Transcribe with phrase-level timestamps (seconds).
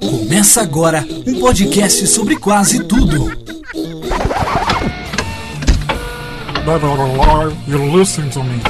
[0.00, 3.26] Começa agora um podcast sobre quase tudo.
[6.66, 8.60] Never alive, you're listening to me.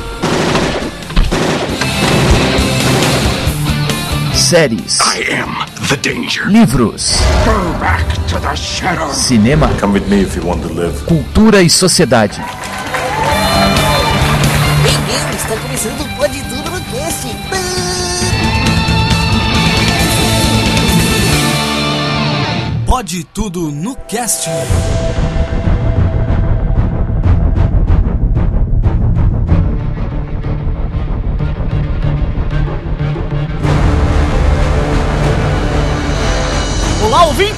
[4.35, 5.57] séries, I am
[5.89, 6.45] the danger.
[6.47, 9.13] livros, Go back to the shadow.
[9.13, 11.05] cinema, Come with me if you want to live.
[11.07, 12.41] cultura e sociedade.
[23.07, 24.49] Pode tudo no cast.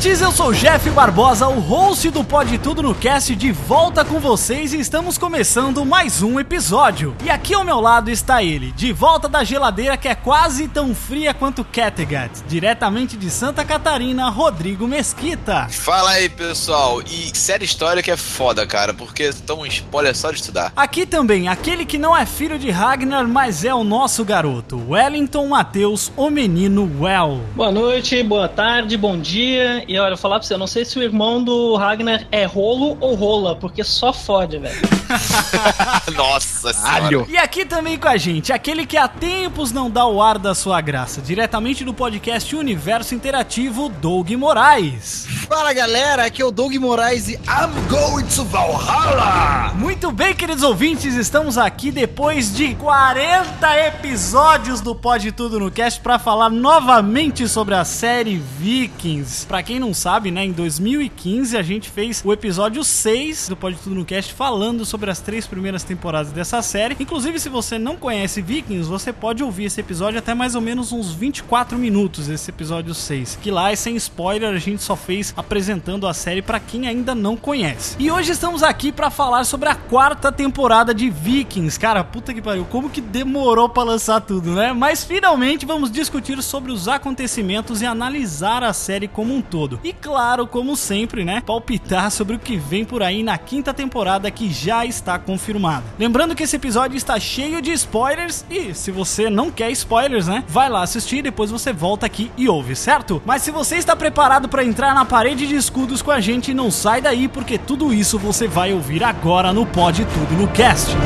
[0.08, 0.20] Ouvintes!
[0.20, 4.18] Eu sou o Jeff Barbosa, o host do Pode Tudo no Cast, de volta com
[4.18, 7.14] vocês e estamos começando mais um episódio.
[7.24, 10.94] E aqui ao meu lado está ele, de volta da geladeira que é quase tão
[10.94, 15.66] fria quanto Kattegat, diretamente de Santa Catarina, Rodrigo Mesquita.
[15.70, 17.02] Fala aí, pessoal.
[17.02, 20.72] E série histórica é foda, cara, porque tão spoiler só de estudar.
[20.76, 25.48] Aqui também, aquele que não é filho de Ragnar, mas é o nosso garoto, Wellington
[25.48, 27.40] Matheus, o menino Well.
[27.54, 29.84] Boa noite, boa tarde, bom dia.
[29.88, 32.26] E olha, eu vou falar pra você, eu não sei se o irmão do Ragnar
[32.30, 34.76] é rolo ou rola, porque só fode, velho.
[36.14, 37.26] Nossa senhora.
[37.28, 40.54] E aqui também com a gente, aquele que há tempos não dá o ar da
[40.54, 45.26] sua graça, diretamente do podcast Universo Interativo, Doug Moraes.
[45.48, 49.72] Fala galera, aqui é o Doug Moraes e I'm going to Valhalla!
[49.74, 56.00] Muito bem, queridos ouvintes, estamos aqui depois de 40 episódios do Pode Tudo no Cast
[56.00, 59.46] para falar novamente sobre a série Vikings.
[59.46, 63.76] Pra quem não sabe, né, em 2015 a gente fez o episódio 6 do Pode
[63.76, 66.96] Tudo no Cast falando sobre as três primeiras temporadas dessa série.
[66.98, 70.92] Inclusive, se você não conhece Vikings, você pode ouvir esse episódio até mais ou menos
[70.92, 73.38] uns 24 minutos, esse episódio 6.
[73.42, 77.14] Que lá é sem spoiler, a gente só fez apresentando a série pra quem ainda
[77.14, 77.96] não conhece.
[77.98, 81.78] E hoje estamos aqui pra falar sobre a quarta temporada de Vikings.
[81.78, 84.72] Cara, puta que pariu, como que demorou pra lançar tudo, né?
[84.72, 89.67] Mas finalmente vamos discutir sobre os acontecimentos e analisar a série como um todo.
[89.82, 94.30] E claro, como sempre, né, palpitar sobre o que vem por aí na quinta temporada
[94.30, 95.84] que já está confirmada.
[95.98, 100.44] Lembrando que esse episódio está cheio de spoilers e se você não quer spoilers, né,
[100.48, 103.20] vai lá assistir depois você volta aqui e ouve, certo?
[103.24, 106.70] Mas se você está preparado para entrar na parede de escudos com a gente, não
[106.70, 110.96] sai daí porque tudo isso você vai ouvir agora no Pode Tudo no Cast.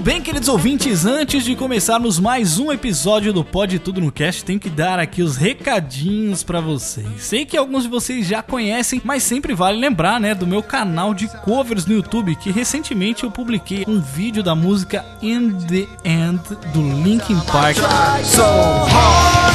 [0.00, 4.42] Muito bem, queridos ouvintes, antes de começarmos mais um episódio do Pode Tudo no Cast,
[4.42, 7.06] tenho que dar aqui os recadinhos pra vocês.
[7.18, 11.12] Sei que alguns de vocês já conhecem, mas sempre vale lembrar, né, do meu canal
[11.12, 16.40] de covers no YouTube, que recentemente eu publiquei um vídeo da música In the End
[16.72, 17.76] do Linkin Park.
[18.24, 19.54] So hard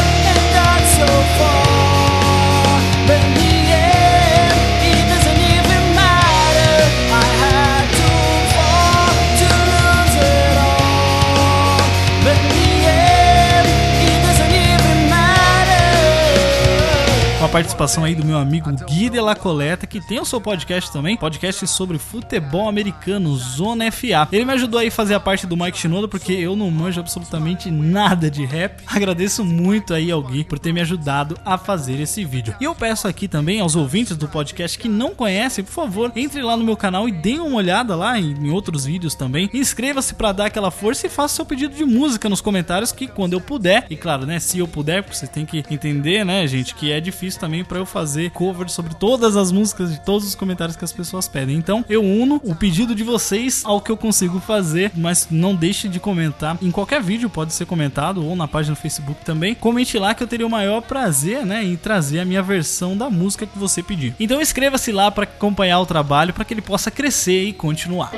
[0.62, 1.08] and so
[1.40, 1.65] far,
[17.56, 21.16] participação aí do meu amigo Gui de la Coleta, que tem o seu podcast também,
[21.16, 24.28] podcast sobre futebol americano, Zona FA.
[24.30, 27.00] Ele me ajudou aí a fazer a parte do Mike Shinoda, porque eu não manjo
[27.00, 28.84] absolutamente nada de rap.
[28.94, 32.54] Agradeço muito aí ao Gui por ter me ajudado a fazer esse vídeo.
[32.60, 36.42] E eu peço aqui também aos ouvintes do podcast que não conhecem, por favor, entre
[36.42, 39.50] lá no meu canal e deem uma olhada lá em, outros vídeos também.
[39.54, 43.32] Inscreva-se para dar aquela força e faça seu pedido de música nos comentários que quando
[43.32, 46.76] eu puder, e claro, né, se eu puder, porque você tem que entender, né, gente,
[46.76, 50.34] que é difícil também para eu fazer cover sobre todas as músicas de todos os
[50.34, 51.56] comentários que as pessoas pedem.
[51.56, 55.88] Então, eu uno o pedido de vocês ao que eu consigo fazer, mas não deixe
[55.88, 59.54] de comentar em qualquer vídeo, pode ser comentado ou na página do Facebook também.
[59.54, 63.12] Comente lá que eu teria o maior prazer, né, em trazer a minha versão da
[63.12, 64.16] música que você pedir.
[64.20, 68.12] Então, inscreva-se lá para acompanhar o trabalho para que ele possa crescer e continuar.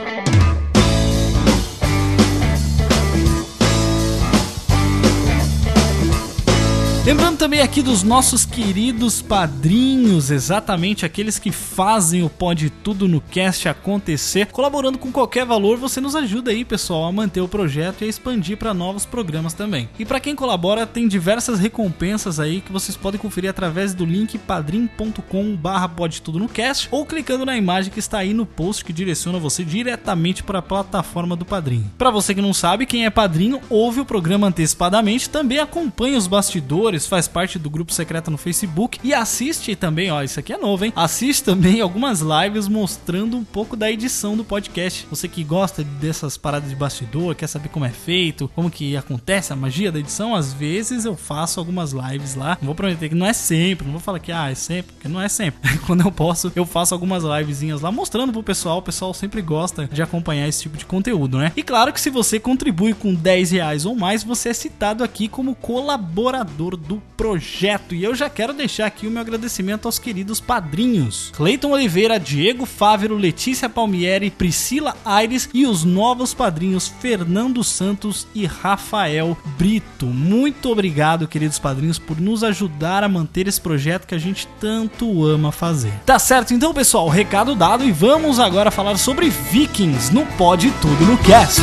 [7.07, 13.21] Lembrando também aqui dos nossos queridos padrinhos, exatamente aqueles que fazem o Pode Tudo no
[13.21, 14.47] Cast acontecer.
[14.47, 18.09] Colaborando com qualquer valor, você nos ajuda aí, pessoal, a manter o projeto e a
[18.09, 19.87] expandir para novos programas também.
[19.97, 24.37] E para quem colabora, tem diversas recompensas aí que vocês podem conferir através do link
[24.37, 28.91] padrim.com/barra Pode Tudo no Cast ou clicando na imagem que está aí no post que
[28.91, 31.89] direciona você diretamente para a plataforma do Padrim.
[31.97, 36.27] Para você que não sabe, quem é padrinho ouve o programa antecipadamente, também acompanha os
[36.27, 40.51] bastidores apoiadores, faz parte do grupo secreto no Facebook e assiste também, ó, isso aqui
[40.51, 40.93] é novo, hein?
[40.95, 45.07] Assiste também algumas lives mostrando um pouco da edição do podcast.
[45.09, 49.53] Você que gosta dessas paradas de bastidor, quer saber como é feito, como que acontece
[49.53, 52.57] a magia da edição, às vezes eu faço algumas lives lá.
[52.59, 55.07] Não vou prometer que não é sempre, não vou falar que ah, é sempre, porque
[55.07, 55.77] não é sempre.
[55.85, 58.79] Quando eu posso, eu faço algumas livezinhas lá mostrando pro pessoal.
[58.79, 61.51] O pessoal sempre gosta de acompanhar esse tipo de conteúdo, né?
[61.55, 65.27] E claro que se você contribui com 10 reais ou mais, você é citado aqui
[65.27, 67.93] como colaborador do projeto.
[67.93, 72.65] E eu já quero deixar aqui o meu agradecimento aos queridos padrinhos: Cleiton Oliveira, Diego
[72.65, 80.05] Fávero, Letícia Palmieri, Priscila Aires e os novos padrinhos Fernando Santos e Rafael Brito.
[80.05, 85.25] Muito obrigado, queridos padrinhos, por nos ajudar a manter esse projeto que a gente tanto
[85.25, 85.93] ama fazer.
[86.05, 91.05] Tá certo, então, pessoal, recado dado e vamos agora falar sobre Vikings no Pode Tudo
[91.05, 91.61] no Cast.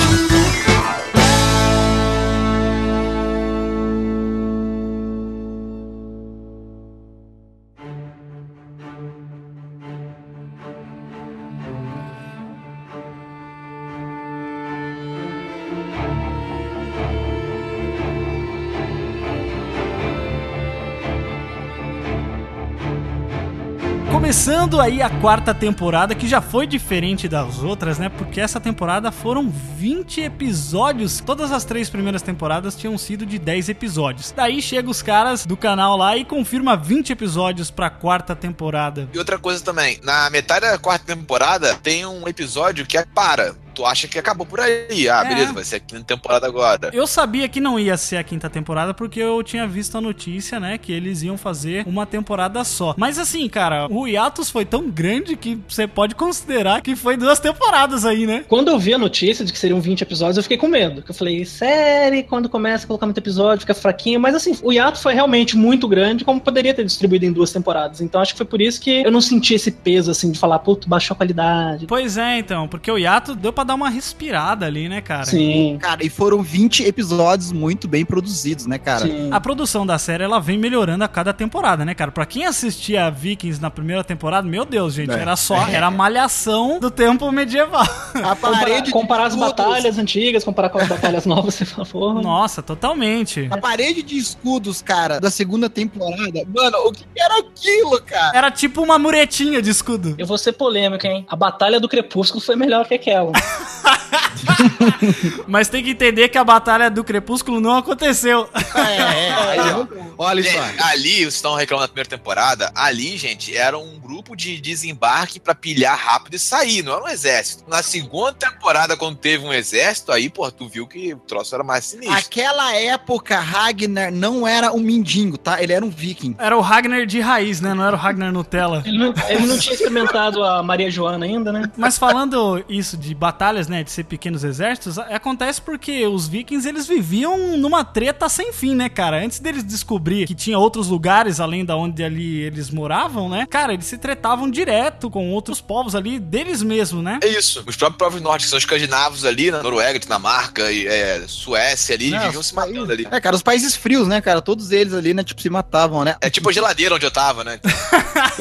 [24.80, 28.08] Aí a quarta temporada, que já foi diferente das outras, né?
[28.08, 31.20] Porque essa temporada foram 20 episódios.
[31.20, 34.32] Todas as três primeiras temporadas tinham sido de 10 episódios.
[34.32, 39.08] Daí chega os caras do canal lá e confirma 20 episódios pra quarta temporada.
[39.12, 43.54] E outra coisa também, na metade da quarta temporada tem um episódio que é para.
[43.74, 45.08] Tu acha que acabou por aí.
[45.08, 45.28] Ah, É.
[45.28, 46.90] beleza, vai ser a quinta temporada agora.
[46.92, 50.60] Eu sabia que não ia ser a quinta temporada porque eu tinha visto a notícia,
[50.60, 52.94] né, que eles iam fazer uma temporada só.
[52.96, 57.38] Mas assim, cara, o hiatus foi tão grande que você pode considerar que foi duas
[57.38, 58.44] temporadas aí, né?
[58.48, 60.96] Quando eu vi a notícia de que seriam 20 episódios, eu fiquei com medo.
[60.96, 64.20] Porque eu falei, série, quando começa a colocar muito episódio, fica fraquinho.
[64.20, 68.00] Mas assim, o hiato foi realmente muito grande, como poderia ter distribuído em duas temporadas.
[68.00, 70.58] Então acho que foi por isso que eu não senti esse peso, assim, de falar,
[70.60, 71.86] puto, baixou a qualidade.
[71.86, 75.24] Pois é, então, porque o hiato deu pra dar uma respirada ali, né, cara?
[75.26, 75.78] Sim.
[75.80, 79.06] Cara, e foram 20 episódios muito bem produzidos, né, cara?
[79.06, 79.28] Sim.
[79.32, 82.10] A produção da série, ela vem melhorando a cada temporada, né, cara?
[82.12, 85.18] Pra quem assistia Vikings na primeira temporada, meu Deus, gente, É.
[85.18, 87.82] era só, era a malhação do tempo medieval.
[88.14, 92.14] A Comparar, parede de comparar as batalhas antigas, comparar com as batalhas novas, você falou.
[92.22, 93.48] Nossa, totalmente.
[93.50, 96.42] A parede de escudos, cara, da segunda temporada.
[96.54, 98.36] Mano, o que era aquilo, cara?
[98.36, 100.14] Era tipo uma muretinha de escudo.
[100.18, 101.24] Eu vou ser polêmico, hein?
[101.28, 103.32] A Batalha do Crepúsculo foi melhor que aquela.
[105.46, 108.48] Mas tem que entender que a batalha do Crepúsculo não aconteceu.
[108.74, 109.32] É, é.
[109.34, 109.86] Aí, ó.
[110.16, 110.84] Olha Gente, só.
[110.86, 115.54] ali, vocês estão reclamando da primeira temporada, ali, gente, era um grupo de desembarque pra
[115.54, 117.64] pilhar rápido e sair, não era um exército.
[117.66, 121.64] Na segunda temporada, quando teve um exército, aí, pô, tu viu que o troço era
[121.64, 122.16] mais sinistro.
[122.16, 125.60] Aquela época, Ragnar não era um mendigo, tá?
[125.62, 126.36] Ele era um viking.
[126.38, 127.74] Era o Ragnar de raiz, né?
[127.74, 128.82] Não era o Ragnar Nutella.
[128.86, 131.70] Ele não, ele não tinha experimentado a Maria Joana ainda, né?
[131.76, 136.86] Mas falando isso de batalhas, né, de ser pequenos exércitos, acontece porque os vikings, eles
[136.86, 139.22] viviam numa treta sem fim, né, cara?
[139.22, 143.46] Antes deles descobrir que tinha outros lugares além da onde ali eles moravam, né?
[143.48, 147.20] Cara, eles se tretavam direto com outros povos ali deles mesmos, né?
[147.22, 147.62] É isso.
[147.66, 152.20] Os próprios povos nórdicos, são escandinavos ali, na Noruega, Dinamarca, e, é, Suécia ali, É,
[152.20, 153.06] viviam se matando ali.
[153.10, 154.40] É, cara, os países frios, né, cara?
[154.40, 156.16] Todos eles ali, né, tipo, se matavam, né?
[156.20, 157.60] É tipo a geladeira onde eu tava, né?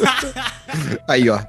[1.08, 1.40] Aí, ó.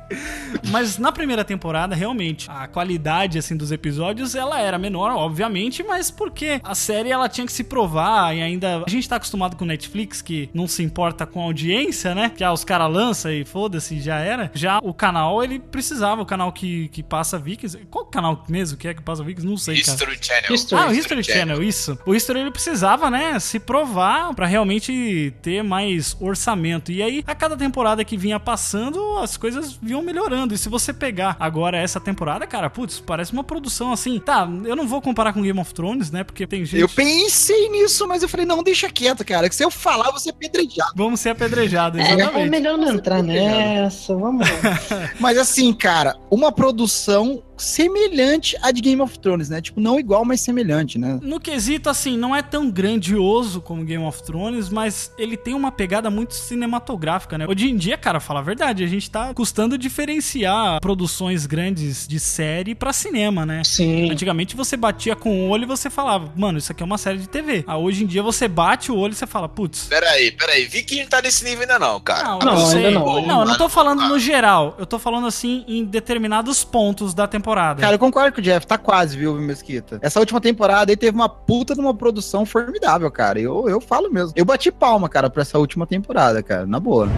[0.71, 6.11] Mas na primeira temporada, realmente, a qualidade, assim, dos episódios, ela era menor, obviamente, mas
[6.11, 8.83] porque a série, ela tinha que se provar e ainda...
[8.87, 12.31] A gente tá acostumado com Netflix, que não se importa com a audiência, né?
[12.31, 14.51] Que ah, os caras lançam e foda-se, já era.
[14.55, 17.79] Já o canal, ele precisava, o canal que, que passa Vikings...
[17.91, 19.47] Qual canal mesmo que é que passa Vikings?
[19.47, 19.93] Não sei, cara.
[19.93, 20.55] History Channel.
[20.55, 20.83] History.
[20.83, 21.99] Ah, o History Channel, isso.
[22.07, 26.91] O History ele precisava, né, se provar pra realmente ter mais orçamento.
[26.91, 30.54] E aí, a cada temporada que vinha passando, as coisas vinham melhorando.
[30.55, 34.19] E se você pegar agora essa temporada, cara, putz, parece uma produção assim.
[34.19, 36.81] Tá, eu não vou comparar com Game of Thrones, né, porque tem gente.
[36.81, 39.49] Eu pensei nisso, mas eu falei, não, deixa quieto, cara.
[39.49, 40.93] Que se eu falar, você é apedrejado.
[40.97, 42.51] Vamos ser apedrejados, É, é exatamente.
[42.51, 44.47] melhor não entrar nessa, vamos.
[45.19, 49.61] Mas assim, cara, uma produção semelhante à de Game of Thrones, né?
[49.61, 51.21] Tipo, não igual, mas semelhante, né?
[51.23, 55.71] No quesito, assim, não é tão grandioso como Game of Thrones, mas ele tem uma
[55.71, 57.47] pegada muito cinematográfica, né?
[57.49, 60.44] Hoje em dia, cara, fala a verdade, a gente tá custando diferenciar
[60.81, 63.63] produções grandes de série pra cinema, né?
[63.65, 64.11] Sim.
[64.11, 67.19] Antigamente você batia com o olho e você falava, mano, isso aqui é uma série
[67.19, 67.65] de TV.
[67.67, 69.85] Ah, hoje em dia você bate o olho e você fala, putz.
[69.85, 70.65] Peraí, peraí.
[70.67, 72.25] Viking não tá nesse nível ainda não, cara.
[72.25, 74.09] Não, Não, eu ainda não, Não, eu não tô falando Ah.
[74.09, 74.75] no geral.
[74.79, 77.81] Eu tô falando assim em determinados pontos da temporada.
[77.81, 79.99] Cara, eu concordo com o Jeff, tá quase, viu, Mesquita?
[80.03, 83.41] Essa última temporada aí teve uma puta de uma produção formidável, cara.
[83.41, 84.33] Eu, eu falo mesmo.
[84.37, 87.09] Eu bati palma, cara, pra essa última temporada, cara, na boa.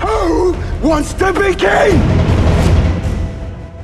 [0.00, 0.52] Who
[0.82, 2.39] wants to be king?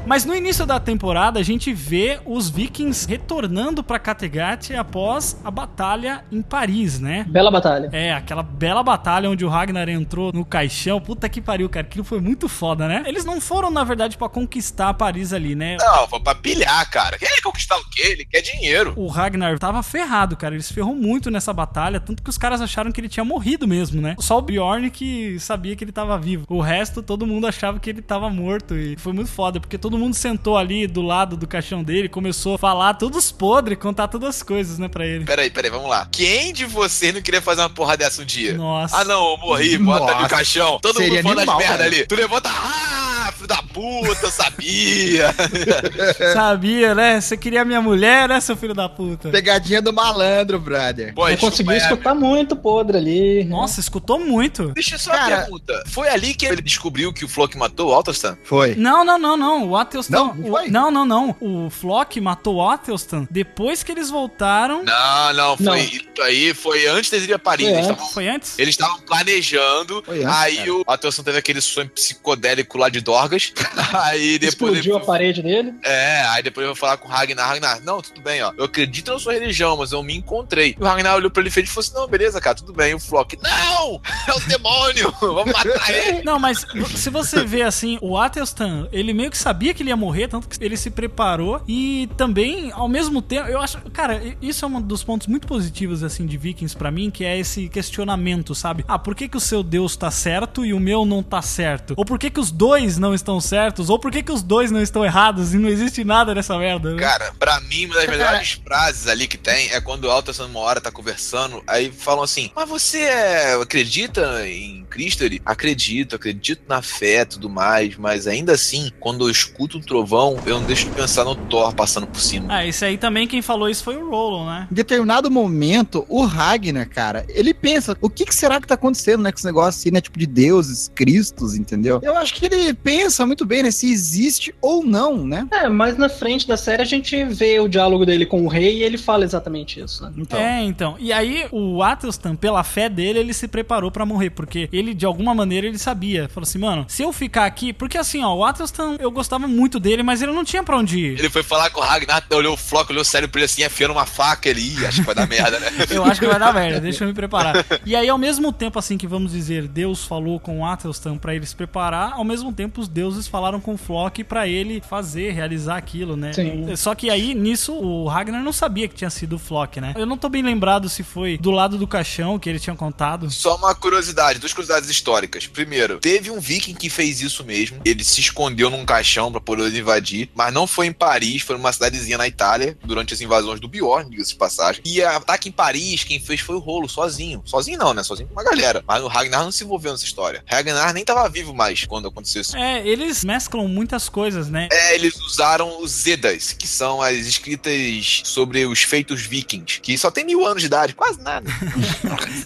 [0.07, 5.51] Mas no início da temporada a gente vê os vikings retornando pra Kattegat após a
[5.51, 7.27] batalha em Paris, né?
[7.29, 7.89] Bela batalha.
[7.93, 11.01] É, aquela bela batalha onde o Ragnar entrou no caixão.
[11.01, 11.85] Puta que pariu, cara.
[11.85, 13.03] Aquilo foi muito foda, né?
[13.07, 15.77] Eles não foram, na verdade, pra conquistar Paris ali, né?
[15.81, 17.19] Não, foi pra pilhar, cara.
[17.19, 18.03] Quer conquistar o quê?
[18.03, 18.93] Ele quer dinheiro.
[18.97, 20.55] O Ragnar tava ferrado, cara.
[20.55, 23.67] Ele se ferrou muito nessa batalha, tanto que os caras acharam que ele tinha morrido
[23.67, 24.15] mesmo, né?
[24.21, 26.45] Só o Bjorn que sabia que ele tava vivo.
[26.49, 28.77] O resto, todo mundo achava que ele tava morto.
[28.77, 32.55] E foi muito foda, porque todo mundo sentou ali do lado do caixão dele, começou
[32.55, 35.25] a falar todos podres, contar todas as coisas, né, pra ele.
[35.25, 36.07] Peraí, peraí, vamos lá.
[36.11, 38.55] Quem de vocês não queria fazer uma porra dessa um dia?
[38.55, 38.97] Nossa.
[38.99, 40.79] Ah, não, eu morri, bota ali o caixão.
[40.81, 41.85] Todo Seria mundo falando as merda cara.
[41.85, 42.07] ali.
[42.07, 45.35] Tu levanta, ah, filho da puta, eu sabia.
[46.33, 47.21] Sabia, né?
[47.21, 49.29] Você queria minha mulher, né, seu filho da puta?
[49.31, 51.15] Pegadinha do malandro, brother.
[51.15, 53.45] Pô, Eu consegui é, escutar muito podre ali.
[53.45, 54.69] Nossa, escutou muito.
[54.73, 55.83] Deixa eu só Cara- pergunta.
[55.87, 58.37] Foi ali que ele descobriu que o Flock matou o Alterstan?
[58.45, 58.75] Foi.
[58.75, 59.69] Não, não, não, não.
[59.69, 60.16] O Athelstan.
[60.16, 61.37] Não, não o- não, não, não.
[61.40, 64.83] O Flock matou o Athelstan depois que eles voltaram.
[64.85, 65.76] Não, não, foi Não.
[65.76, 67.66] isso aí, foi antes deles irem a Paris.
[67.66, 67.90] Foi Eles antes.
[67.97, 68.59] estavam Foi antes?
[68.59, 70.73] Eles estavam planejando, Foi antes, aí cara.
[70.75, 73.52] o Atenção teve aquele sonho psicodélico lá de Dorgas.
[73.95, 75.75] aí depois Explodiu ele, a parede dele.
[75.83, 77.49] É, aí depois eu vou falar com o Ragnar.
[77.49, 78.52] Ragnar, não, tudo bem, ó.
[78.57, 80.76] Eu acredito na sua religião, mas eu me encontrei.
[80.78, 82.73] E o Ragnar olhou pra ele e fez e falou assim: não, beleza, cara, tudo
[82.73, 82.90] bem.
[82.93, 84.00] E o Flock, não!
[84.28, 85.14] É o demônio!
[85.21, 86.23] Vamos matar ele!
[86.23, 86.64] Não, mas
[86.95, 90.49] se você vê assim, o Athelstan, ele meio que sabia que ele ia morrer, tanto
[90.49, 94.80] que ele se preparou e também, ao mesmo tempo, eu acho, cara, isso é um
[94.80, 98.85] dos pontos muito positivos assim de Vikings pra mim, que é esse questionamento, sabe?
[98.88, 101.95] Ah, por que que o seu Deus tá certo e o meu não tá certo?
[101.97, 103.90] Ou por que que os dois não estão certos?
[103.90, 106.95] Ou por que que os dois não estão errados e não existe nada nessa merda?
[106.95, 107.00] né?
[107.00, 110.61] Cara, pra mim, uma das melhores frases ali que tem é quando o Alterson uma
[110.61, 115.25] hora tá conversando, aí falam assim: Mas você é, acredita em Cristo?
[115.25, 119.80] Ele, acredito, acredito na fé e tudo mais, mas ainda assim, quando eu escuto um
[119.80, 122.46] trovão, eu não deixo de pensar no Thor passando por cima.
[122.50, 124.68] Ah, esse aí também quem falou isso foi o Roland, né?
[124.70, 129.23] Em determinado momento, o Ragnar, cara, ele pensa, o que, que será que tá acontecendo,
[129.23, 132.00] né, com esse negócio assim, né, tipo de deuses, cristos, entendeu?
[132.02, 135.46] Eu acho que ele pensa muito bem, né, se existe ou não, né?
[135.50, 138.78] É, mas na frente da série a gente vê o diálogo dele com o rei
[138.78, 140.12] e ele fala exatamente isso, né?
[140.16, 140.96] Então, É, então.
[140.99, 145.06] E aí o Athelstan, pela fé dele, ele se preparou pra morrer, porque ele de
[145.06, 146.28] alguma maneira ele sabia.
[146.28, 149.56] Falou assim, mano, se eu ficar aqui, porque assim, ó, o Athelstan, eu gostava muito
[149.81, 151.19] dele, mas ele não tinha pra onde ir.
[151.19, 153.93] Ele foi falar com o Ragnar, olhou o Flock, olhou sério pra ele assim, afiando
[153.95, 155.71] uma faca, ele, Ih, acho que vai dar merda, né?
[155.91, 157.65] Eu acho que vai dar merda, deixa eu me preparar.
[157.87, 161.35] E aí, ao mesmo tempo, assim, que vamos dizer, Deus falou com o Athelstan pra
[161.35, 165.33] ele se preparar, ao mesmo tempo os deuses falaram com o Flock pra ele fazer,
[165.33, 166.33] realizar aquilo, né?
[166.33, 166.75] Sim.
[166.75, 169.95] Só que aí, nisso, o Ragnar não sabia que tinha sido o Flock, né?
[169.97, 173.31] Eu não tô bem lembrado se foi do lado do caixão que ele tinha contado.
[173.31, 175.47] Só uma curiosidade, duas curiosidades históricas.
[175.47, 177.81] Primeiro, teve um viking que fez isso mesmo.
[177.85, 181.73] Ele se escondeu num caixão pra poder invadir, mas não foi em Paris, foi numa
[181.73, 184.83] cidadezinha na Itália, durante as invasões do Bjorn, diga-se de passagem.
[184.85, 187.43] E a ataque em Paris, quem fez foi o Rolo, sozinho.
[187.45, 188.03] Sozinho não, né?
[188.03, 188.83] Sozinho com uma galera.
[188.87, 190.43] Mas o Ragnar não se envolveu nessa história.
[190.47, 192.57] Ragnar nem tava vivo mais quando aconteceu isso.
[192.57, 194.69] É, eles mesclam muitas coisas, né?
[194.73, 200.11] É, eles usaram os Edas, que são as escritas sobre os feitos vikings, que só
[200.11, 201.49] tem mil anos de idade, quase nada.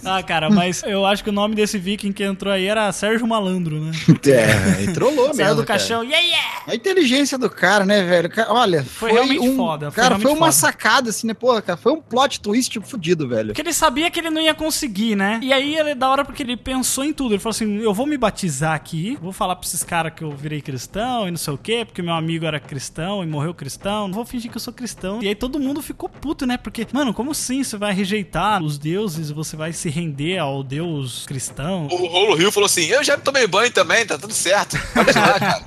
[0.05, 3.27] Ah, cara, mas eu acho que o nome desse viking que entrou aí era Sérgio
[3.27, 3.93] Malandro, né?
[4.31, 5.35] É, e trollou mesmo.
[5.35, 5.79] Saiu do cara.
[5.79, 6.63] caixão, yeah, yeah!
[6.67, 8.31] A inteligência do cara, né, velho?
[8.49, 10.53] Olha, foi, realmente um, foda, foi Cara, foi, uma foda.
[10.53, 11.35] sacada, assim, né?
[11.35, 13.49] Pô, cara, foi um plot twist fudido, velho.
[13.49, 15.41] Porque ele sabia que ele não ia conseguir, né?
[15.43, 17.33] E aí ele é da hora porque ele pensou em tudo.
[17.33, 20.31] Ele falou assim: eu vou me batizar aqui, vou falar pra esses caras que eu
[20.31, 24.09] virei cristão e não sei o quê, porque meu amigo era cristão e morreu cristão.
[24.09, 25.23] Não vou fingir que eu sou cristão.
[25.23, 26.57] E aí todo mundo ficou puto, né?
[26.57, 31.25] Porque, mano, como assim você vai rejeitar os deuses, você vai se render ao deus
[31.27, 31.87] cristão?
[31.91, 34.79] O Rolo Rio falou assim: Eu já tomei banho também, tá tudo certo.
[34.95, 35.61] Pode ir lá, cara.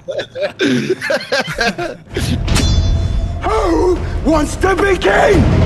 [3.44, 5.63] Who wants to be king?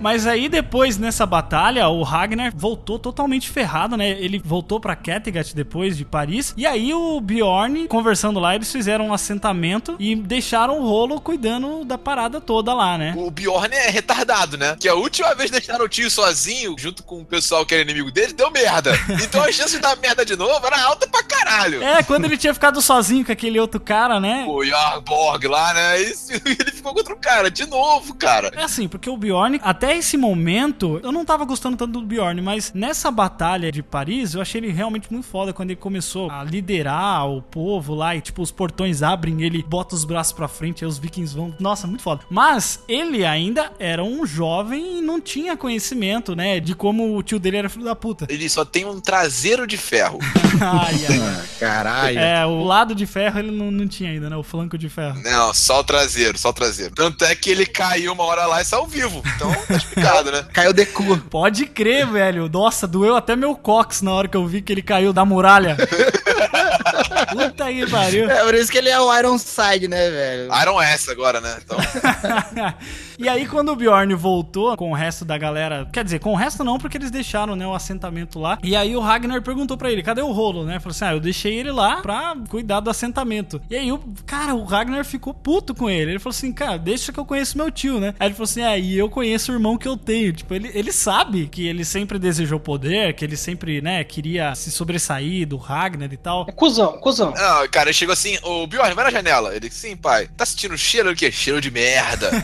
[0.00, 4.10] Mas aí depois, nessa batalha, o Ragnar voltou totalmente ferrado, né?
[4.10, 6.54] Ele voltou pra Kattegat depois de Paris.
[6.56, 11.84] E aí o Bjorn, conversando lá, eles fizeram um assentamento e deixaram o rolo cuidando
[11.84, 13.14] da parada toda lá, né?
[13.16, 14.76] O Bjorn é retardado, né?
[14.80, 18.10] Que a última vez deixaram o tio sozinho, junto com o pessoal que era inimigo
[18.10, 18.92] dele, deu merda.
[19.22, 21.82] Então a chance de dar merda de novo era alta pra caralho.
[21.82, 24.44] É, quando ele tinha ficado sozinho com aquele outro cara, né?
[24.48, 26.00] O Yarborg lá, né?
[26.00, 26.04] E
[26.58, 28.50] ele ficou contra o cara, de novo, cara.
[28.56, 32.40] É assim, porque o Bjorn, até esse momento, eu não tava gostando tanto do Bjorn,
[32.40, 36.44] mas nessa batalha de Paris, eu achei ele realmente muito foda quando ele começou a
[36.44, 40.84] liderar o povo lá e, tipo, os portões abrem, ele bota os braços pra frente,
[40.84, 41.54] aí os vikings vão.
[41.58, 42.22] Nossa, muito foda.
[42.30, 47.38] Mas ele ainda era um jovem e não tinha conhecimento, né, de como o tio
[47.38, 48.26] dele era filho da puta.
[48.28, 50.18] Ele só tem um traseiro de ferro.
[50.60, 51.46] ai, ai.
[51.58, 52.18] Caralho.
[52.18, 54.36] É, o lado de ferro ele não, não tinha ainda, né?
[54.36, 55.20] O flanco de ferro.
[55.22, 56.94] Não, só o traseiro, só o traseiro.
[56.94, 59.22] Tanto é que ele caiu uma hora lá e saiu vivo.
[59.36, 60.44] Então explicado, né?
[60.52, 61.18] Caiu de cu.
[61.18, 62.48] Pode crer, velho.
[62.48, 65.76] Nossa, doeu até meu cox na hora que eu vi que ele caiu da muralha.
[67.30, 68.30] Puta que pariu.
[68.30, 70.50] É por isso que ele é o Ironside, né, velho?
[70.62, 71.58] Iron S agora, né?
[71.64, 71.78] Então,
[73.18, 75.86] e aí, quando o Bjorn voltou com o resto da galera.
[75.92, 78.58] Quer dizer, com o resto não, porque eles deixaram, né, o assentamento lá.
[78.62, 80.78] E aí o Ragnar perguntou pra ele: cadê o rolo, né?
[80.80, 83.60] Falou assim: ah, eu deixei ele lá pra cuidar do assentamento.
[83.70, 86.12] E aí, o cara, o Ragnar ficou puto com ele.
[86.12, 88.14] Ele falou assim: cara, deixa que eu conheço meu tio, né?
[88.18, 90.32] Aí ele falou assim: é, e eu conheço o irmão que eu tenho.
[90.32, 94.70] Tipo, ele, ele sabe que ele sempre desejou poder, que ele sempre, né, queria se
[94.70, 96.46] sobressair do Ragnar e tal.
[96.48, 97.32] É cuzão, cuzão.
[97.32, 99.54] não, cara, ele chegou assim, ô Bjorn, vai na janela.
[99.54, 100.28] Ele, sim, pai.
[100.36, 101.30] Tá sentindo cheiro do quê?
[101.30, 102.30] Cheiro de merda.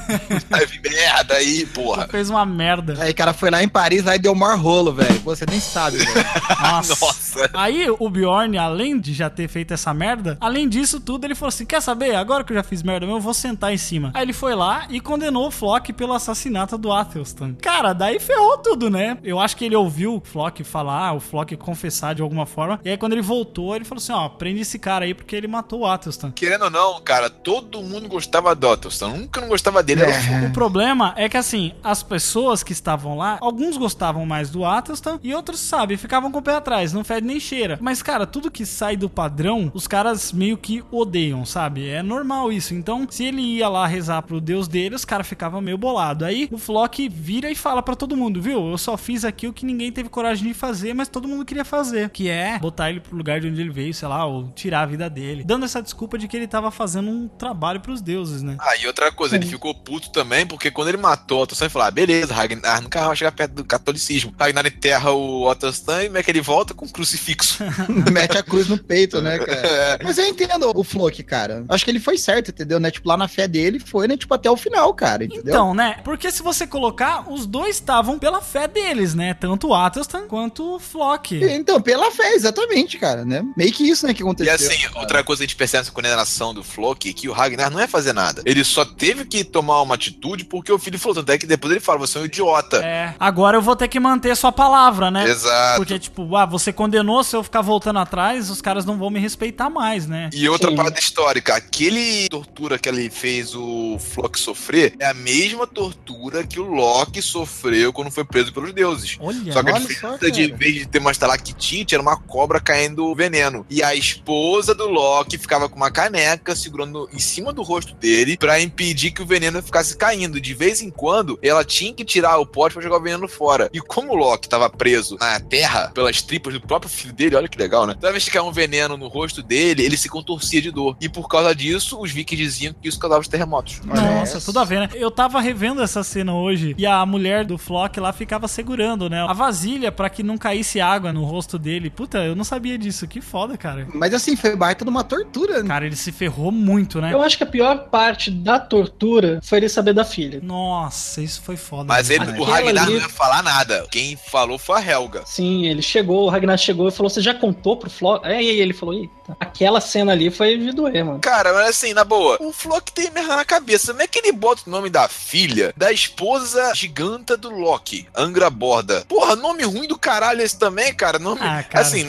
[0.82, 2.08] Merda aí, porra.
[2.08, 2.96] Fez uma merda.
[3.00, 5.20] Aí o cara foi lá em Paris, lá e deu o maior rolo, velho.
[5.20, 6.26] Você nem sabe, velho.
[6.60, 6.96] Nossa.
[7.00, 7.50] Nossa.
[7.52, 11.48] Aí o Bjorn, além de já ter feito essa merda, além disso tudo, ele falou
[11.48, 12.14] assim: quer saber?
[12.14, 14.10] Agora que eu já fiz merda mesmo, eu vou sentar em cima.
[14.14, 17.54] Aí ele foi lá e condenou o Flock pelo assassinato do Athelstan.
[17.54, 19.18] Cara, daí ferrou tudo, né?
[19.24, 22.80] Eu acho que ele ouviu o Flock falar, o Flock confessar de alguma forma.
[22.84, 25.46] E aí quando ele voltou, ele falou assim: ó, prende esse cara aí porque ele
[25.46, 26.30] matou o Athelstan.
[26.30, 29.08] Querendo ou não, cara, todo mundo gostava do Ottoston.
[29.16, 30.02] Nunca não gostava dele.
[30.02, 34.50] Era o O problema é que, assim, as pessoas que estavam lá, alguns gostavam mais
[34.50, 37.78] do Athelstan e outros, sabe, ficavam com o pé atrás, não fede nem cheira.
[37.80, 41.88] Mas, cara, tudo que sai do padrão, os caras meio que odeiam, sabe?
[41.88, 42.74] É normal isso.
[42.74, 46.24] Então, se ele ia lá rezar pro deus dele, os caras ficavam meio bolado.
[46.24, 48.70] Aí o Flock vira e fala pra todo mundo, viu?
[48.70, 51.64] Eu só fiz aqui o que ninguém teve coragem de fazer, mas todo mundo queria
[51.64, 54.82] fazer, que é botar ele pro lugar de onde ele veio, sei lá, ou tirar
[54.82, 55.44] a vida dele.
[55.44, 58.56] Dando essa desculpa de que ele tava fazendo um trabalho pros deuses, né?
[58.58, 61.72] Ah, e outra coisa, ele ficou puto também, porque quando ele matou o Ottostan, ele
[61.72, 64.34] falou: ah, beleza, Ragnar nunca vai chegar perto do catolicismo.
[64.38, 67.62] Ragnar enterra o Ottostan e como é que ele volta com um crucifixo.
[68.10, 69.98] Mete a cruz no peito, né, cara?
[70.02, 71.64] Mas eu entendo o Flock, cara.
[71.68, 72.80] Acho que ele foi certo, entendeu?
[72.80, 72.90] Né?
[72.90, 74.16] Tipo, lá na fé dele foi, né?
[74.16, 75.52] Tipo, até o final, cara, entendeu?
[75.52, 75.96] Então, né?
[76.02, 76.85] Porque se você colocar,
[77.28, 79.34] os dois estavam pela fé deles, né?
[79.34, 81.34] Tanto o Athelstan quanto o Flock.
[81.42, 83.44] Então, pela fé, exatamente, cara, né?
[83.56, 84.54] Meio que isso, né, que E aconteceu.
[84.54, 84.98] assim, cara.
[85.00, 87.80] outra coisa que a gente percebe nessa condenação do Flock é que o Ragnar não
[87.80, 88.42] ia fazer nada.
[88.44, 91.16] Ele só teve que tomar uma atitude porque o filho falou.
[91.16, 92.78] Tanto é que depois ele fala: você é um idiota.
[92.84, 95.28] É, agora eu vou ter que manter sua palavra, né?
[95.28, 95.76] Exato.
[95.78, 99.18] Porque, tipo, ah, você condenou, se eu ficar voltando atrás, os caras não vão me
[99.20, 100.30] respeitar mais, né?
[100.32, 100.76] E outra Sim.
[100.76, 106.60] parada histórica, aquele tortura que ele fez o Flock sofrer é a mesma tortura que
[106.60, 109.16] o Loki sofreu quando foi preso pelos deuses.
[109.20, 112.16] Olha, Só que a diferença só, de em vez de ter uma estalactite, era uma
[112.16, 113.66] cobra caindo veneno.
[113.68, 118.36] E a esposa do Loki ficava com uma caneca segurando em cima do rosto dele
[118.36, 120.40] pra impedir que o veneno ficasse caindo.
[120.40, 123.70] De vez em quando, ela tinha que tirar o pote pra jogar o veneno fora.
[123.72, 127.48] E como o Loki tava preso na terra pelas tripas do próprio filho dele, olha
[127.48, 127.94] que legal, né?
[127.94, 130.96] Toda vez que caia um veneno no rosto dele, ele se contorcia de dor.
[131.00, 133.80] E por causa disso, os vikings diziam que isso causava os terremotos.
[133.84, 134.88] Nossa, tudo a ver, né?
[134.94, 139.24] Eu tava revendo essa cena hoje e a mulher do Flock lá ficava segurando, né?
[139.28, 141.90] A vasilha pra que não caísse água no rosto dele.
[141.90, 143.06] Puta, eu não sabia disso.
[143.06, 143.86] Que foda, cara.
[143.94, 145.68] Mas assim, foi baita de uma tortura, né?
[145.68, 147.12] Cara, ele se ferrou muito, né?
[147.12, 150.40] Eu acho que a pior parte da tortura foi ele saber da filha.
[150.42, 151.84] Nossa, isso foi foda.
[151.84, 153.86] Mas ele, o Ragnar ali- não ia falar nada.
[153.90, 155.22] Quem falou foi a Helga.
[155.26, 158.26] Sim, ele chegou, o Ragnar chegou e falou: Você já contou pro Flock?
[158.26, 159.14] É, e aí ele falou: Eita.
[159.40, 161.18] Aquela cena ali foi de doer, mano.
[161.18, 163.92] Cara, mas assim, na boa, o Flock tem merda na cabeça.
[163.92, 168.50] Como é que ele bota o nome da filha da esposa giganta do Loki, Angra
[168.50, 169.04] Borda?
[169.08, 171.18] Porra, nome ruim do caralho esse também, cara.
[171.18, 171.40] Nome.
[171.42, 171.84] Ah, cara.
[171.84, 172.04] Assim,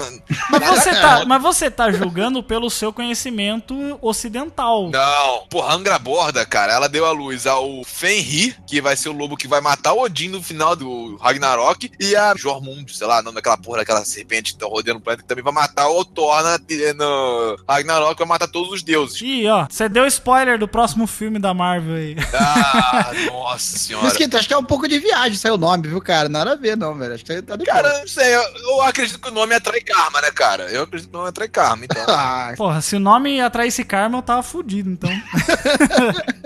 [0.50, 4.90] Mas você tá mas você tá julgando pelo seu conhecimento ocidental.
[4.90, 9.14] Não, porra, Angra Borda, cara, ela deu à luz ao Fenrir, que vai ser o
[9.14, 13.20] lobo que vai matar o Odin no final do Ragnarok, e a Jormund, sei lá,
[13.20, 15.90] o nome daquela porra daquela serpente que tá rodeando o planeta, que também vai matar
[15.90, 16.60] o Thor na,
[16.96, 19.22] no Ragnarok, vai matar todos os deuses.
[19.22, 22.16] Ih, ó, você deu spoiler do próximo filme da Marvel aí.
[22.34, 24.06] Ah, nossa senhora.
[24.06, 26.30] Mosquito, acho que é um pouco de viagem isso aí o nome, viu, cara?
[26.30, 27.13] Nada a ver, não, velho.
[27.13, 27.76] Acho que tá de boa.
[27.76, 30.63] Cara, não sei, eu, eu acredito que o nome atrai karma, né, cara?
[30.71, 32.06] Eu acredito que o nome atrai karma, então.
[32.10, 35.10] Ah, Porra, se o nome atraísse karma, eu tava fudido, então.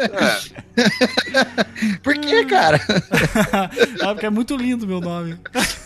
[0.02, 0.62] É.
[2.62, 2.82] cara?
[4.02, 5.38] Ah, porque é muito lindo meu nome.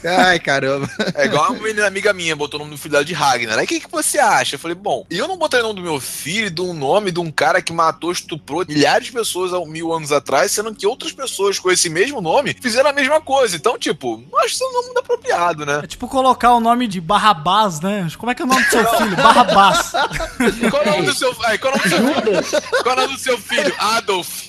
[0.04, 0.90] Ai, caramba.
[1.16, 3.58] É igual uma menina amiga minha botou o nome do filho dela de Ragnar.
[3.58, 4.56] Aí o que, que você acha?
[4.56, 7.20] Eu falei, bom, eu não botei o nome do meu filho de um nome de
[7.20, 11.12] um cara que matou, estuprou milhares de pessoas há mil anos atrás, sendo que outras
[11.12, 13.56] pessoas com esse mesmo nome fizeram a mesma coisa.
[13.56, 15.82] Então, tipo, acho que isso é um nome muito apropriado, né?
[15.84, 18.08] É tipo colocar o nome de Barrabás, né?
[18.18, 19.16] Como é que é o nome do seu filho?
[19.18, 19.92] Barrabás.
[20.72, 22.84] Qual é o nome do seu, ai, qual é o nome do seu filho?
[22.84, 23.76] Qual é o nome do seu filho?
[23.80, 24.46] Adolf.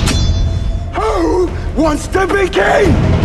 [0.94, 3.19] Who wants to be king!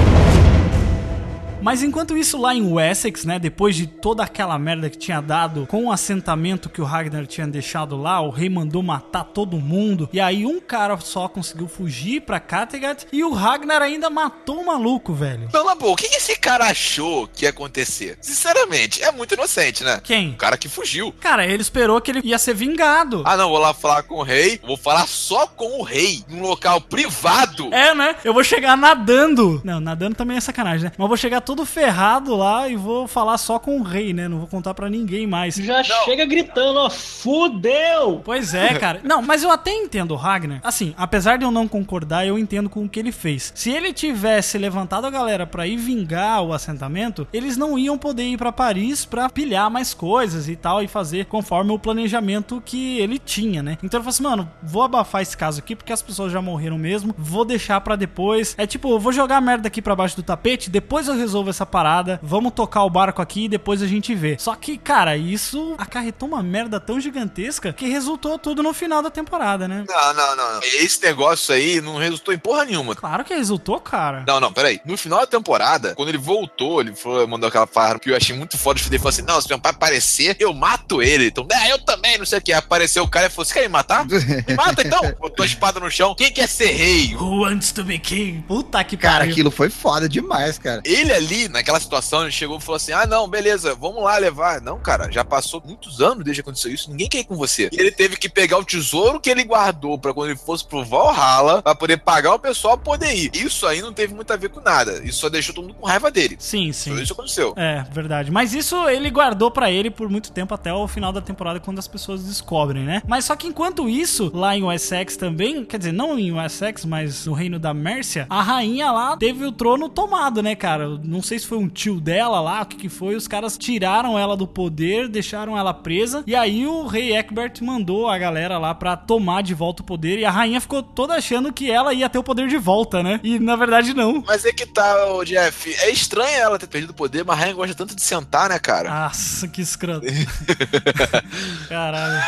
[1.65, 5.65] Mas enquanto isso, lá em Wessex, né, depois de toda aquela merda que tinha dado
[5.65, 10.07] com o assentamento que o Ragnar tinha deixado lá, o rei mandou matar todo mundo.
[10.13, 14.67] E aí um cara só conseguiu fugir pra Kattegat e o Ragnar ainda matou o
[14.67, 15.49] maluco, velho.
[15.51, 18.19] Na boa, o que que esse cara achou que ia acontecer?
[18.21, 19.99] Sinceramente, é muito inocente, né?
[20.03, 20.33] Quem?
[20.33, 21.11] O cara que fugiu.
[21.19, 23.23] Cara, ele esperou que ele ia ser vingado.
[23.25, 24.61] Ah, não, vou lá falar com o rei.
[24.63, 27.73] Vou falar só com o rei, num local privado.
[27.73, 28.17] É, né?
[28.23, 29.59] Eu vou chegar nadando.
[29.63, 30.91] Não, nadando também é sacanagem, né?
[30.95, 34.27] Mas eu vou chegar todo ferrado lá e vou falar só com o rei, né?
[34.27, 35.55] Não vou contar pra ninguém mais.
[35.55, 38.21] Já chega gritando, ó, fudeu!
[38.23, 39.01] Pois é, cara.
[39.03, 40.59] Não, mas eu até entendo o Ragnar.
[40.63, 43.51] Assim, apesar de eu não concordar, eu entendo com o que ele fez.
[43.53, 48.23] Se ele tivesse levantado a galera pra ir vingar o assentamento, eles não iam poder
[48.23, 52.97] ir pra Paris pra pilhar mais coisas e tal e fazer conforme o planejamento que
[52.99, 53.77] ele tinha, né?
[53.83, 56.77] Então ele falou assim, mano, vou abafar esse caso aqui porque as pessoas já morreram
[56.77, 58.55] mesmo, vou deixar pra depois.
[58.57, 61.44] É tipo, eu vou jogar a merda aqui pra baixo do tapete, depois eu resolvo
[61.49, 64.37] essa parada, vamos tocar o barco aqui e depois a gente vê.
[64.39, 69.09] Só que, cara, isso acarretou uma merda tão gigantesca que resultou tudo no final da
[69.09, 69.85] temporada, né?
[69.87, 70.59] Não, não, não.
[70.61, 72.95] Esse negócio aí não resultou em porra nenhuma.
[72.95, 74.23] Claro que resultou, cara.
[74.27, 74.79] Não, não, peraí.
[74.85, 78.35] No final da temporada, quando ele voltou, ele falou, mandou aquela farra que eu achei
[78.35, 78.79] muito foda.
[78.85, 81.27] Ele falou assim: Não, se meu pai aparecer, eu mato ele.
[81.27, 82.53] Então, é, eu também, não sei o que.
[82.53, 84.05] Apareceu o cara e falou: Você quer me matar?
[84.05, 85.01] Me mata então.
[85.19, 86.15] Botou a espada no chão.
[86.15, 87.15] Quem quer ser rei?
[87.15, 88.41] Who wants to be king?
[88.47, 89.31] Puta que Cara, pariu.
[89.31, 90.81] aquilo foi foda demais, cara.
[90.85, 94.61] Ele ali, naquela situação, ele chegou e falou assim: Ah, não, beleza, vamos lá levar.
[94.61, 97.69] Não, cara, já passou muitos anos desde que aconteceu isso, ninguém quer ir com você.
[97.71, 100.83] E ele teve que pegar o tesouro que ele guardou pra quando ele fosse pro
[100.83, 103.31] Valhalla, pra poder pagar o pessoal poder ir.
[103.35, 105.01] Isso aí não teve muito a ver com nada.
[105.03, 106.35] Isso só deixou todo mundo com raiva dele.
[106.39, 106.93] Sim, sim.
[106.95, 107.53] isso que aconteceu.
[107.55, 108.31] É, verdade.
[108.31, 111.79] Mas isso ele guardou pra ele por muito tempo até o final da temporada quando
[111.79, 113.01] as pessoas descobrem, né?
[113.07, 117.25] Mas só que enquanto isso, lá em Wessex também, quer dizer, não em Wessex, mas
[117.25, 120.99] no reino da Mércia, a rainha lá teve o trono tomado, né, cara?
[121.15, 124.19] Não sei se foi um tio dela lá, o que que foi, os caras tiraram
[124.19, 128.75] ela do poder, deixaram ela presa, e aí o rei Egbert mandou a galera lá
[128.75, 132.09] pra tomar de volta o poder, e a rainha ficou toda achando que ela ia
[132.09, 133.21] ter o poder de volta, né?
[133.23, 134.21] E na verdade não.
[134.27, 135.73] Mas é que tá, ô, Jeff.
[135.79, 138.59] É estranho ela ter perdido o poder, mas a Rainha gosta tanto de sentar, né,
[138.59, 138.89] cara?
[138.89, 140.05] Nossa, que escroto.
[141.69, 142.23] Caralho.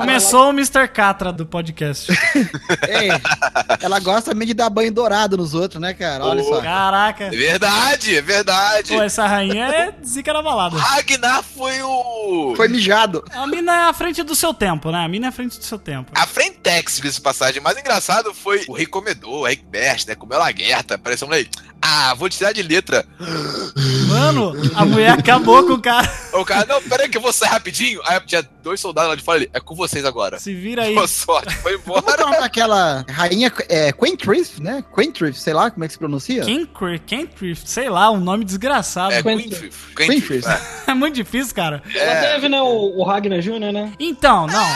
[0.00, 0.86] Começou o Mr.
[0.88, 2.12] Catra do podcast.
[2.88, 3.08] Ei,
[3.80, 6.24] ela gosta também de dar banho dourado nos outros, né, cara?
[6.26, 6.60] Olha só.
[6.60, 7.30] Caraca.
[7.34, 8.94] É verdade, é verdade.
[8.94, 10.76] Pô, essa rainha é zica na balada.
[10.76, 12.54] Ragnar foi o.
[12.56, 13.24] Foi mijado.
[13.32, 15.04] A mina é à frente do seu tempo, né?
[15.04, 16.10] A mina é à frente do seu tempo.
[16.14, 17.62] A Frentex, de passagem.
[17.62, 20.14] Mais engraçado foi o Rei Comedor, o Rei Best, né?
[20.14, 20.96] Comeu laguerta.
[20.96, 21.48] Apareceu um aí.
[21.80, 23.06] Ah, vou tirar de letra.
[24.24, 26.10] Mano, a mulher acabou com o cara.
[26.32, 28.00] O cara, não, pera aí que eu vou sair rapidinho.
[28.04, 29.50] Aí tinha dois soldados lá de fora ali.
[29.52, 30.38] É com vocês agora.
[30.38, 30.94] Se vira aí.
[30.94, 32.22] Boa sorte, foi Como é é o embora.
[32.24, 34.84] nome daquela rainha é, Quentrith, né?
[34.94, 36.44] Quentrith, sei lá como é que se pronuncia.
[37.06, 39.12] Kentrith, sei lá, um nome desgraçado.
[39.12, 39.74] É É, Quinfrith.
[39.96, 40.44] Quinfrith.
[40.86, 40.94] é.
[40.94, 41.82] muito difícil, cara.
[41.94, 43.92] Ela teve, né, o, o Ragnar Jr., né?
[43.98, 44.66] Então, não.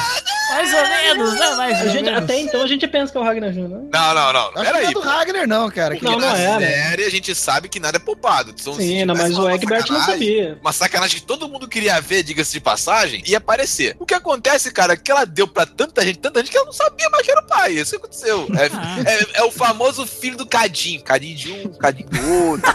[0.50, 1.50] Mais ou menos, né?
[1.56, 2.22] Mais A ou gente, menos.
[2.22, 3.78] até então a gente pensa que é o Ragnar Jr., né?
[3.92, 4.40] Não, não, não.
[4.40, 4.94] Acho que Pera não é aí.
[4.94, 5.96] do Ragnar, não, cara.
[5.96, 6.66] Que Não, não é, né?
[6.88, 8.54] série, a gente sabe que nada é poupado.
[8.56, 10.58] São- Sim, não, mas o Egbert não sabia.
[10.60, 13.94] Uma sacanagem que todo mundo queria ver, diga-se de passagem, ia aparecer.
[13.98, 16.66] O que acontece, cara, é que ela deu pra tanta gente, tanta gente que ela
[16.66, 17.72] não sabia mais que era o pai.
[17.72, 18.48] Isso que aconteceu.
[18.56, 18.96] É, Ah.
[19.06, 21.02] é- é o famoso filho do Cadinho.
[21.02, 22.72] Cadinho de um, Cadinho do outro.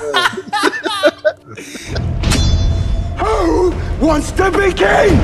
[4.01, 5.17] Wants to be king!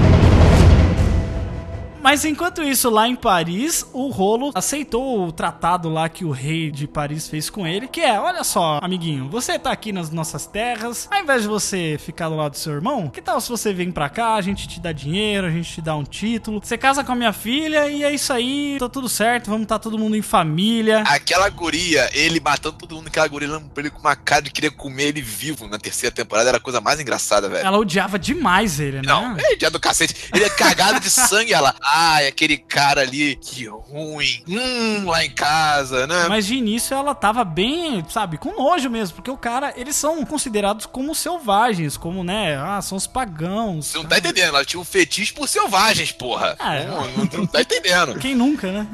[2.01, 6.71] Mas enquanto isso, lá em Paris, o Rolo aceitou o tratado lá que o rei
[6.71, 10.45] de Paris fez com ele, que é, olha só, amiguinho, você tá aqui nas nossas
[10.45, 13.73] terras, ao invés de você ficar do lado do seu irmão, que tal se você
[13.73, 16.77] vem pra cá, a gente te dá dinheiro, a gente te dá um título, você
[16.77, 19.97] casa com a minha filha e é isso aí, tá tudo certo, vamos estar todo
[19.97, 21.03] mundo em família.
[21.05, 25.09] Aquela guria, ele matando todo mundo, aquela guria ele com uma cara de querer comer
[25.09, 27.65] ele vivo na terceira temporada, era a coisa mais engraçada, velho.
[27.65, 29.03] Ela odiava demais ele, né?
[29.05, 30.29] Não, é dia do cacete.
[30.33, 31.75] Ele é cagado de sangue, ela.
[31.91, 34.43] Ai, aquele cara ali, que ruim.
[34.47, 36.27] Hum, lá em casa, né?
[36.29, 40.23] Mas de início ela tava bem, sabe, com nojo mesmo, porque o cara, eles são
[40.23, 43.87] considerados como selvagens, como, né, ah, são os pagãos.
[43.87, 46.55] Você não tá entendendo, ela tinha um fetiche por selvagens, porra.
[46.59, 46.85] É.
[46.85, 48.19] não, não, não tá entendendo.
[48.19, 48.87] Quem nunca, né?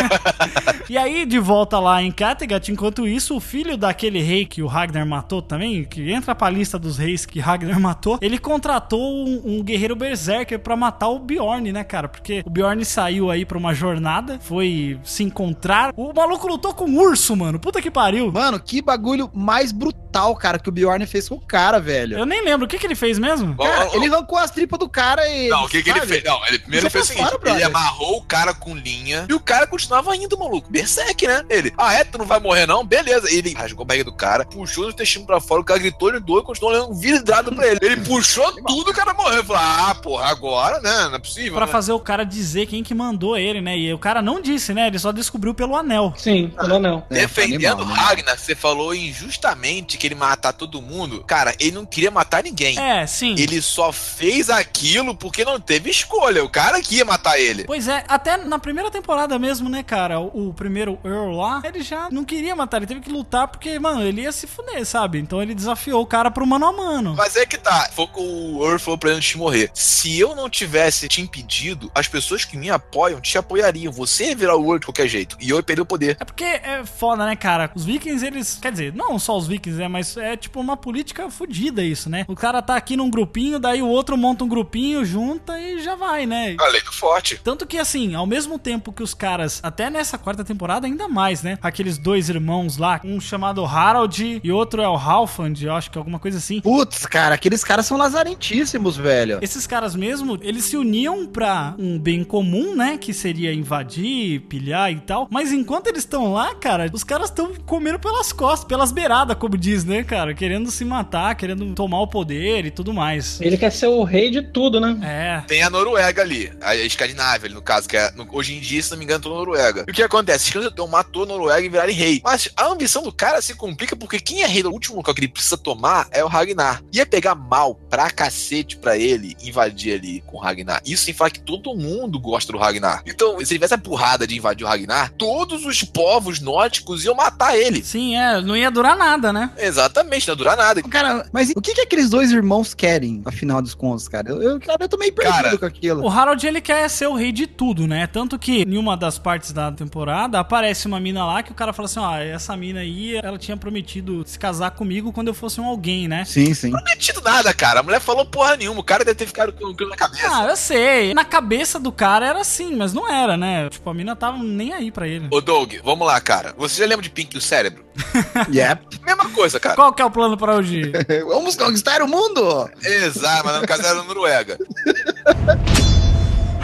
[0.90, 4.66] e aí, de volta lá em Kattegat, enquanto isso, o filho daquele rei que o
[4.66, 9.42] Ragnar matou também, que entra pra lista dos reis que Ragnar matou, ele contratou um,
[9.44, 12.09] um guerreiro berserker pra matar o Bjorn, né, cara?
[12.10, 15.92] Porque o Bjorn saiu aí pra uma jornada, foi se encontrar.
[15.96, 17.58] O maluco lutou com um urso, mano.
[17.58, 18.30] Puta que pariu.
[18.32, 22.18] Mano, que bagulho mais brutal, cara, que o Bjorn fez com o cara, velho.
[22.18, 22.66] Eu nem lembro.
[22.66, 23.56] O que, que ele fez mesmo?
[23.56, 25.48] Cara, ele arrancou as tripas do cara e.
[25.48, 26.24] Não, o que, que ele fez?
[26.24, 29.26] Não, ele primeiro ele Deixa fez o seguinte: fora, ele amarrou o cara com linha
[29.28, 30.70] e o cara continuava indo, maluco.
[30.70, 31.44] Berserk, né?
[31.48, 32.04] Ele, ah, é?
[32.04, 32.84] Tu não vai morrer, não?
[32.84, 33.30] Beleza.
[33.30, 36.20] Ele rasgou a barriga do cara, puxou o intestino pra fora, o cara gritou, ele
[36.20, 37.78] doeu e continuou olhando vidrado pra ele.
[37.82, 39.38] Ele puxou tudo, o cara morreu.
[39.38, 41.08] Eu falei, ah, porra, agora, né?
[41.08, 41.54] Não é possível.
[41.54, 41.72] Pra né?
[41.72, 43.76] fazer o cara dizer quem que mandou ele, né?
[43.78, 44.86] E o cara não disse, né?
[44.86, 46.14] Ele só descobriu pelo anel.
[46.16, 47.04] Sim, pelo não.
[47.10, 47.94] É, Defendendo animal, né?
[47.94, 51.24] Ragnar, você falou injustamente que ele matar todo mundo.
[51.26, 52.78] Cara, ele não queria matar ninguém.
[52.78, 53.34] É, sim.
[53.38, 56.44] Ele só fez aquilo porque não teve escolha.
[56.44, 57.64] O cara que ia matar ele.
[57.64, 60.20] Pois é, até na primeira temporada mesmo, né, cara?
[60.20, 63.78] O, o primeiro Earl lá, ele já não queria matar, ele teve que lutar porque,
[63.78, 65.18] mano, ele ia se fuder, sabe?
[65.18, 67.14] Então ele desafiou o cara pro mano a mano.
[67.16, 67.88] Mas é que tá.
[67.92, 69.70] Foi o o Earth falou pra ele antes de morrer.
[69.74, 73.92] Se eu não tivesse te impedido, as pessoas que me apoiam te apoiariam.
[73.92, 75.36] Você ia virar o Earth de qualquer jeito.
[75.40, 76.16] E eu ia perder o poder.
[76.20, 77.70] É porque é foda, né, cara?
[77.74, 78.58] Os vikings, eles.
[78.60, 79.88] Quer dizer, não só os vikings, né?
[79.88, 82.24] Mas é tipo uma política fodida isso, né?
[82.28, 85.94] O cara tá aqui num grupinho, daí o outro monta um grupinho, junta e já
[85.94, 86.56] vai, né?
[86.58, 87.40] A lei do forte.
[87.42, 91.42] Tanto que, assim, ao mesmo tempo que os caras, até nessa quarta temporada, ainda mais,
[91.42, 91.58] né?
[91.62, 95.98] Aqueles dois irmãos lá, um chamado Harold e outro é o Halfand, eu acho que
[95.98, 96.60] é alguma coisa assim.
[96.60, 99.38] Putz, cara, aqueles caras são lazarentíssimos, velho.
[99.42, 102.98] Esses caras mesmo, eles se uniam pra um bem comum, né?
[102.98, 105.26] Que seria invadir, pilhar e tal.
[105.30, 109.56] Mas enquanto eles estão lá, cara, os caras estão comendo pelas costas, pelas beiradas, como
[109.56, 110.34] diz, né, cara?
[110.34, 113.40] Querendo se matar, querendo tomar o poder e tudo mais.
[113.40, 114.98] Ele quer ser o rei de tudo, né?
[115.02, 115.40] É.
[115.46, 118.82] Tem a Noruega ali, a Escandinávia, ali, no caso, que é, no- hoje em dia,
[118.82, 119.84] se não me engano, na Noruega.
[119.88, 120.40] E o que acontece?
[120.40, 122.20] Os escândalos matou a Noruega e viraram rei.
[122.22, 125.20] Mas a ambição do cara se complica porque quem é rei do último local que
[125.20, 126.82] ele precisa tomar é o Ragnar.
[126.92, 130.80] Ia pegar mal pra cacete pra ele invadir ali com o Ragnar.
[130.84, 133.02] Isso sem falar que todo mundo gosta do Ragnar.
[133.06, 137.14] Então, se ele tivesse a burrada de invadir o Ragnar, todos os povos nórdicos iam
[137.14, 137.82] matar ele.
[137.82, 139.50] Sim, é, não ia durar nada, né?
[139.58, 140.82] Exatamente, não ia durar nada.
[140.82, 144.30] Cara, mas o que, que aqueles dois irmãos querem, afinal dos contos, cara?
[144.30, 146.04] Eu, eu, cara, eu tô meio perdido Cara, com aquilo.
[146.04, 148.06] O Harold, ele quer ser o rei de tudo, né?
[148.06, 151.72] Tanto que em uma das partes da temporada aparece uma mina lá que o cara
[151.72, 155.60] fala assim: ó, essa mina aí, ela tinha prometido se casar comigo quando eu fosse
[155.60, 156.24] um alguém, né?
[156.24, 156.70] Sim, sim.
[156.70, 157.80] Não metido nada, cara.
[157.80, 158.80] A mulher falou porra nenhuma.
[158.80, 160.28] O cara deve ter ficado com aquilo na cabeça.
[160.30, 161.14] Ah, eu sei.
[161.14, 161.49] Na cabeça
[161.80, 163.68] do cara era assim, mas não era, né?
[163.68, 165.26] Tipo, a mina tava nem aí pra ele.
[165.30, 166.54] Ô Doug, vamos lá, cara.
[166.56, 167.84] Você já lembra de Pink do cérebro?
[168.52, 169.00] Yep.
[169.04, 169.74] Mesma coisa, cara.
[169.74, 170.92] Qual que é o plano pra hoje?
[171.26, 172.70] Vamos conquistar o mundo!
[172.82, 174.58] Exato, mas no caso era na Noruega.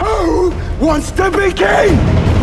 [0.01, 2.36] Who wants to be king?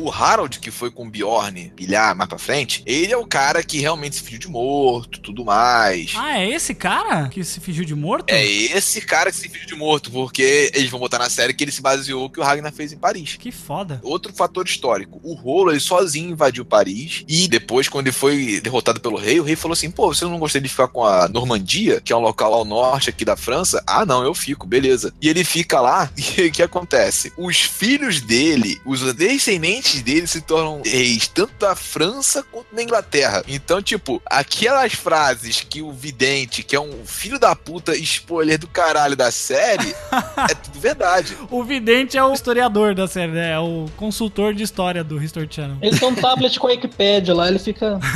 [0.00, 3.62] O Harold, que foi com o Bjorn pilhar mais pra frente, ele é o cara
[3.62, 6.12] que realmente se fingiu de morto, tudo mais.
[6.16, 8.30] ah, é esse cara que se fingiu de morto?
[8.30, 11.62] É esse cara que se fingiu de morto, porque eles vão botar na série que
[11.62, 13.36] ele se baseou que o Ragnar fez em Paris.
[13.38, 14.00] Que foda.
[14.02, 19.00] Outro fator histórico, o Rolo, ele sozinho invadiu Paris e depois, quando ele foi derrotado
[19.00, 22.00] pelo rei, o rei falou assim, pô, você não gostaria de ficar com a Normandia,
[22.00, 23.82] que é um local ao norte aqui da França?
[23.86, 25.12] Ah, não, eu fico, beleza.
[25.20, 27.32] E ele fica lá e o que acontece?
[27.36, 33.42] Os filhos dele, os descendentes dele se tornam reis, tanto da França quanto da Inglaterra.
[33.48, 38.68] Então, tipo, aquelas frases que o vidente, que é um filho da puta spoiler do
[38.68, 39.94] caralho da série,
[40.48, 41.36] é tudo verdade.
[41.50, 43.52] O vidente é o historiador da série, né?
[43.52, 45.76] É o consultor de história do History Channel.
[45.82, 47.98] Ele tem um tablet com a Wikipedia lá, ele fica.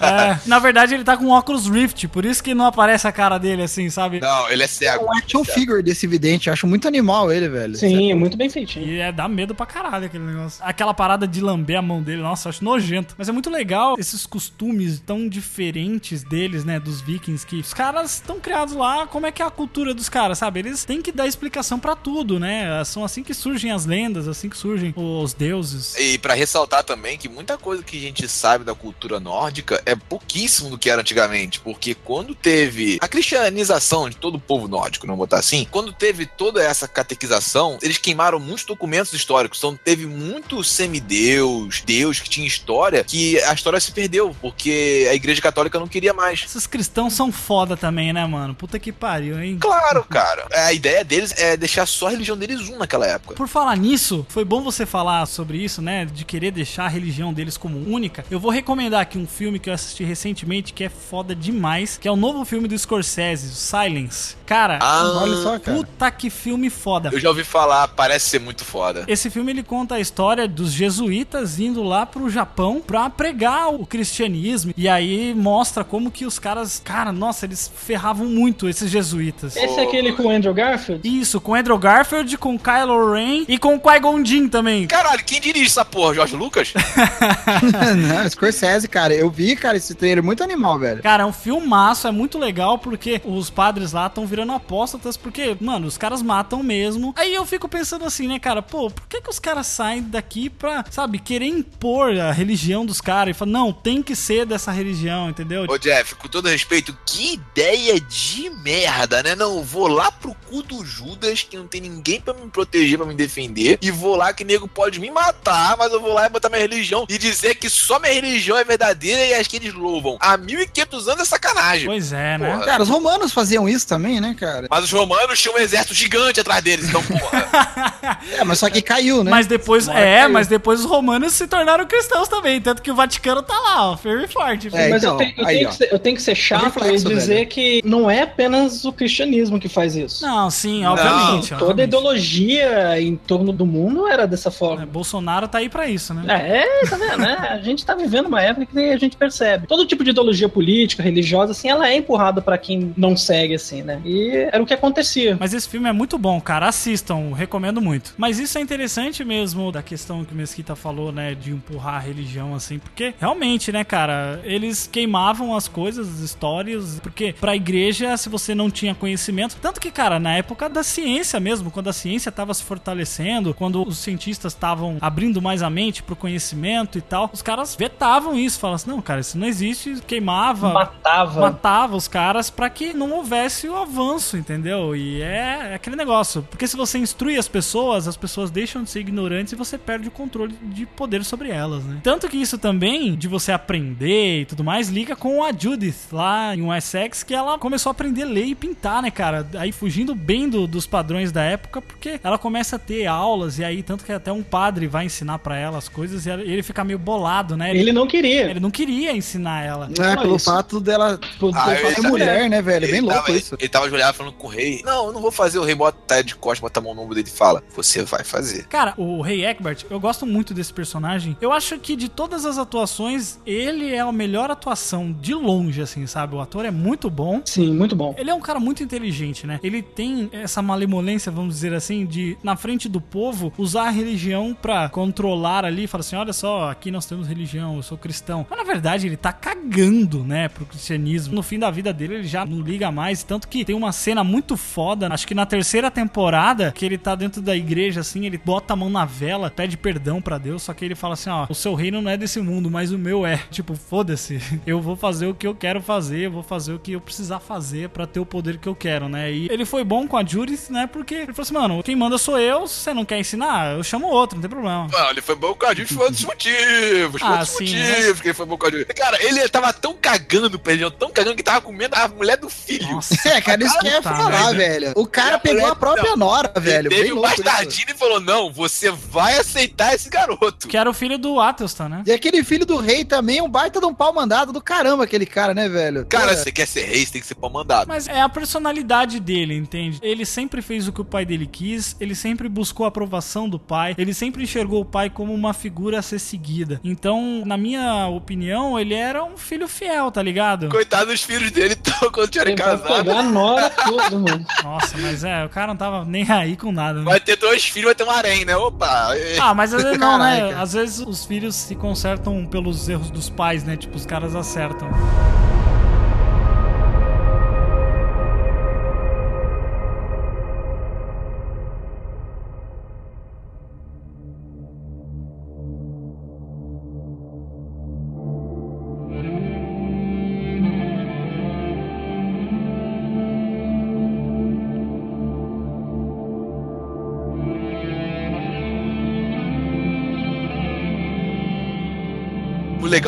[0.00, 3.38] É, na verdade, ele tá com óculos Rift, por isso que não aparece a cara
[3.38, 4.20] dele assim, sabe?
[4.20, 5.04] Não, ele é cego.
[5.04, 7.76] O action figure desse vidente, acho muito animal ele, velho.
[7.76, 8.86] Sim, muito bem feitinho.
[8.86, 10.62] E é dá medo pra caralho aquele negócio.
[10.70, 13.14] Aquela parada de lamber a mão dele, nossa, acho nojento.
[13.18, 18.14] Mas é muito legal esses costumes tão diferentes deles, né, dos vikings, que os caras
[18.14, 20.60] estão criados lá, como é que é a cultura dos caras, sabe?
[20.60, 22.82] Eles têm que dar explicação pra tudo, né?
[22.84, 25.94] São assim que surgem as lendas, assim que surgem os deuses.
[25.98, 29.94] E pra ressaltar também que muita coisa que a gente sabe da cultura nórdica é
[29.94, 35.06] pouquíssimo do que era antigamente, porque quando teve a cristianização de todo o povo nórdico,
[35.06, 40.06] não botar assim, quando teve toda essa catequização, eles queimaram muitos documentos históricos, então teve
[40.06, 45.78] muito semideus, deus que tinha história, que a história se perdeu, porque a igreja católica
[45.78, 46.42] não queria mais.
[46.44, 48.54] Esses cristãos são foda também, né, mano?
[48.54, 49.58] Puta que pariu, hein?
[49.60, 50.46] Claro, cara.
[50.54, 53.34] A ideia deles é deixar só a religião deles um naquela época.
[53.34, 56.04] Por falar nisso, foi bom você falar sobre isso, né?
[56.04, 58.24] De querer deixar a religião deles como única.
[58.30, 62.06] Eu vou recomendar aqui um filme que eu assisti recentemente que é foda demais, que
[62.08, 64.36] é o novo filme do Scorsese, o Silence.
[64.46, 65.76] Cara, Ah, Olha só, cara.
[65.76, 67.10] puta que filme foda.
[67.12, 69.04] Eu já ouvi falar, parece ser muito foda.
[69.06, 73.86] Esse filme ele conta a história dos jesuítas indo lá pro Japão pra pregar o
[73.86, 79.56] cristianismo e aí mostra como que os caras, cara, nossa, eles ferravam muito esses jesuítas.
[79.56, 81.06] Esse é aquele com o Andrew Garfield?
[81.06, 84.86] Isso, com Andrew Garfield, com Kylo Ren e com Qui-Gon Jinn também.
[84.86, 86.14] Caralho, quem dirige essa porra?
[86.14, 86.72] Jorge Lucas?
[87.96, 89.14] Não, Scorsese, cara.
[89.14, 91.02] Eu vi, cara, esse trailer muito animal, velho.
[91.02, 95.56] Cara, é um filmaço, é muito legal porque os padres lá estão virando apóstatas, porque,
[95.60, 97.14] mano, os caras matam mesmo.
[97.16, 100.29] Aí eu fico pensando assim, né, cara, pô, por que que os caras saem daqui
[100.50, 104.70] pra, sabe, querer impor a religião dos caras e falar, não, tem que ser dessa
[104.70, 105.64] religião, entendeu?
[105.68, 109.34] Ô Jeff, com todo respeito, que ideia de merda, né?
[109.34, 113.06] Não, vou lá pro cu do Judas, que não tem ninguém pra me proteger, pra
[113.06, 116.28] me defender, e vou lá que nego pode me matar, mas eu vou lá e
[116.28, 119.74] botar minha religião e dizer que só minha religião é verdadeira e as que eles
[119.74, 120.16] louvam.
[120.20, 121.86] Há 1500 anos é sacanagem.
[121.86, 122.52] Pois é, né?
[122.52, 122.64] Porra.
[122.66, 124.68] Cara, os romanos faziam isso também, né, cara?
[124.70, 127.50] Mas os romanos tinham um exército gigante atrás deles, então, porra.
[128.32, 129.30] É, mas só que caiu, né?
[129.30, 132.94] Mas depois, hora é, mas depois os romanos se tornaram cristãos também, tanto que o
[132.94, 134.68] Vaticano tá lá, ó, firme e forte.
[134.72, 137.06] É, Mas então, eu, tenho, eu aí, tenho ser, eu tenho que ser chato reflexo,
[137.10, 137.46] e dizer velho.
[137.48, 140.24] que não é apenas o cristianismo que faz isso.
[140.24, 141.48] Não, sim, obviamente.
[141.50, 141.88] Toda a obviamente.
[141.88, 144.86] ideologia em torno do mundo era dessa É, forma.
[144.86, 146.22] Bolsonaro tá aí pra isso, né?
[146.28, 147.36] É, tá vendo, né?
[147.50, 149.66] A gente tá vivendo uma época que a gente percebe.
[149.66, 153.82] Todo tipo de ideologia política, religiosa, assim, ela é empurrada pra quem não segue, assim,
[153.82, 154.00] né?
[154.04, 155.36] E era o que acontecia.
[155.38, 156.68] Mas esse filme é muito bom, cara.
[156.68, 158.14] Assistam, recomendo muito.
[158.16, 161.34] Mas isso é interessante mesmo da questão que o Mesquita falou, né?
[161.34, 166.98] De empurrar a religião, assim, porque realmente, né, cara, eles queimavam as coisas, as histórias,
[167.00, 169.56] porque pra igreja, se você não tinha conhecimento.
[169.60, 173.86] Tanto que, cara, na época da ciência mesmo, quando a ciência tava se fortalecendo, quando
[173.86, 178.58] os cientistas estavam abrindo mais a mente pro conhecimento e tal, os caras vetavam isso,
[178.58, 181.40] falavam assim, não, cara, isso não existe, queimava Matava.
[181.40, 184.94] matava os caras pra que não houvesse o avanço, entendeu?
[184.96, 186.42] E é, é aquele negócio.
[186.42, 189.99] Porque se você instrui as pessoas, as pessoas deixam de ser ignorantes e você perde
[190.08, 191.98] o controle de poder sobre elas, né?
[192.02, 196.54] Tanto que isso também, de você aprender e tudo mais, liga com a Judith lá
[196.54, 199.46] em Wessex, que ela começou a aprender a ler e pintar, né, cara?
[199.54, 203.64] Aí fugindo bem do- dos padrões da época, porque ela começa a ter aulas e
[203.64, 206.84] aí, tanto que até um padre vai ensinar pra ela as coisas e ele fica
[206.84, 207.74] meio bolado, né?
[207.76, 208.50] Ele não queria.
[208.50, 209.88] ele não queria ensinar ela.
[209.98, 210.44] É, pelo isso.
[210.44, 212.84] fato dela tipo, Ah, ser ele- mulher, né, velho?
[212.84, 213.56] É bem Ele louco tava, isso.
[213.58, 214.80] Ele tava ajoelhado falando com o rei.
[214.84, 215.58] Não, eu não vou fazer.
[215.58, 218.02] O rei bota ele de costas, bota a mão no ombro dele e fala: Você
[218.02, 218.66] vai fazer.
[218.66, 221.36] Cara, o Rei Egbert, eu gosto muito desse personagem.
[221.40, 226.06] Eu acho que de todas as atuações, ele é a melhor atuação de longe, assim,
[226.06, 226.36] sabe?
[226.36, 227.42] O ator é muito bom.
[227.44, 228.14] Sim, muito bom.
[228.16, 229.58] Ele é um cara muito inteligente, né?
[229.62, 234.56] Ele tem essa malemolência, vamos dizer assim, de, na frente do povo, usar a religião
[234.60, 235.86] pra controlar ali.
[235.86, 238.46] Falar assim: olha só, aqui nós temos religião, eu sou cristão.
[238.48, 241.34] Mas na verdade, ele tá cagando, né, pro cristianismo.
[241.34, 243.24] No fim da vida dele, ele já não liga mais.
[243.24, 247.14] Tanto que tem uma cena muito foda, acho que na terceira temporada, que ele tá
[247.14, 250.72] dentro da igreja, assim, ele bota a mão na vela, pede perdão pra Deus, só
[250.74, 253.24] que ele fala assim: ó, o seu reino não é desse mundo, mas o meu
[253.26, 253.38] é.
[253.50, 256.92] Tipo, foda-se, eu vou fazer o que eu quero fazer, eu vou fazer o que
[256.92, 259.30] eu precisar fazer pra ter o poder que eu quero, né?
[259.32, 260.86] E ele foi bom com a Judith, né?
[260.86, 263.82] Porque ele falou assim: mano, quem manda sou eu, se você não quer ensinar, eu
[263.82, 264.86] chamo outro, não tem problema.
[264.90, 267.20] Mano, ele foi bom com a gente por outros motivos.
[267.20, 268.84] Por Ah, outros sim, motivos que ele foi bom com a gente.
[268.94, 272.48] Cara, ele tava tão cagando pra ele, tão cagando que tava comendo a mulher do
[272.48, 272.90] filho.
[272.92, 274.54] Nossa, É, cara, isso que eu ia falar, merda.
[274.56, 274.92] velho.
[274.96, 276.88] O cara a pegou mulher- a própria não, nora, velho.
[276.90, 280.68] Teve Bem um bastardinho e falou: Não, você vai aceitar esse garoto.
[280.68, 282.02] Que era o filho do Atelstan, né?
[282.06, 285.04] E aquele filho do rei também é um baita de um pau mandado do caramba,
[285.04, 286.06] aquele cara, né, velho?
[286.06, 286.36] Cara, É.
[286.36, 287.88] você quer ser rei, você tem que ser pau mandado.
[287.88, 289.98] Mas é a personalidade dele, entende?
[290.02, 293.58] Ele sempre fez o que o pai dele quis, ele sempre buscou a aprovação do
[293.58, 296.80] pai, ele sempre enxergou o pai como uma figura a ser seguida.
[296.84, 300.68] Então, na minha opinião, ele era um filho fiel, tá ligado?
[300.68, 301.76] Coitado dos filhos dele,
[302.12, 302.94] quando tiver Ele vai casado.
[303.04, 304.46] pegar a nora tudo, mano.
[304.62, 307.04] Nossa, mas é, o cara não tava nem aí com nada, né?
[307.04, 308.56] Vai ter dois filhos, vai ter um harém, né?
[308.56, 309.14] Opa!
[309.40, 310.52] Ah, mas às vezes não, né?
[310.54, 313.76] Às vezes os filhos se consertam pelos erros dos pais, né?
[313.76, 314.88] Tipo, os caras acertam.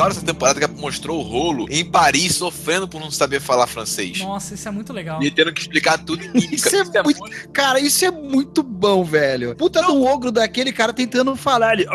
[0.03, 3.67] O legal dessa temporada que mostrou o rolo em Paris sofrendo por não saber falar
[3.67, 4.19] francês.
[4.19, 5.21] Nossa, isso é muito legal.
[5.23, 6.55] E tendo que explicar tudo em mímica.
[6.55, 9.55] Isso é muito- Cara, isso é muito bom, velho.
[9.55, 11.85] Puta do ogro daquele cara tentando falar ali.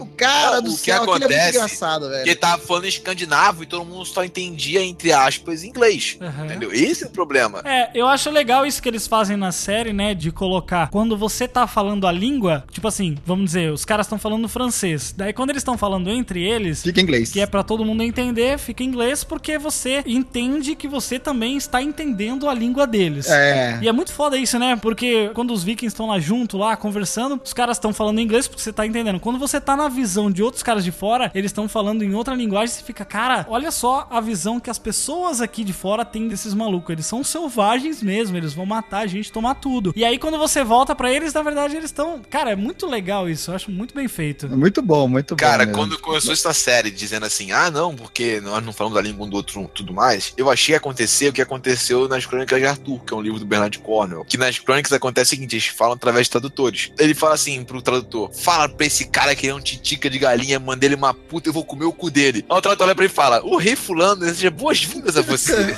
[0.00, 2.14] O cara Não, do o que céu, aquilo é muito acontece- engraçado, velho.
[2.16, 6.16] Porque ele tava falando escandinavo e todo mundo só entendia, entre aspas, inglês.
[6.20, 6.44] Aham.
[6.46, 6.72] Entendeu?
[6.72, 7.60] Esse é o problema.
[7.64, 10.14] É, eu acho legal isso que eles fazem na série, né?
[10.14, 14.18] De colocar quando você tá falando a língua, tipo assim, vamos dizer, os caras estão
[14.18, 15.14] falando francês.
[15.16, 17.30] Daí quando eles estão falando entre eles, Fica em inglês.
[17.30, 21.56] que é pra todo mundo entender, fica em inglês porque você entende que você também
[21.56, 23.28] está entendendo a língua deles.
[23.28, 23.78] É.
[23.82, 24.76] E é muito foda isso, né?
[24.76, 28.62] Porque quando os vikings estão lá junto, lá, conversando, os caras estão falando inglês porque
[28.62, 29.20] você tá entendendo.
[29.20, 32.34] Quando você tá na visão de outros caras de fora, eles estão falando em outra
[32.34, 36.28] linguagem, você fica, cara, olha só a visão que as pessoas aqui de fora têm
[36.28, 36.90] desses malucos.
[36.90, 39.92] Eles são selvagens mesmo, eles vão matar a gente, tomar tudo.
[39.96, 42.22] E aí quando você volta pra eles, na verdade, eles estão.
[42.30, 44.48] Cara, é muito legal isso, eu acho muito bem feito.
[44.48, 45.72] Muito bom, muito Cara, bom.
[45.72, 45.74] mesmo.
[45.74, 49.28] quando começou essa série dizendo assim, ah, não, porque nós não falamos da língua um
[49.28, 52.66] do outro tudo mais, eu achei que ia acontecer o que aconteceu nas Crônicas de
[52.66, 54.24] Arthur, que é um livro do Bernard Cornwell.
[54.24, 56.92] Que nas Crônicas acontece o seguinte, eles falam através de tradutores.
[56.98, 60.60] Ele fala assim pro tradutor: fala pra esse cara que é um titica de galinha,
[60.60, 62.44] manda ele uma puta, eu vou comer o cu dele.
[62.48, 65.54] Aí o tradutor olha pra ele e fala: o rei fulano deseja boas-vindas a você.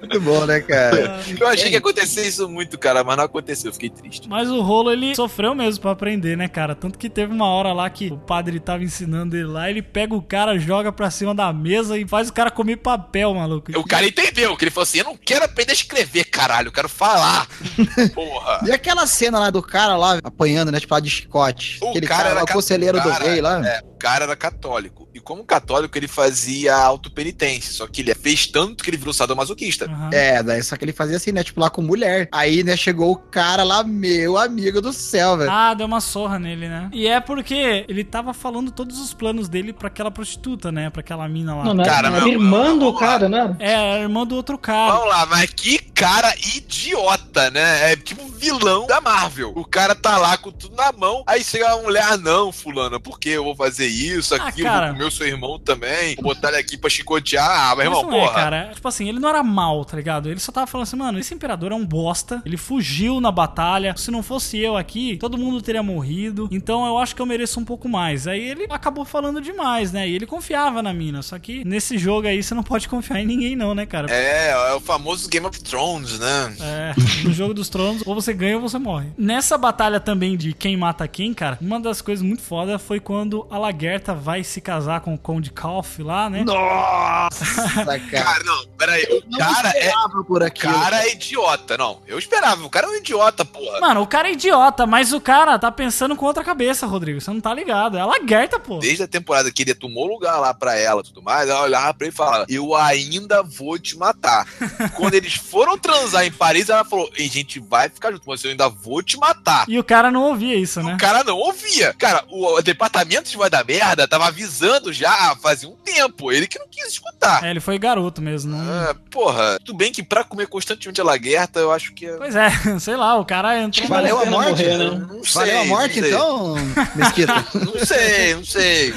[0.00, 1.20] Muito bom, né, cara?
[1.38, 4.28] eu achei que ia acontecer isso muito, cara, mas não aconteceu, eu fiquei triste.
[4.28, 6.74] Mas o rolo ele sofreu mesmo pra aprender, né, cara?
[6.74, 10.14] Tanto que teve uma hora lá que o padre tava ensinando ele lá, ele pega
[10.14, 13.70] o cara, joga pra cima da mesa e faz o cara comer papel, maluco.
[13.78, 16.72] O cara entendeu, que ele falou assim: eu não quero aprender a escrever, caralho, eu
[16.72, 17.46] quero falar.
[18.14, 18.60] Porra.
[18.66, 20.80] E aquela cena lá do cara lá apanhando, né?
[20.80, 21.78] Tipo lá de chicote.
[21.82, 23.66] O Aquele cara cara, lá, o conselheiro do rei lá.
[23.66, 25.07] É, o cara era católico.
[25.18, 27.72] E como católico, ele fazia autopenitência.
[27.72, 29.86] Só que ele fez tanto que ele virou sadomasoquista.
[29.86, 30.10] Aham.
[30.12, 31.42] É, daí só que ele fazia assim, né?
[31.42, 32.28] Tipo lá com mulher.
[32.32, 35.50] Aí, né, chegou o cara lá, meu amigo do céu, velho.
[35.50, 36.88] Ah, deu uma sorra nele, né?
[36.92, 40.88] E é porque ele tava falando todos os planos dele pra aquela prostituta, né?
[40.90, 41.64] Pra aquela mina lá.
[41.64, 43.00] Não, não Cara, não era meu, irmã do vamos lá.
[43.00, 43.56] cara, né?
[43.58, 44.92] É, a irmã do outro cara.
[44.92, 47.92] Vamos lá, mas que cara idiota, né?
[47.92, 49.52] É tipo vilão da Marvel.
[49.56, 53.00] O cara tá lá com tudo na mão, aí chega a mulher, ah, não, fulana,
[53.00, 54.92] por que eu vou fazer isso, Ah, aquilo, cara.
[54.92, 58.02] vou comer o seu irmão também, vou botar ele aqui pra chicotear, ah, meu irmão,
[58.02, 58.30] não porra.
[58.30, 58.70] é, cara.
[58.74, 60.30] Tipo assim, ele não era mal, tá ligado?
[60.30, 62.42] Ele só tava falando assim, mano, esse imperador é um bosta.
[62.44, 63.94] Ele fugiu na batalha.
[63.96, 66.48] Se não fosse eu aqui, todo mundo teria morrido.
[66.50, 68.26] Então eu acho que eu mereço um pouco mais.
[68.26, 70.08] Aí ele acabou falando demais, né?
[70.08, 71.22] E ele confiava na mina.
[71.22, 74.12] Só que nesse jogo aí você não pode confiar em ninguém, não, né, cara?
[74.12, 76.56] É, é o famoso Game of Thrones, né?
[76.60, 76.92] É,
[77.24, 79.08] no jogo dos tronos, ou você ganha ou você morre.
[79.16, 83.46] Nessa batalha também de quem mata quem, cara, uma das coisas muito foda foi quando
[83.50, 86.42] a Lagerta vai se casar com o Conde Kalf lá, né?
[86.44, 87.44] Nossa,
[88.10, 88.28] cara.
[88.28, 89.90] Cara, não, peraí, o cara é.
[90.26, 90.72] por O aquilo.
[90.72, 92.00] cara é idiota, não.
[92.06, 93.80] Eu esperava, o cara é um idiota, porra.
[93.80, 97.20] Mano, o cara é idiota, mas o cara tá pensando com outra cabeça, Rodrigo.
[97.20, 97.96] Você não tá ligado.
[97.96, 98.78] É a Lagerta, pô.
[98.78, 101.94] Desde a temporada que ele tomou lugar lá pra ela e tudo mais, ela olhava
[101.94, 104.46] pra ele e falava: Eu ainda vou te matar.
[104.96, 108.50] Quando eles foram transar em Paris, ela falou: A gente vai ficar junto, mas eu
[108.50, 109.64] ainda vou te matar.
[109.68, 110.94] E o cara não ouvia isso, né?
[110.94, 111.94] O cara não ouvia.
[111.98, 116.30] Cara, o, o departamento de vai da merda tava avisando já fazia um tempo.
[116.32, 117.44] Ele que não quis escutar.
[117.44, 118.52] É, ele foi garoto mesmo.
[118.56, 118.58] Não...
[118.60, 122.06] Ah, porra, tudo bem que pra comer constantemente a laguerta, eu acho que.
[122.06, 122.50] é- Pois é,
[122.80, 123.86] sei lá, o cara entrou.
[123.88, 124.50] Valeu a pena morte?
[124.50, 124.90] morrer, né?
[124.90, 126.54] Não sei, Valeu a morte, então,
[126.94, 127.34] Mesquita?
[127.54, 128.94] Não sei, não sei.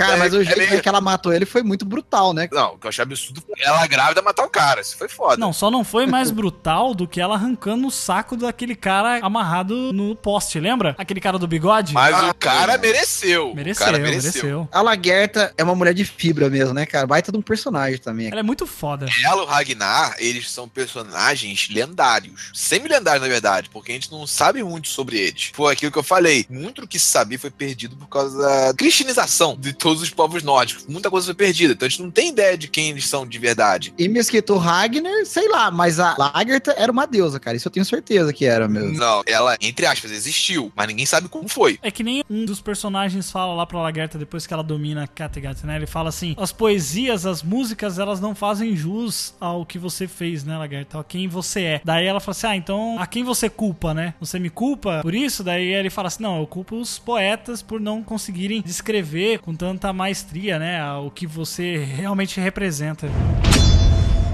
[0.00, 2.48] Cara, É- mas o é jeito meio- que ela matou ele foi muito brutal, né?
[2.50, 4.80] Não, o que eu achei absurdo foi ela grávida matar o cara.
[4.80, 5.36] Isso foi foda.
[5.36, 9.92] Não, só não foi mais brutal do que ela arrancando o saco daquele cara amarrado
[9.92, 10.94] no poste, lembra?
[10.96, 11.92] Aquele cara do bigode?
[11.92, 13.54] Mas o cara mereceu.
[13.54, 14.68] Mereceu, o cara mereceu.
[14.72, 17.06] A Lagerta é uma mulher de fibra mesmo, né, cara?
[17.06, 18.28] Baita de um personagem também.
[18.30, 19.06] Ela é muito foda.
[19.24, 22.50] Ela e o Ragnar, eles são personagens lendários.
[22.54, 25.50] Semi-lendários, na verdade, porque a gente não sabe muito sobre eles.
[25.54, 26.46] Foi aquilo que eu falei.
[26.48, 30.44] Muito do que se sabia foi perdido por causa da cristianização de todos os povos
[30.44, 30.86] nórdicos.
[30.86, 31.72] Muita coisa foi perdida.
[31.72, 33.92] Então a gente não tem ideia de quem eles são de verdade.
[33.98, 37.56] E Mesquito Ragnar, sei lá, mas a Lagertha era uma deusa, cara.
[37.56, 38.96] Isso eu tenho certeza que era mesmo.
[38.96, 41.76] Não, ela, entre aspas, existiu, mas ninguém sabe como foi.
[41.82, 45.66] É que nem um dos personagens fala lá pra Lagertha depois que ela domina Kattegat,
[45.66, 45.74] né?
[45.74, 50.44] Ele fala assim: as poesias, as músicas, elas não fazem jus ao que você fez,
[50.44, 51.00] né, Lagertha?
[51.00, 51.80] A quem você é.
[51.84, 54.14] Daí ela fala assim: ah, então a quem você culpa, né?
[54.20, 55.42] Você me culpa por isso?
[55.42, 59.79] Daí ele fala assim: não, eu culpo os poetas por não conseguirem descrever com tanta
[59.92, 60.84] maestria, né?
[60.94, 63.06] O que você realmente representa.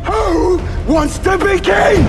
[0.07, 2.05] Who wants to be king?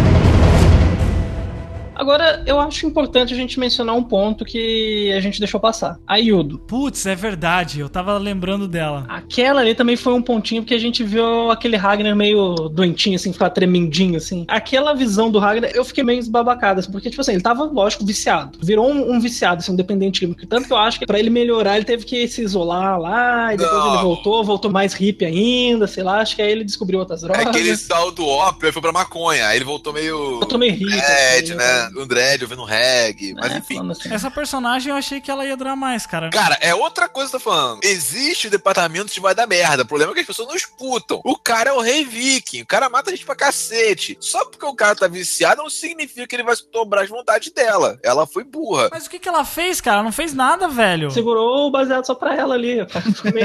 [1.98, 6.00] Agora, eu acho importante a gente mencionar um ponto que a gente deixou passar.
[6.06, 6.60] A Yudo.
[6.60, 9.06] Putz, é verdade, eu tava lembrando dela.
[9.10, 13.34] Aquela ali também foi um pontinho porque a gente viu aquele Ragnar meio doentinho, assim,
[13.34, 14.46] ficar tremendinho, assim.
[14.48, 18.06] Aquela visão do Ragnar, eu fiquei meio esbabacada, assim, porque, tipo assim, ele tava, lógico,
[18.06, 18.60] viciado.
[18.62, 20.46] Virou um, um viciado, assim, um dependente químico.
[20.48, 23.58] Tanto que eu acho que pra ele melhorar, ele teve que se isolar lá, e
[23.58, 23.94] depois Não.
[23.94, 27.46] ele voltou, voltou mais hippie ainda, sei lá, acho que aí ele descobriu outras drogas.
[27.46, 29.48] É aquele tal do ópio, aí foi pra maconha.
[29.48, 30.40] Aí ele voltou meio.
[30.40, 30.86] Voltou meio hippie.
[30.86, 31.87] Dread, assim, né?
[31.96, 33.34] Um dread, ouvindo reggae.
[33.34, 33.92] Mas É, enfim.
[33.92, 34.14] assim.
[34.14, 36.30] Essa personagem eu achei que ela ia durar mais, cara.
[36.30, 37.80] Cara, é outra coisa que eu tô falando.
[37.84, 39.84] Existe o departamento de vai dar merda.
[39.84, 41.22] O problema é que as pessoas não escutam.
[41.24, 42.62] O cara é o rei viking.
[42.62, 44.18] O cara mata a gente pra cacete.
[44.20, 48.00] Só porque o cara tá viciado não significa que ele vai dobrar as vontades dela.
[48.04, 48.90] Ela foi burra.
[48.92, 49.98] Mas o que, que ela fez, cara?
[49.98, 51.10] Ela não fez nada, velho.
[51.12, 52.78] Segurou o baseado só pra ela ali.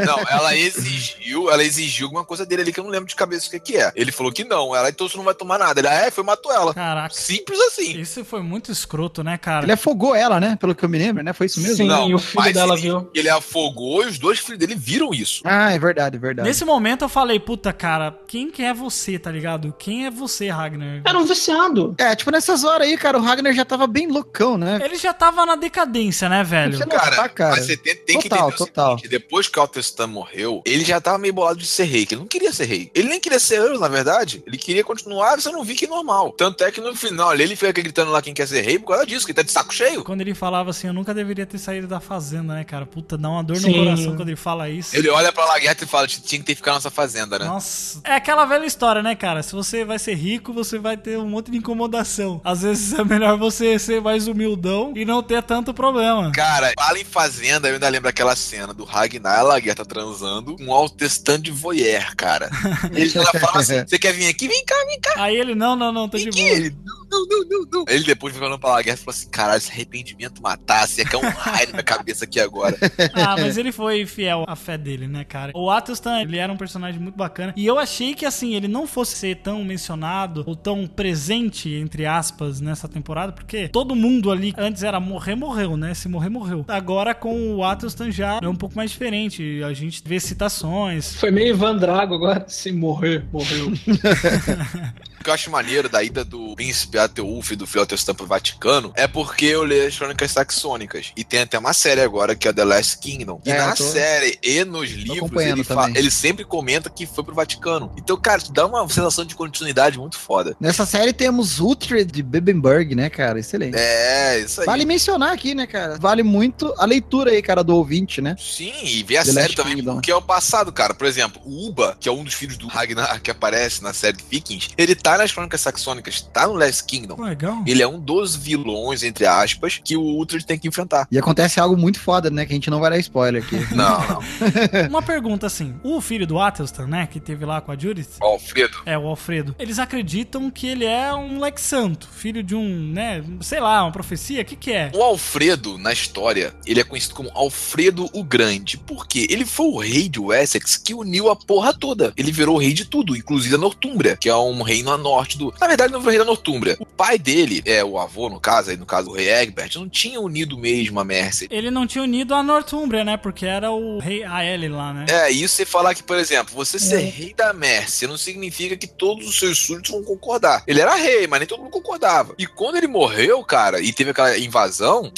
[0.07, 3.47] Não, ela exigiu, ela exigiu alguma coisa dele ali que eu não lembro de cabeça
[3.47, 3.93] o que, que é.
[3.95, 4.75] Ele falou que não.
[4.75, 5.81] Ela, então você não vai tomar nada.
[5.81, 6.75] Ele, ah, é, foi, matou ela.
[6.75, 7.15] Caraca.
[7.15, 7.99] Simples assim.
[8.01, 9.67] Isso foi muito escroto, né, cara?
[9.67, 10.57] Ele afogou ela, né?
[10.59, 11.35] Pelo que eu me lembro, né?
[11.35, 11.77] Foi isso mesmo?
[11.77, 13.11] Sim, Não, e o filho mas dela ele- viu.
[13.15, 15.43] Ele afogou e os dois filhos dele viram isso.
[15.45, 16.49] Ah, é verdade, é verdade.
[16.49, 19.75] Nesse momento eu falei, puta, cara, quem que é você, tá ligado?
[19.79, 21.03] Quem é você, Ragnar?
[21.05, 21.95] Era um viciado.
[21.99, 24.81] É, tipo, nessas horas aí, cara, o Ragnar já tava bem loucão, né?
[24.83, 26.79] Ele já tava na decadência, né, velho?
[26.79, 27.57] Você não Cara, tá, cara.
[27.57, 28.97] mas você tem, tem que Total, entender o total.
[28.97, 32.15] seguinte, depois que o Altestan morreu, ele já tava meio bolado de ser rei, que
[32.15, 32.91] ele não queria ser rei.
[32.95, 34.43] Ele nem queria ser eu, na verdade.
[34.47, 36.33] Ele queria continuar sendo um viking normal.
[36.33, 38.89] Tanto é que no final ali, ele fica gritando lá quem quer ser rei por
[38.89, 40.05] causa disso, que tá de saco cheio.
[40.05, 42.87] Quando ele falava assim, eu nunca deveria ter saído da fazenda, né, cara?
[42.87, 43.73] Puta, dá uma dor no Sim.
[43.75, 44.97] coração quando ele fala isso.
[44.97, 47.45] Ele olha pra Laguerta e fala, tinha que ter ficado nessa fazenda, né?
[47.45, 48.01] Nossa.
[48.05, 49.43] É aquela velha história, né, cara?
[49.43, 52.41] Se você vai ser rico, você vai ter um monte de incomodação.
[52.45, 56.31] Às vezes é melhor você ser mais humildão e não ter tanto problema.
[56.33, 60.57] Cara, fala em fazenda, eu ainda lembro aquela cena do Ragnar e a Laguerta transando
[60.57, 62.51] com um Altestan de voyeur, cara.
[62.93, 64.49] Ele ela fala assim, você quer vir aqui?
[64.49, 65.15] Vem cá, vem cá.
[65.17, 66.43] Aí ele, não, não, não, tô de Vem aqui.
[66.43, 66.57] boa.
[66.57, 67.85] Ele, não, não, não, não, não.
[67.89, 71.29] Ele depois falando pra Laguerta e falou assim, caralho, se arrependimento matasse, ia cair um
[71.29, 72.77] raio na minha cabeça aqui agora.
[73.15, 75.53] Ah, mas ele foi fiel à fé dele, né, cara?
[75.55, 77.53] O Atelstan, ele era um personagem muito bacana.
[77.57, 82.07] E eu achei que, assim, ele não fosse ser tão mencionado ou tão presente, entre
[82.07, 85.95] aspas, nessa temporada, porque todo mundo ali antes era morrer, morreu, né?
[85.95, 86.65] Se morrer, morreu.
[86.69, 89.63] Agora com o Atelstan já é um pouco mais diferente.
[89.63, 91.15] A gente vê citações.
[91.17, 92.45] Foi meio Ivan Drago agora.
[92.49, 93.73] Se morrer, morreu.
[95.23, 99.07] Que eu acho maneiro da ida do príncipe Ateulf e do Filho pro Vaticano é
[99.07, 101.13] porque eu leio as crônicas saxônicas.
[101.17, 103.41] E tem até uma série agora que é The Last Kingdom.
[103.45, 105.97] E É, na tô- série e nos livros, ele, fa- também.
[105.99, 107.93] ele sempre comenta que foi pro Vaticano.
[107.97, 110.57] Então, cara, isso dá uma sensação de continuidade muito foda.
[110.61, 113.39] Nessa série temos Uhtred de Bebenberg, né, cara?
[113.39, 113.77] Excelente.
[113.79, 114.67] É, isso aí.
[114.67, 115.97] Vale mencionar aqui, né, cara?
[115.99, 118.37] Vale muito a leitura aí, cara, do ouvinte, né?
[118.39, 119.95] Sim, e ver a The série Last também, Kingdom.
[119.95, 120.95] porque é o passado, cara.
[120.95, 124.19] Por exemplo, o Uba, que é um dos filhos do Ragnar que aparece na série
[124.31, 127.21] Vikings, ele tá nas crônicas saxônicas, tá no Last Kingdom.
[127.21, 127.63] Legal.
[127.67, 131.07] Ele é um dos vilões, entre aspas, que o Uhtred tem que enfrentar.
[131.11, 132.47] E acontece algo muito foda, né?
[132.47, 133.63] Que a gente não vai dar spoiler aqui.
[133.73, 134.21] Não, não.
[134.89, 138.33] Uma pergunta assim: o filho do Atelstan, né, que teve lá com a Judith, Ó,
[138.33, 138.79] Alfredo.
[138.85, 139.55] É, o Alfredo.
[139.59, 143.93] Eles acreditam que ele é um moleque santo, filho de um, né, sei lá, uma
[143.93, 144.91] profecia, o que que é?
[144.95, 148.77] O Alfredo, na história, ele é conhecido como Alfredo o Grande.
[148.77, 149.27] Por quê?
[149.31, 152.13] Ele foi o rei de Wessex que uniu a porra toda.
[152.17, 155.53] Ele virou o rei de tudo, inclusive a Nortúmbria, que é um reino norte do.
[155.61, 156.77] Na verdade, não foi o rei da Nortúmbria.
[156.79, 159.89] O pai dele, é o avô, no caso, aí no caso o rei Egbert, não
[159.89, 161.49] tinha unido mesmo a Mercia.
[161.51, 165.07] Ele não tinha unido a Nortúmbria, né, porque era o rei Aele lá, né?
[165.09, 168.87] É, isso você falar que, por exemplo, você ser rei da Mércia não significa que
[168.87, 170.63] todos os seus súditos vão concordar.
[170.67, 172.35] Ele era rei, mas nem todo mundo concordava.
[172.39, 175.13] E quando ele morreu, cara, e teve aquela invasão,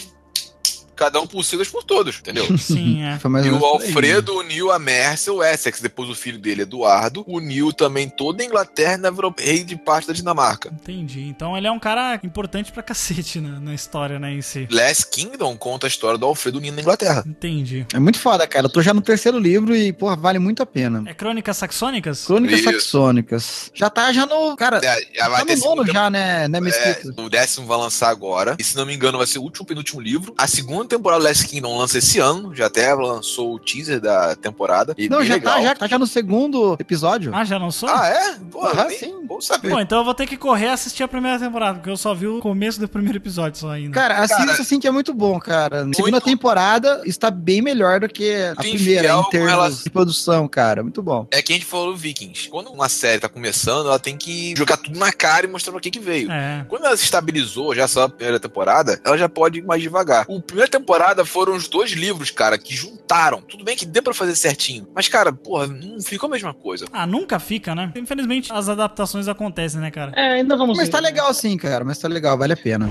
[0.94, 2.46] cada um por si, dois por todos, entendeu?
[2.58, 3.18] Sim, é.
[3.18, 3.64] Foi mais E o.
[3.64, 5.80] Alfredo uniu a Mércia e o Essex.
[5.80, 9.76] Depois o filho dele, Eduardo, uniu também toda a Inglaterra e ainda virou rei de
[9.76, 10.70] parte da Dinamarca.
[10.72, 11.22] Entendi.
[11.22, 14.68] Então ele é um cara importante pra cacete na, na história, né, em si.
[14.70, 17.24] Last Kingdom conta a história do Alfredo unindo a Inglaterra.
[17.26, 17.86] Entendi.
[17.92, 18.66] É muito foda, cara.
[18.66, 21.02] Eu tô já no terceiro livro e, porra, vale muito a pena.
[21.06, 22.24] É Crônicas Saxônicas?
[22.24, 22.72] Crônicas Isso.
[22.72, 23.70] saxônicas.
[23.74, 24.56] Já tá já no.
[24.56, 27.20] Cara, É, já vai tá no nono já, né, né, É, Mesquita?
[27.22, 28.56] o décimo vai lançar agora.
[28.58, 30.34] E se não me engano, vai ser o último penúltimo livro.
[30.36, 34.00] A segunda segunda temporada do Last Kingdom lança esse ano, já até lançou o teaser
[34.00, 34.94] da temporada.
[34.96, 35.54] E Não, já legal.
[35.56, 37.34] tá, já tá já no segundo episódio.
[37.34, 37.88] Ah, já não sou?
[37.88, 38.34] Ah, é?
[38.50, 39.14] Porra, Aham, nem- sim.
[39.24, 39.70] Bom saber.
[39.70, 42.26] Bom, então eu vou ter que correr assistir a primeira temporada, porque eu só vi
[42.26, 43.90] o começo do primeiro episódio só ainda.
[43.92, 45.82] Cara, assista Cara, assim que é muito bom, cara.
[45.84, 50.46] A segunda temporada está bem melhor do que a Muito primeira em termos de produção,
[50.46, 50.82] cara.
[50.82, 51.26] Muito bom.
[51.30, 52.48] É que a gente falou Vikings.
[52.50, 55.80] Quando uma série tá começando, ela tem que jogar tudo na cara e mostrar pra
[55.80, 56.30] que que veio.
[56.30, 56.64] É.
[56.68, 60.24] Quando ela se estabilizou, já só a primeira temporada, ela já pode ir mais devagar.
[60.28, 63.40] O primeira temporada foram os dois livros, cara, que juntaram.
[63.40, 64.88] Tudo bem que deu pra fazer certinho.
[64.94, 66.86] Mas, cara, porra, não ficou a mesma coisa.
[66.92, 67.92] Ah, nunca fica, né?
[67.94, 70.12] Infelizmente, as adaptações acontecem, né, cara?
[70.16, 70.92] É, ainda vamos Mas ver.
[70.92, 71.84] tá legal sim, cara.
[71.84, 72.88] Mas tá legal, vale a pena.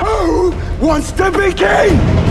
[0.00, 2.25] Who wants to be king?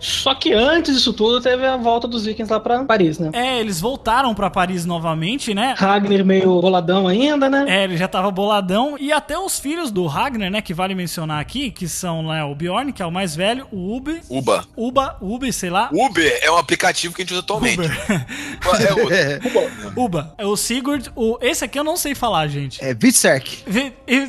[0.00, 3.30] Só que antes disso tudo, teve a volta dos vikings lá pra Paris, né?
[3.32, 5.74] É, eles voltaram pra Paris novamente, né?
[5.76, 7.64] Ragnar meio boladão ainda, né?
[7.68, 8.96] É, ele já tava boladão.
[8.98, 10.60] E até os filhos do Ragnar, né?
[10.62, 13.96] Que vale mencionar aqui, que são né, o Bjorn, que é o mais velho, o
[13.96, 14.20] Ubi.
[14.28, 14.64] Uba.
[14.76, 15.88] Uba, Ubi, sei lá.
[15.92, 17.78] Uber é um aplicativo que a gente usa atualmente.
[17.80, 17.90] Uber.
[18.10, 18.48] É.
[19.18, 19.40] É,
[19.96, 20.34] Uba.
[20.38, 21.10] É o Sigurd.
[21.16, 21.38] O...
[21.40, 22.82] Esse aqui eu não sei falar, gente.
[22.84, 23.62] é Vitserk.
[23.66, 24.28] Vi- I-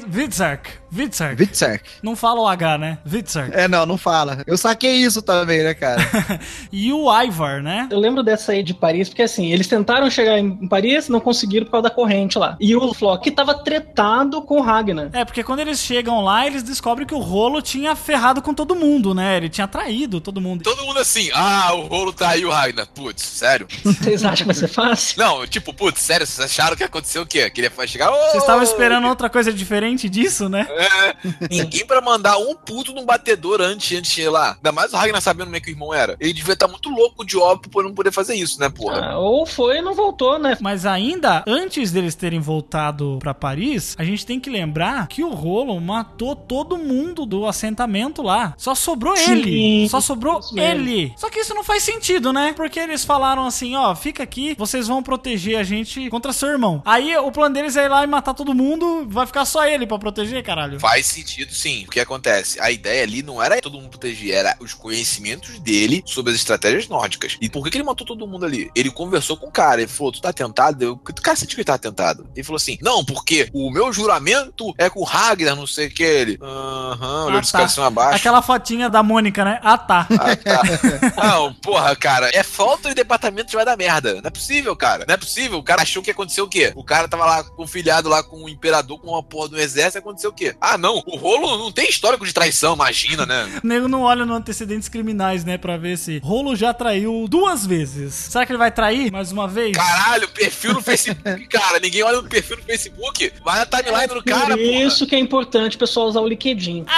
[0.91, 1.35] Vidzark.
[1.35, 1.83] Vitserk.
[2.01, 2.97] Não fala o H, né?
[3.05, 3.51] Vidzark.
[3.55, 4.43] É, não, não fala.
[4.47, 5.99] Eu saquei isso também, né, cara?
[6.71, 7.87] E o Ivar, né?
[7.91, 11.65] Eu lembro dessa aí de Paris, porque assim, eles tentaram chegar em Paris, não conseguiram
[11.65, 12.55] por causa da corrente lá.
[12.59, 15.09] E o Flock tava tretado com o Ragnar.
[15.13, 18.75] É, porque quando eles chegam lá, eles descobrem que o rolo tinha ferrado com todo
[18.75, 19.37] mundo, né?
[19.37, 20.63] Ele tinha traído todo mundo.
[20.63, 22.87] Todo mundo assim, ah, o rolo traiu o Ragnar.
[22.87, 23.67] Putz, sério?
[23.83, 25.19] Vocês acham que vai ser fácil?
[25.19, 27.49] Não, tipo, putz, sério, vocês acharam que aconteceu o quê?
[27.49, 28.11] Que ele ia chegar.
[28.11, 30.67] "Ô, Vocês estavam esperando outra coisa diferente disso, né?
[30.79, 31.15] É,
[31.49, 34.53] ninguém pra mandar um puto num batedor antes, antes de ir lá.
[34.55, 36.15] Ainda mais o Ragnar sabendo como é que o irmão era.
[36.19, 39.11] Ele devia estar muito louco de óbvio por não poder fazer isso, né, porra?
[39.11, 40.57] Ah, ou foi e não voltou, né?
[40.61, 45.29] Mas ainda, antes deles terem voltado pra Paris, a gente tem que lembrar que o
[45.29, 48.53] Rolo matou todo mundo do assentamento lá.
[48.57, 49.89] Só sobrou Sim, ele.
[49.89, 51.13] Só sobrou ele.
[51.17, 52.53] Só que isso não faz sentido, né?
[52.55, 56.81] Porque eles falaram assim, ó, fica aqui, vocês vão proteger a gente contra seu irmão.
[56.85, 59.85] Aí o plano deles é ir lá e matar todo mundo, vai ficar só ele
[59.85, 60.68] pra proteger, caralho.
[60.77, 61.85] Faz sentido, sim.
[61.85, 62.59] O que acontece?
[62.59, 66.87] A ideia ali não era todo mundo proteger, era os conhecimentos dele sobre as estratégias
[66.87, 67.37] nórdicas.
[67.39, 68.69] E por que, que ele matou todo mundo ali?
[68.75, 70.83] Ele conversou com o cara, ele falou: Tu tá tentado?
[70.83, 72.29] Eu, que cara sente que ele tá tentado?
[72.35, 75.91] Ele falou assim: Não, porque o meu juramento é com o Ragnar, não sei o
[75.93, 76.03] que.
[76.03, 76.37] Ele.
[76.41, 77.67] Aham, olhou Ah, de tá.
[77.67, 78.15] cima abaixo.
[78.17, 79.59] Aquela fotinha da Mônica, né?
[79.63, 80.07] Ah, tá.
[80.11, 80.61] Ah, tá.
[81.23, 84.15] Não, porra, cara, é falta de departamento de vai dar merda.
[84.15, 85.05] Não é possível, cara.
[85.07, 85.59] Não é possível.
[85.59, 86.71] O cara achou que aconteceu o quê?
[86.75, 89.99] O cara tava lá confilhado lá com o imperador, com uma porra do exército, e
[89.99, 90.55] aconteceu o quê?
[90.61, 93.61] Ah, não, o rolo não tem histórico de traição, imagina, né?
[93.63, 95.57] O nego não olha no antecedentes criminais, né?
[95.57, 98.13] Pra ver se Rolo já traiu duas vezes.
[98.13, 99.75] Será que ele vai trair mais uma vez?
[99.75, 101.79] Caralho, perfil no Facebook, cara.
[101.79, 103.31] Ninguém olha no perfil no Facebook.
[103.43, 104.83] Vai na timeline do cara, Por porra.
[104.83, 106.85] isso que é importante o pessoal usar o LinkedIn.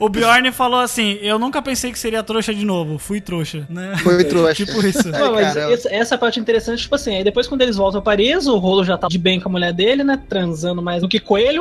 [0.00, 2.98] O Bjorn falou assim: Eu nunca pensei que seria trouxa de novo.
[2.98, 3.96] Fui trouxa, né?
[4.02, 4.54] foi trouxa.
[4.54, 5.08] tipo isso.
[5.08, 8.02] Não, mas essa, essa é parte interessante, tipo assim, aí depois quando eles voltam a
[8.02, 10.20] Paris, o rolo já tá de bem com a mulher dele, né?
[10.28, 11.55] Transando mais do que coelho.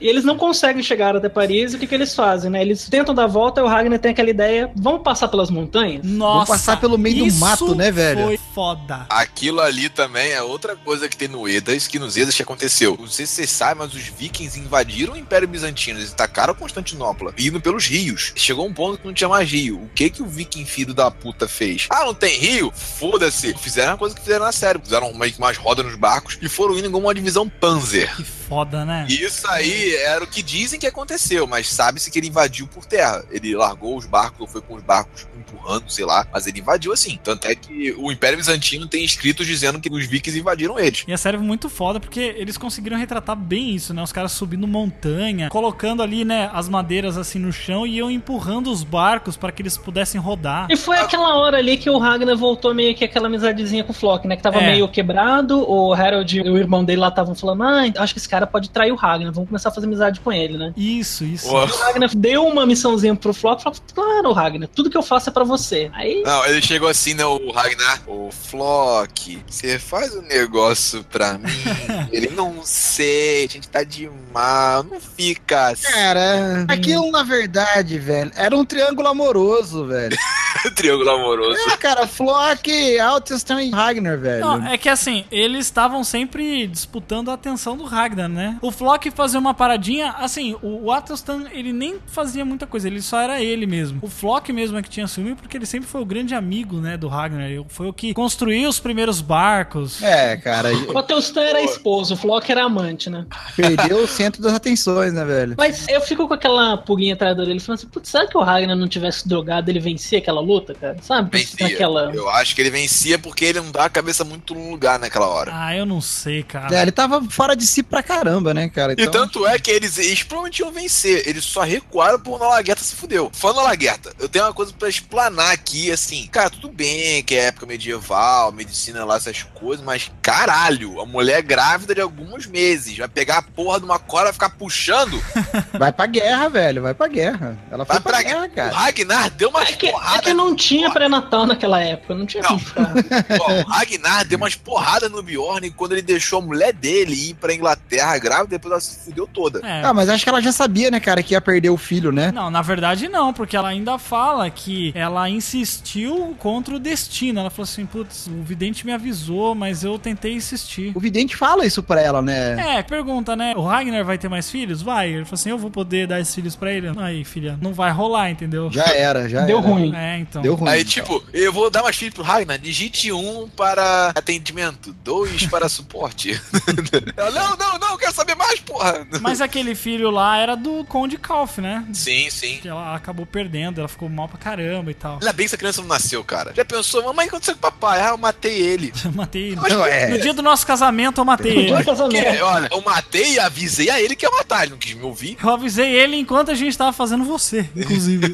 [0.00, 2.60] E eles não conseguem chegar até Paris, e o que, que eles fazem, né?
[2.60, 6.04] Eles tentam dar a volta e o Ragnar tem aquela ideia: vamos passar pelas montanhas?
[6.04, 6.52] Nossa.
[6.52, 8.24] passar pelo meio do mato, né, velho?
[8.24, 9.06] Foi foda.
[9.08, 12.96] Aquilo ali também é outra coisa que tem no Edas, que nos Edas que aconteceu.
[12.98, 17.34] Não sei se vocês sabem, mas os vikings invadiram o Império Bizantino, eles atacaram Constantinopla,
[17.38, 18.32] indo pelos rios.
[18.34, 19.82] Chegou um ponto que não tinha mais rio.
[19.82, 21.86] O que que o viking filho da puta fez?
[21.90, 22.72] Ah, não tem rio?
[22.74, 23.54] Foda-se.
[23.54, 24.78] Fizeram a coisa que fizeram na série.
[24.78, 28.14] Fizeram meio que mais roda nos barcos e foram indo como uma divisão Panzer.
[28.16, 28.89] Que foda, né?
[29.08, 32.84] E Isso aí era o que dizem que aconteceu, mas sabe-se que ele invadiu por
[32.84, 33.24] terra.
[33.30, 36.92] Ele largou os barcos, ou foi com os barcos empurrando, sei lá, mas ele invadiu
[36.92, 37.18] assim.
[37.22, 41.04] Tanto é que o Império Bizantino tem escritos dizendo que os vikings invadiram eles.
[41.06, 44.02] E a série é muito foda porque eles conseguiram retratar bem isso, né?
[44.02, 48.70] Os caras subindo montanha, colocando ali, né, as madeiras assim no chão e iam empurrando
[48.70, 50.66] os barcos para que eles pudessem rodar.
[50.70, 53.94] E foi aquela hora ali que o Ragnar voltou meio que aquela amizadezinha com o
[53.94, 54.36] Flock, né?
[54.36, 54.72] Que tava É.
[54.72, 58.28] meio quebrado, o Harold e o irmão dele lá estavam falando: Ah, acho que esse
[58.28, 60.72] cara pode trair o Ragnar, vamos começar a fazer amizade com ele, né?
[60.76, 61.48] Isso, isso.
[61.48, 65.32] O Ragnar deu uma missãozinha pro Flock, falou: Claro, Ragnar, tudo que eu faço é
[65.32, 65.90] pra você.
[65.92, 68.02] Aí Não, ele chegou assim, né, o Ragnar.
[68.06, 71.50] Ô, Flock, você faz um negócio pra mim?
[72.10, 75.90] ele, não sei, a gente tá de mal, não fica assim.
[75.92, 80.16] Cara, aquilo na verdade, velho, era um triângulo amoroso, velho.
[80.74, 81.58] Triângulo amoroso.
[81.70, 84.40] É, cara, Flock, Altestan e Ragnar, velho.
[84.40, 88.58] Não, é que assim, eles estavam sempre disputando a atenção do Ragnar, né?
[88.60, 93.00] O Flock fazia uma paradinha, assim, o, o Atelstan, ele nem fazia muita coisa, ele
[93.00, 93.98] só era ele mesmo.
[94.02, 96.96] O Flock mesmo é que tinha ciúme porque ele sempre foi o grande amigo, né,
[96.96, 97.46] do Ragnar.
[97.48, 100.02] Ele Foi o que construiu os primeiros barcos.
[100.02, 103.26] É, cara, O Atelstan era esposo, o Flock era amante, né?
[103.56, 105.54] perdeu o centro das atenções, né, velho?
[105.56, 108.76] Mas eu fico com aquela pulguinha atrás dele, falando assim, putz, será que o Ragnar
[108.76, 110.96] não tivesse drogado, ele vencia aquela luta, cara?
[111.02, 111.38] Sabe?
[111.38, 111.68] Vencia.
[111.68, 112.10] Naquela...
[112.14, 115.28] Eu acho que ele vencia porque ele não dá a cabeça muito no lugar naquela
[115.28, 115.50] hora.
[115.54, 116.74] Ah, eu não sei, cara.
[116.74, 118.94] É, ele tava fora de si pra caramba, né, cara?
[118.96, 121.22] E tanto é que eles, eles provavelmente iam vencer.
[121.26, 123.30] Eles só recuaram por Nolagueta se fudeu.
[123.32, 126.26] Fã Nolagueta, eu tenho uma coisa pra explanar aqui, assim.
[126.30, 131.42] Cara, tudo bem que é época medieval, medicina lá, essas coisas, mas caralho, a mulher
[131.42, 135.20] grávida de alguns meses vai pegar a porra de uma corda e ficar puxando.
[135.78, 137.58] Vai pra guerra, velho, vai pra guerra.
[137.70, 138.76] Ela foi Vai pra, pra guerra, O cara.
[138.76, 140.20] Ragnar deu umas É que, é porradas.
[140.20, 142.60] que não tinha pré-natal naquela época, não tinha Não.
[143.40, 147.34] Ó, o Ragnar deu umas porradas no Bjorn quando ele deixou a mulher dele ir
[147.34, 149.60] pra Inglaterra grávida, depois ela se fudeu toda.
[149.66, 149.82] É.
[149.84, 152.30] Ah, mas acho que ela já sabia, né, cara, que ia perder o filho, né?
[152.32, 157.40] Não, na verdade não, porque ela ainda fala que ela insistiu contra o destino.
[157.40, 160.92] Ela falou assim, putz, o vidente me avisou, mas eu tentei insistir.
[160.94, 162.78] O vidente fala isso pra ela, né?
[162.78, 163.54] É, pergunta, né?
[163.56, 164.82] O Ragnar vai ter mais filhos?
[164.82, 165.08] Vai.
[165.08, 166.90] Ele falou assim, eu vou poder dar esses filhos pra ele?
[166.98, 168.70] Aí, filha, não vai rolar, entendeu?
[168.70, 169.66] Já era, já Deu era.
[169.66, 169.94] ruim.
[169.94, 170.42] É, então.
[170.42, 170.70] Deu ruim.
[170.70, 172.58] Aí, tipo, eu vou dar mais filhos pro Ragnar.
[172.58, 176.40] Digite um para atendimento, dois para suporte.
[177.16, 179.06] Ela, não, não, não, quero saber mais, porra.
[179.20, 181.84] Mas aquele filho lá era do Conde Kalf, né?
[181.92, 182.58] Sim, sim.
[182.60, 185.14] Que ela acabou perdendo, ela ficou mal pra caramba e tal.
[185.14, 186.52] Ainda bem que essa criança não nasceu, cara.
[186.56, 188.00] Já pensou, mamãe, o que aconteceu com o papai?
[188.00, 188.92] Ah, eu matei ele.
[189.04, 189.56] Eu matei ele.
[189.56, 190.08] Não, é.
[190.08, 191.68] No dia do nosso casamento, eu matei ele.
[191.68, 192.40] Dois Que, casamentos.
[192.42, 194.62] olha, eu matei e avisei a ele que ia matar.
[194.62, 195.36] Ele não quis me ouvir.
[195.42, 198.26] Eu avisei ele enquanto a gente tava fazendo você, inclusive.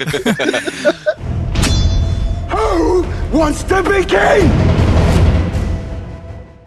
[2.52, 4.85] Who wants to be king?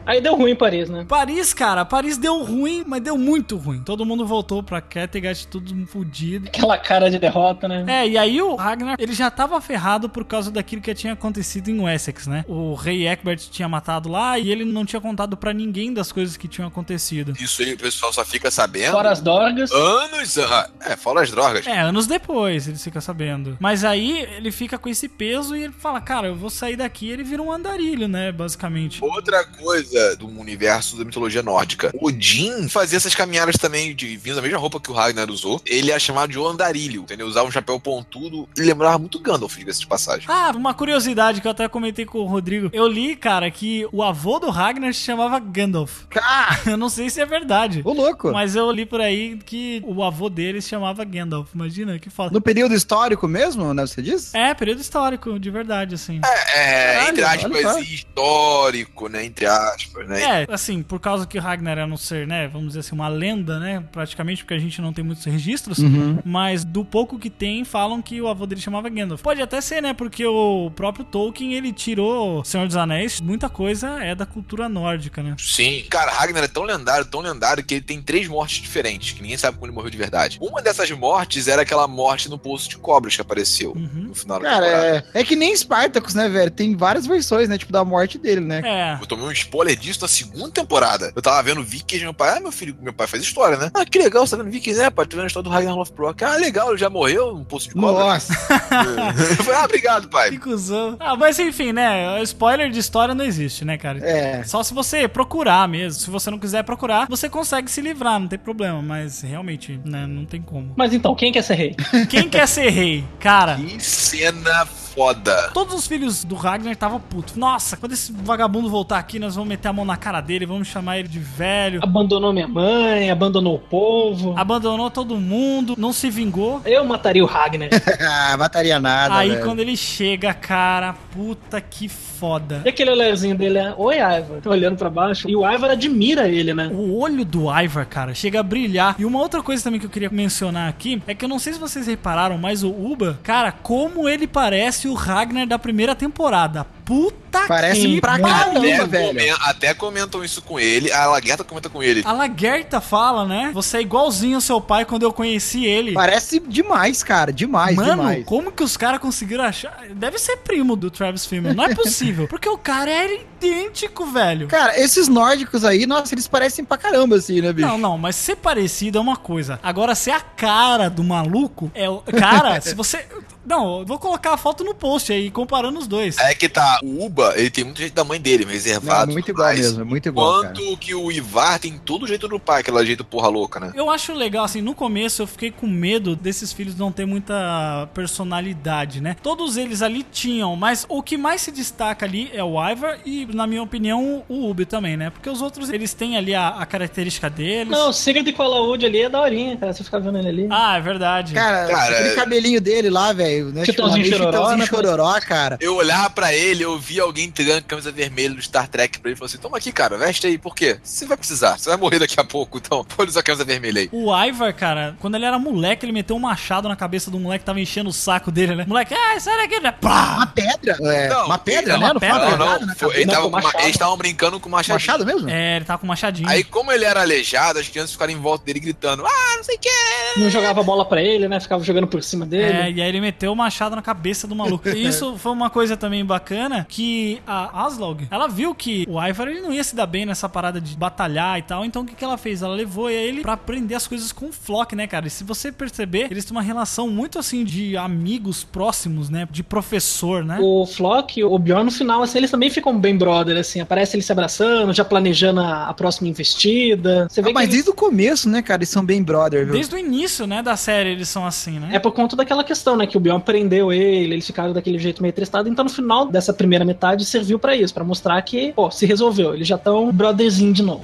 [0.09, 1.05] Aí deu ruim em Paris, né?
[1.07, 3.83] Paris, cara, Paris deu ruim, mas deu muito ruim.
[3.83, 6.47] Todo mundo voltou pra Kattegat, tudo fudido.
[6.47, 7.85] Aquela cara de derrota, né?
[7.87, 11.69] É, e aí o Ragnar, ele já tava ferrado por causa daquilo que tinha acontecido
[11.69, 12.43] em Wessex, né?
[12.47, 16.35] O rei Egbert tinha matado lá e ele não tinha contado pra ninguém das coisas
[16.35, 17.35] que tinham acontecido.
[17.39, 18.93] Isso aí o pessoal só fica sabendo.
[18.93, 19.71] Fora as dorgas.
[19.71, 20.39] Anos.
[20.39, 21.67] ah, É, fora as drogas.
[21.67, 23.57] É, anos depois ele fica sabendo.
[23.59, 27.07] Mas aí ele fica com esse peso e ele fala, cara, eu vou sair daqui.
[27.11, 29.03] Ele vira um andarilho, né, basicamente.
[29.03, 31.91] Outra coisa do universo da mitologia nórdica.
[31.99, 35.61] Odin fazia essas caminhadas também, de, vindo da mesma roupa que o Ragnar usou.
[35.65, 37.27] Ele era chamado de O Andarilho, entendeu?
[37.27, 40.25] Usava um chapéu pontudo e lembrava muito Gandalf, diga-se de passagem.
[40.27, 42.69] Ah, uma curiosidade que eu até comentei com o Rodrigo.
[42.73, 46.03] Eu li, cara, que o avô do Ragnar se chamava Gandalf.
[46.15, 47.81] Ah, Eu não sei se é verdade.
[47.83, 48.31] ô louco.
[48.31, 51.53] Mas eu li por aí que o avô dele se chamava Gandalf.
[51.53, 52.31] Imagina, que foda.
[52.31, 54.33] No período histórico mesmo, né, você diz?
[54.33, 56.21] É, período histórico, de verdade, assim.
[56.55, 57.23] É, Caralho, entre
[57.65, 59.25] aspas, histórico, né?
[59.25, 60.43] Entre aspas, né?
[60.43, 63.07] É, assim, por causa que o Ragnar era um ser, né, vamos dizer assim, uma
[63.07, 65.77] lenda, né, praticamente, porque a gente não tem muitos registros,
[66.25, 69.21] mas do pouco que tem, falam que o avô dele chamava Gandalf.
[69.21, 74.03] Pode até ser, né, porque o próprio Tolkien, ele tirou Senhor dos Anéis, muita coisa
[74.03, 75.35] é da cultura nórdica, né.
[75.37, 75.83] Sim.
[75.89, 79.37] Cara, Ragnar é tão lendário, tão lendário, que ele tem três mortes diferentes, que ninguém
[79.37, 80.37] sabe como ele morreu de verdade.
[80.41, 84.05] Uma dessas mortes era aquela morte no Poço de Cobras que apareceu Uhum.
[84.09, 85.05] no final da Cara, temporada.
[85.13, 86.51] é, é que nem Spartacus, né, velho?
[86.51, 88.61] Tem várias versões, né, tipo, da morte dele, né?
[88.63, 91.11] É, Eu tomei um spoiler disso na segunda temporada.
[91.15, 93.71] Eu tava vendo Vikings, meu pai, ah, meu filho, meu pai faz história, né?
[93.73, 95.75] Ah, que legal, você tá vendo Vikings, é, pai, tô vendo a história do Ragnar
[95.75, 96.23] Lothbrok.
[96.23, 98.29] Ah, legal, ele já morreu no Poço de Cobras.
[98.29, 98.33] Nossa.
[99.29, 100.31] Eu falei, ah, obrigado, pai.
[100.31, 100.95] que cuzão.
[100.99, 103.99] Ah, mas enfim, né, spoiler de história não existe, né, cara.
[103.99, 104.43] É.
[104.43, 105.99] Só se você procurar mesmo.
[106.01, 108.81] Se você não quiser procurar, você consegue se livrar, não tem problema.
[108.81, 110.73] Mas realmente, né, não tem como.
[110.77, 111.75] Mas então, quem quer ser rei?
[112.09, 113.03] Quem quer ser rei?
[113.19, 115.49] Cara, Que cena foda.
[115.53, 117.35] Todos os filhos do Ragnar estavam putos.
[117.35, 120.67] Nossa, quando esse vagabundo voltar aqui, nós vamos meter a mão na cara dele, vamos
[120.67, 121.79] chamar ele de velho.
[121.83, 124.33] Abandonou minha mãe, abandonou o povo.
[124.37, 126.61] Abandonou todo mundo, não se vingou.
[126.65, 127.69] Eu mataria o Ragnar.
[128.01, 129.43] ah, mataria nada, Aí velho.
[129.43, 132.61] quando ele chega, cara, puta que foda.
[132.65, 134.41] E aquele olharzinho dele é, oi, Ivar.
[134.41, 135.29] Tá olhando pra baixo.
[135.29, 136.69] E o Ivar admira ele, né?
[136.71, 138.95] O olho do Ivar, cara, chega a brilhar.
[138.99, 141.53] E uma outra coisa também que eu queria mencionar aqui é que eu não sei
[141.53, 146.65] se vocês repararam, mas o Uba, cara, como ele parece o Ragnar da primeira temporada.
[146.89, 149.37] Puta Parece que pra caramba, Até, velho.
[149.41, 150.91] até comentam isso com ele.
[150.91, 152.01] A Laguerta comenta com ele.
[152.03, 153.51] A Lagerta fala, né?
[153.53, 155.93] Você é igualzinho ao seu pai quando eu conheci ele.
[155.93, 157.31] Parece demais, cara.
[157.31, 158.25] Demais, Mano, demais.
[158.25, 159.83] como que os caras conseguiram achar?
[159.93, 161.53] Deve ser primo do Travis Fimmel.
[161.53, 162.25] Não é possível.
[162.29, 164.47] porque o cara era idêntico, velho.
[164.47, 167.67] Cara, esses nórdicos aí, nossa, eles parecem pra caramba, assim, né, bicho?
[167.67, 169.59] Não, não, mas ser parecido é uma coisa.
[169.61, 171.99] Agora, ser a cara do maluco é o.
[172.01, 173.05] Cara, se você.
[173.45, 176.17] Não, eu vou colocar a foto no post aí, comparando os dois.
[176.19, 179.07] É que tá, o Uba, ele tem muito jeito da mãe dele, reservado.
[179.07, 179.59] Não, muito igual mais.
[179.59, 180.41] mesmo, é muito igual.
[180.41, 183.71] Quanto que o Ivar tem todo o jeito do pai, aquela jeito porra louca, né?
[183.75, 187.87] Eu acho legal, assim, no começo eu fiquei com medo desses filhos não ter muita
[187.93, 189.15] personalidade, né?
[189.21, 193.25] Todos eles ali tinham, mas o que mais se destaca ali é o Ivar e,
[193.33, 195.09] na minha opinião, o Ubi também, né?
[195.09, 197.71] Porque os outros, eles têm ali a, a característica deles.
[197.71, 199.73] Não, o de Qualaúde ali é daorinha, cara.
[199.73, 200.47] Você fica vendo ele ali.
[200.49, 201.33] Ah, é verdade.
[201.33, 203.65] Cara, Cara, aquele é- cabelinho dele lá, velho, né?
[203.65, 204.65] Chitãozinho meio Chororó, Chitãozinho né?
[204.65, 205.57] chororó, cara.
[205.61, 209.15] Eu olhava pra ele, eu via alguém entregando camisa vermelha do Star Trek pra ele
[209.15, 210.79] e falou assim: toma aqui, cara, veste aí, por quê?
[210.83, 213.81] Você vai precisar, você vai morrer daqui a pouco, então pode usar a camisa vermelha
[213.81, 213.89] aí.
[213.91, 217.41] O Ivar, cara, quando ele era moleque, ele meteu um machado na cabeça do moleque
[217.43, 218.65] que tava enchendo o saco dele, né?
[218.67, 219.73] Moleque, ah, sai daqui, né?
[219.81, 220.25] Uma Pá!
[220.33, 220.77] pedra?
[220.81, 221.77] É, Não, uma pedra, é né?
[221.77, 222.19] uma Não uma pedra.
[222.19, 222.97] Não, pedrada não, foi- cabeça.
[222.97, 223.63] ele Não, tava uma- machado.
[223.63, 224.73] eles estavam brincando com o machado.
[224.75, 225.29] Machado mesmo?
[225.29, 226.29] É, ele tava com um machadinho.
[226.29, 229.55] Aí, como ele era aleijado, as crianças ficaram em volta dele gritando: Ah, não sei
[229.55, 229.69] o que.
[230.17, 231.39] Não jogava bola pra ele, né?
[231.39, 232.57] Ficava jogando por cima dele.
[232.57, 234.67] É, e aí ele meteu o machado na cabeça do maluco.
[234.79, 239.27] E isso foi uma coisa também bacana, que a Aslog, ela viu que o Ivar
[239.27, 241.95] ele não ia se dar bem nessa parada de batalhar e tal, então o que,
[241.95, 242.41] que ela fez?
[242.41, 245.07] Ela levou ele pra aprender as coisas com o Flock, né, cara?
[245.07, 249.27] E se você perceber, eles têm uma relação muito assim de amigos próximos, né?
[249.31, 250.37] De professor, né?
[250.41, 253.59] O Flock e o Bjorn no final, assim, eles também ficam bem brother, assim.
[253.59, 257.07] Aparece eles se abraçando, já planejando a, a próxima investida.
[257.09, 258.59] Você vê Ah, mas eles- desde o começo, né, cara?
[258.59, 259.53] Eles são bem brother, viu?
[259.53, 261.69] Desde o início, né, da série eles são assim, né?
[261.73, 262.87] É por conta daquela questão, né?
[262.87, 265.49] Que o Bjorn prendeu ele, eles ficaram daquele jeito meio tristado.
[265.49, 269.33] Então, no final dessa primeira metade, serviu pra isso, pra mostrar que, pô, se resolveu.
[269.33, 270.81] Eles já estão brotherzinho de novo.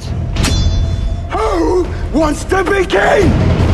[1.34, 3.65] Who wants to be king?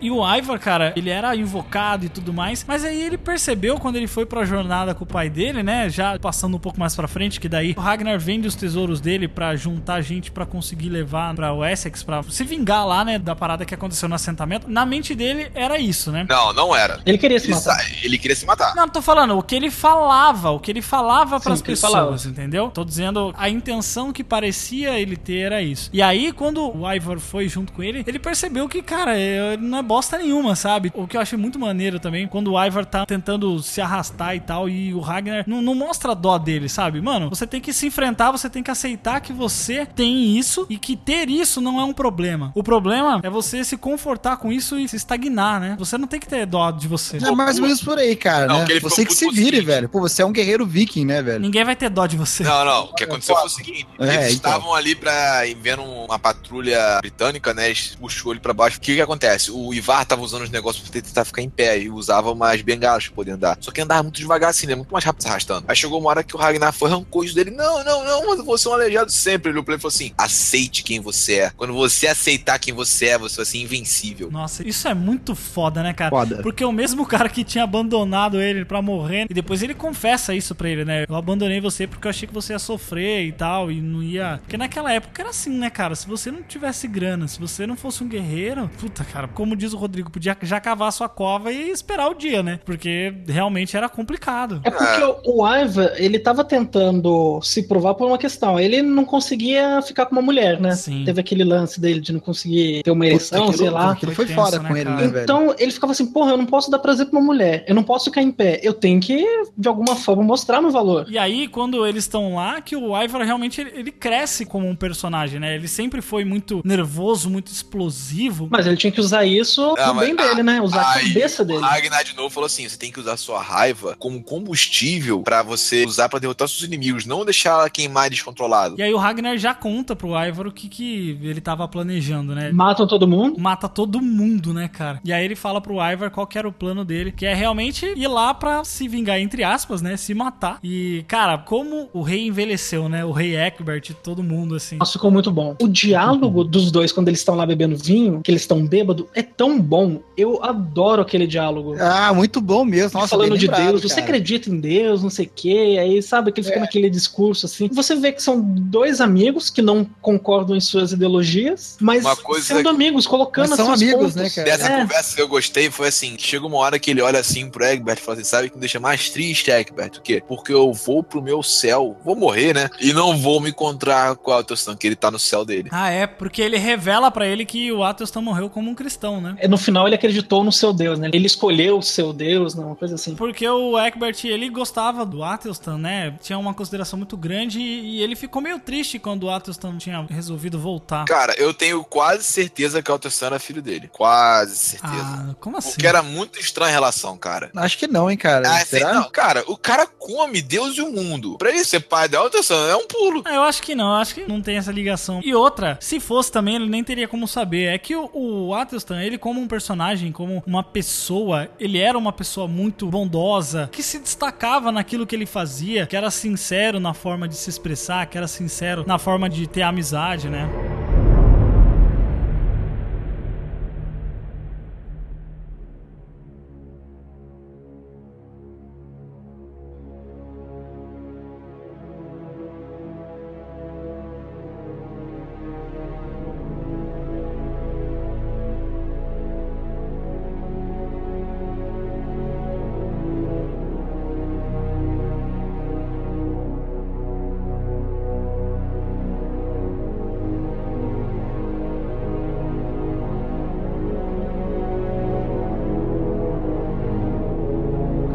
[0.00, 3.96] E o Ivar, cara, ele era invocado e tudo mais, mas aí ele percebeu quando
[3.96, 5.88] ele foi pra jornada com o pai dele, né?
[5.88, 9.28] Já passando um pouco mais pra frente, que daí o Ragnar vende os tesouros dele
[9.28, 13.18] pra juntar gente pra conseguir levar pra Wessex, pra se vingar lá, né?
[13.18, 14.68] Da parada que aconteceu no assentamento.
[14.68, 16.26] Na mente dele era isso, né?
[16.28, 17.00] Não, não era.
[17.04, 17.86] Ele queria se Ele, matar.
[18.02, 18.74] ele queria se matar.
[18.74, 21.70] Não, tô falando o que ele falava, o que ele falava Sim, pras o que
[21.70, 22.28] ele pessoas, falava.
[22.28, 22.70] entendeu?
[22.70, 25.90] Tô dizendo a intenção que parecia ele ter era isso.
[25.92, 29.12] E aí, quando o Ivar foi junto com ele, ele percebeu que, cara,
[29.60, 30.92] não é bosta nenhuma, sabe?
[30.94, 34.40] O que eu achei muito maneiro também, quando o Ivar tá tentando se arrastar e
[34.40, 37.00] tal, e o Ragnar não, não mostra dó dele, sabe?
[37.00, 40.78] Mano, você tem que se enfrentar, você tem que aceitar que você tem isso e
[40.78, 42.52] que ter isso não é um problema.
[42.54, 45.74] O problema é você se confortar com isso e se estagnar, né?
[45.76, 47.16] Você não tem que ter dó de você.
[47.16, 48.66] É mais ou menos por aí, cara, Não, né?
[48.66, 49.64] que Você que se vire, seguinte.
[49.64, 49.88] velho.
[49.88, 51.40] Pô, você é um guerreiro viking, né, velho?
[51.40, 52.44] Ninguém vai ter dó de você.
[52.44, 52.84] Não, não.
[52.84, 54.52] O que aconteceu foi o seguinte: É, eles então.
[54.52, 57.66] estavam ali pra vendo uma patrulha britânica, né?
[57.66, 58.78] Eles puxou ele pra baixo.
[58.78, 59.50] O que que acontece?
[59.50, 63.06] O Ivar tava usando os negócios pra tentar ficar em pé e usava umas bengalas
[63.06, 63.58] pra poder andar.
[63.60, 64.74] Só que andava muito devagar assim, né?
[64.74, 65.64] Muito mais rápido se arrastando.
[65.68, 67.50] Aí chegou uma hora que o Ragnar foi arrancou isso dele.
[67.50, 69.50] Não, não, não, mas você é um aleijado sempre.
[69.50, 71.50] Ele olhou pra ele e falou assim: aceite quem você é.
[71.56, 74.30] Quando você aceitar quem você é, você vai ser invencível.
[74.30, 76.10] Nossa, isso é muito foda, né, cara?
[76.10, 76.42] Foda.
[76.42, 80.54] Porque o mesmo cara que tinha abandonado ele pra morrer, e depois ele confessa isso
[80.54, 81.04] pra ele, né?
[81.08, 84.38] Eu abandonei você porque eu achei que você ia sofrer e tal, e não ia.
[84.42, 85.94] Porque naquela época era assim, né, cara?
[85.94, 89.69] Se você não tivesse grana, se você não fosse um guerreiro, puta, cara, como diz
[89.72, 92.60] o Rodrigo, podia já cavar sua cova e esperar o dia, né?
[92.64, 94.60] Porque realmente era complicado.
[94.64, 98.58] É porque o, o Ivar, ele tava tentando se provar por uma questão.
[98.58, 100.72] Ele não conseguia ficar com uma mulher, né?
[100.74, 101.04] Sim.
[101.04, 103.92] Teve aquele lance dele de não conseguir ter uma ereção, Puta, sei aquilo- lá.
[103.92, 105.22] Aquilo Foi foi, tenso, foda né, com ele, né, velho?
[105.22, 107.82] Então ele ficava assim, porra, eu não posso dar prazer pra uma mulher, eu não
[107.82, 109.24] posso ficar em pé, eu tenho que,
[109.56, 111.06] de alguma forma, mostrar meu valor.
[111.08, 114.74] E aí, quando eles estão lá, que o Ivar realmente ele, ele cresce como um
[114.76, 115.54] personagem, né?
[115.54, 118.48] Ele sempre foi muito nervoso, muito explosivo.
[118.50, 120.60] Mas ele tinha que usar isso Ah, pro mas- bem dele, né?
[120.60, 121.58] Usar a Aí, cabeça dele.
[121.58, 125.42] O Ragnar de novo falou assim: você tem que usar sua raiva como combustível pra
[125.42, 128.76] você usar pra derrotar seus inimigos, não deixar ela queimar descontrolado.
[128.78, 132.50] E aí o Ragnar já conta pro Ivar o que, que ele tava planejando, né?
[132.52, 133.38] Matam todo mundo.
[133.38, 135.00] Mata todo mundo, né, cara?
[135.04, 137.86] E aí ele fala pro Ivar qual que era o plano dele, que é realmente
[137.96, 139.96] ir lá pra se vingar, entre aspas, né?
[139.96, 140.58] Se matar.
[140.62, 143.04] E, cara, como o rei envelheceu, né?
[143.04, 144.76] O rei Eckbert, todo mundo, assim.
[144.76, 145.56] Nossa, ficou muito bom.
[145.60, 149.22] O diálogo dos dois, quando eles estão lá bebendo vinho, que eles estão bêbados, é
[149.22, 150.00] tão tão bom.
[150.16, 151.74] Eu adoro aquele diálogo.
[151.80, 152.98] Ah, muito bom mesmo.
[152.98, 154.02] Nossa, falando de lembrado, Deus, você cara.
[154.04, 156.60] acredita em Deus, não sei o quê, aí sabe que ele fica É.
[156.60, 157.68] naquele discurso assim.
[157.72, 162.04] Você vê que são dois amigos que não concordam em suas ideologias, mas
[162.42, 164.16] sendo que- amigos, colocando Mas são assim, os amigos, pontos.
[164.16, 164.50] né, cara?
[164.50, 164.80] Dessa É.
[164.82, 167.98] conversa que eu gostei foi assim: chega uma hora que ele olha assim pro Egbert
[167.98, 169.98] e fala assim: sabe o que me deixa mais triste, Egbert?
[169.98, 170.22] O quê?
[170.26, 172.68] Porque eu vou pro meu céu, vou morrer, né?
[172.80, 175.68] E não vou me encontrar com o Altostan, que ele tá no céu dele.
[175.72, 179.36] Ah, é, porque ele revela pra ele que o Atelstan morreu como um cristão, né?
[179.40, 181.10] É, No final ele acreditou no seu Deus, né?
[181.12, 182.64] Ele escolheu o seu Deus, né?
[182.64, 183.14] uma coisa assim.
[183.14, 186.14] Porque o Egbert, ele gostava do Atelstan, né?
[186.22, 190.06] Tinha uma consideração muito grande e e ele ficou meio triste quando o Atelstan tinha
[190.08, 191.04] resolvido voltar.
[191.04, 193.88] Cara, eu tenho quase certeza que o Altostan era filho dele.
[193.92, 194.94] Quase certeza.
[195.04, 195.72] Ah, como assim?
[195.72, 197.50] Porque era muito estranha a relação, cara.
[197.56, 198.48] Acho que não, hein, cara.
[198.48, 198.94] Ah, assim, Será?
[198.94, 201.36] não, cara, o cara come Deus e o mundo.
[201.36, 203.22] Pra ele ser pai da Altostan é um pulo.
[203.26, 205.20] Ah, Eu acho que não, eu acho que não tem essa ligação.
[205.24, 207.74] E outra, se fosse também, ele nem teria como saber.
[207.74, 212.12] É que o, o Atelstan, ele como um personagem, como uma pessoa, ele era uma
[212.12, 217.28] pessoa muito bondosa, que se destacava naquilo que ele fazia, que era sincero na forma
[217.28, 220.50] de se expressar, que era sincero na forma de ter amizade, né?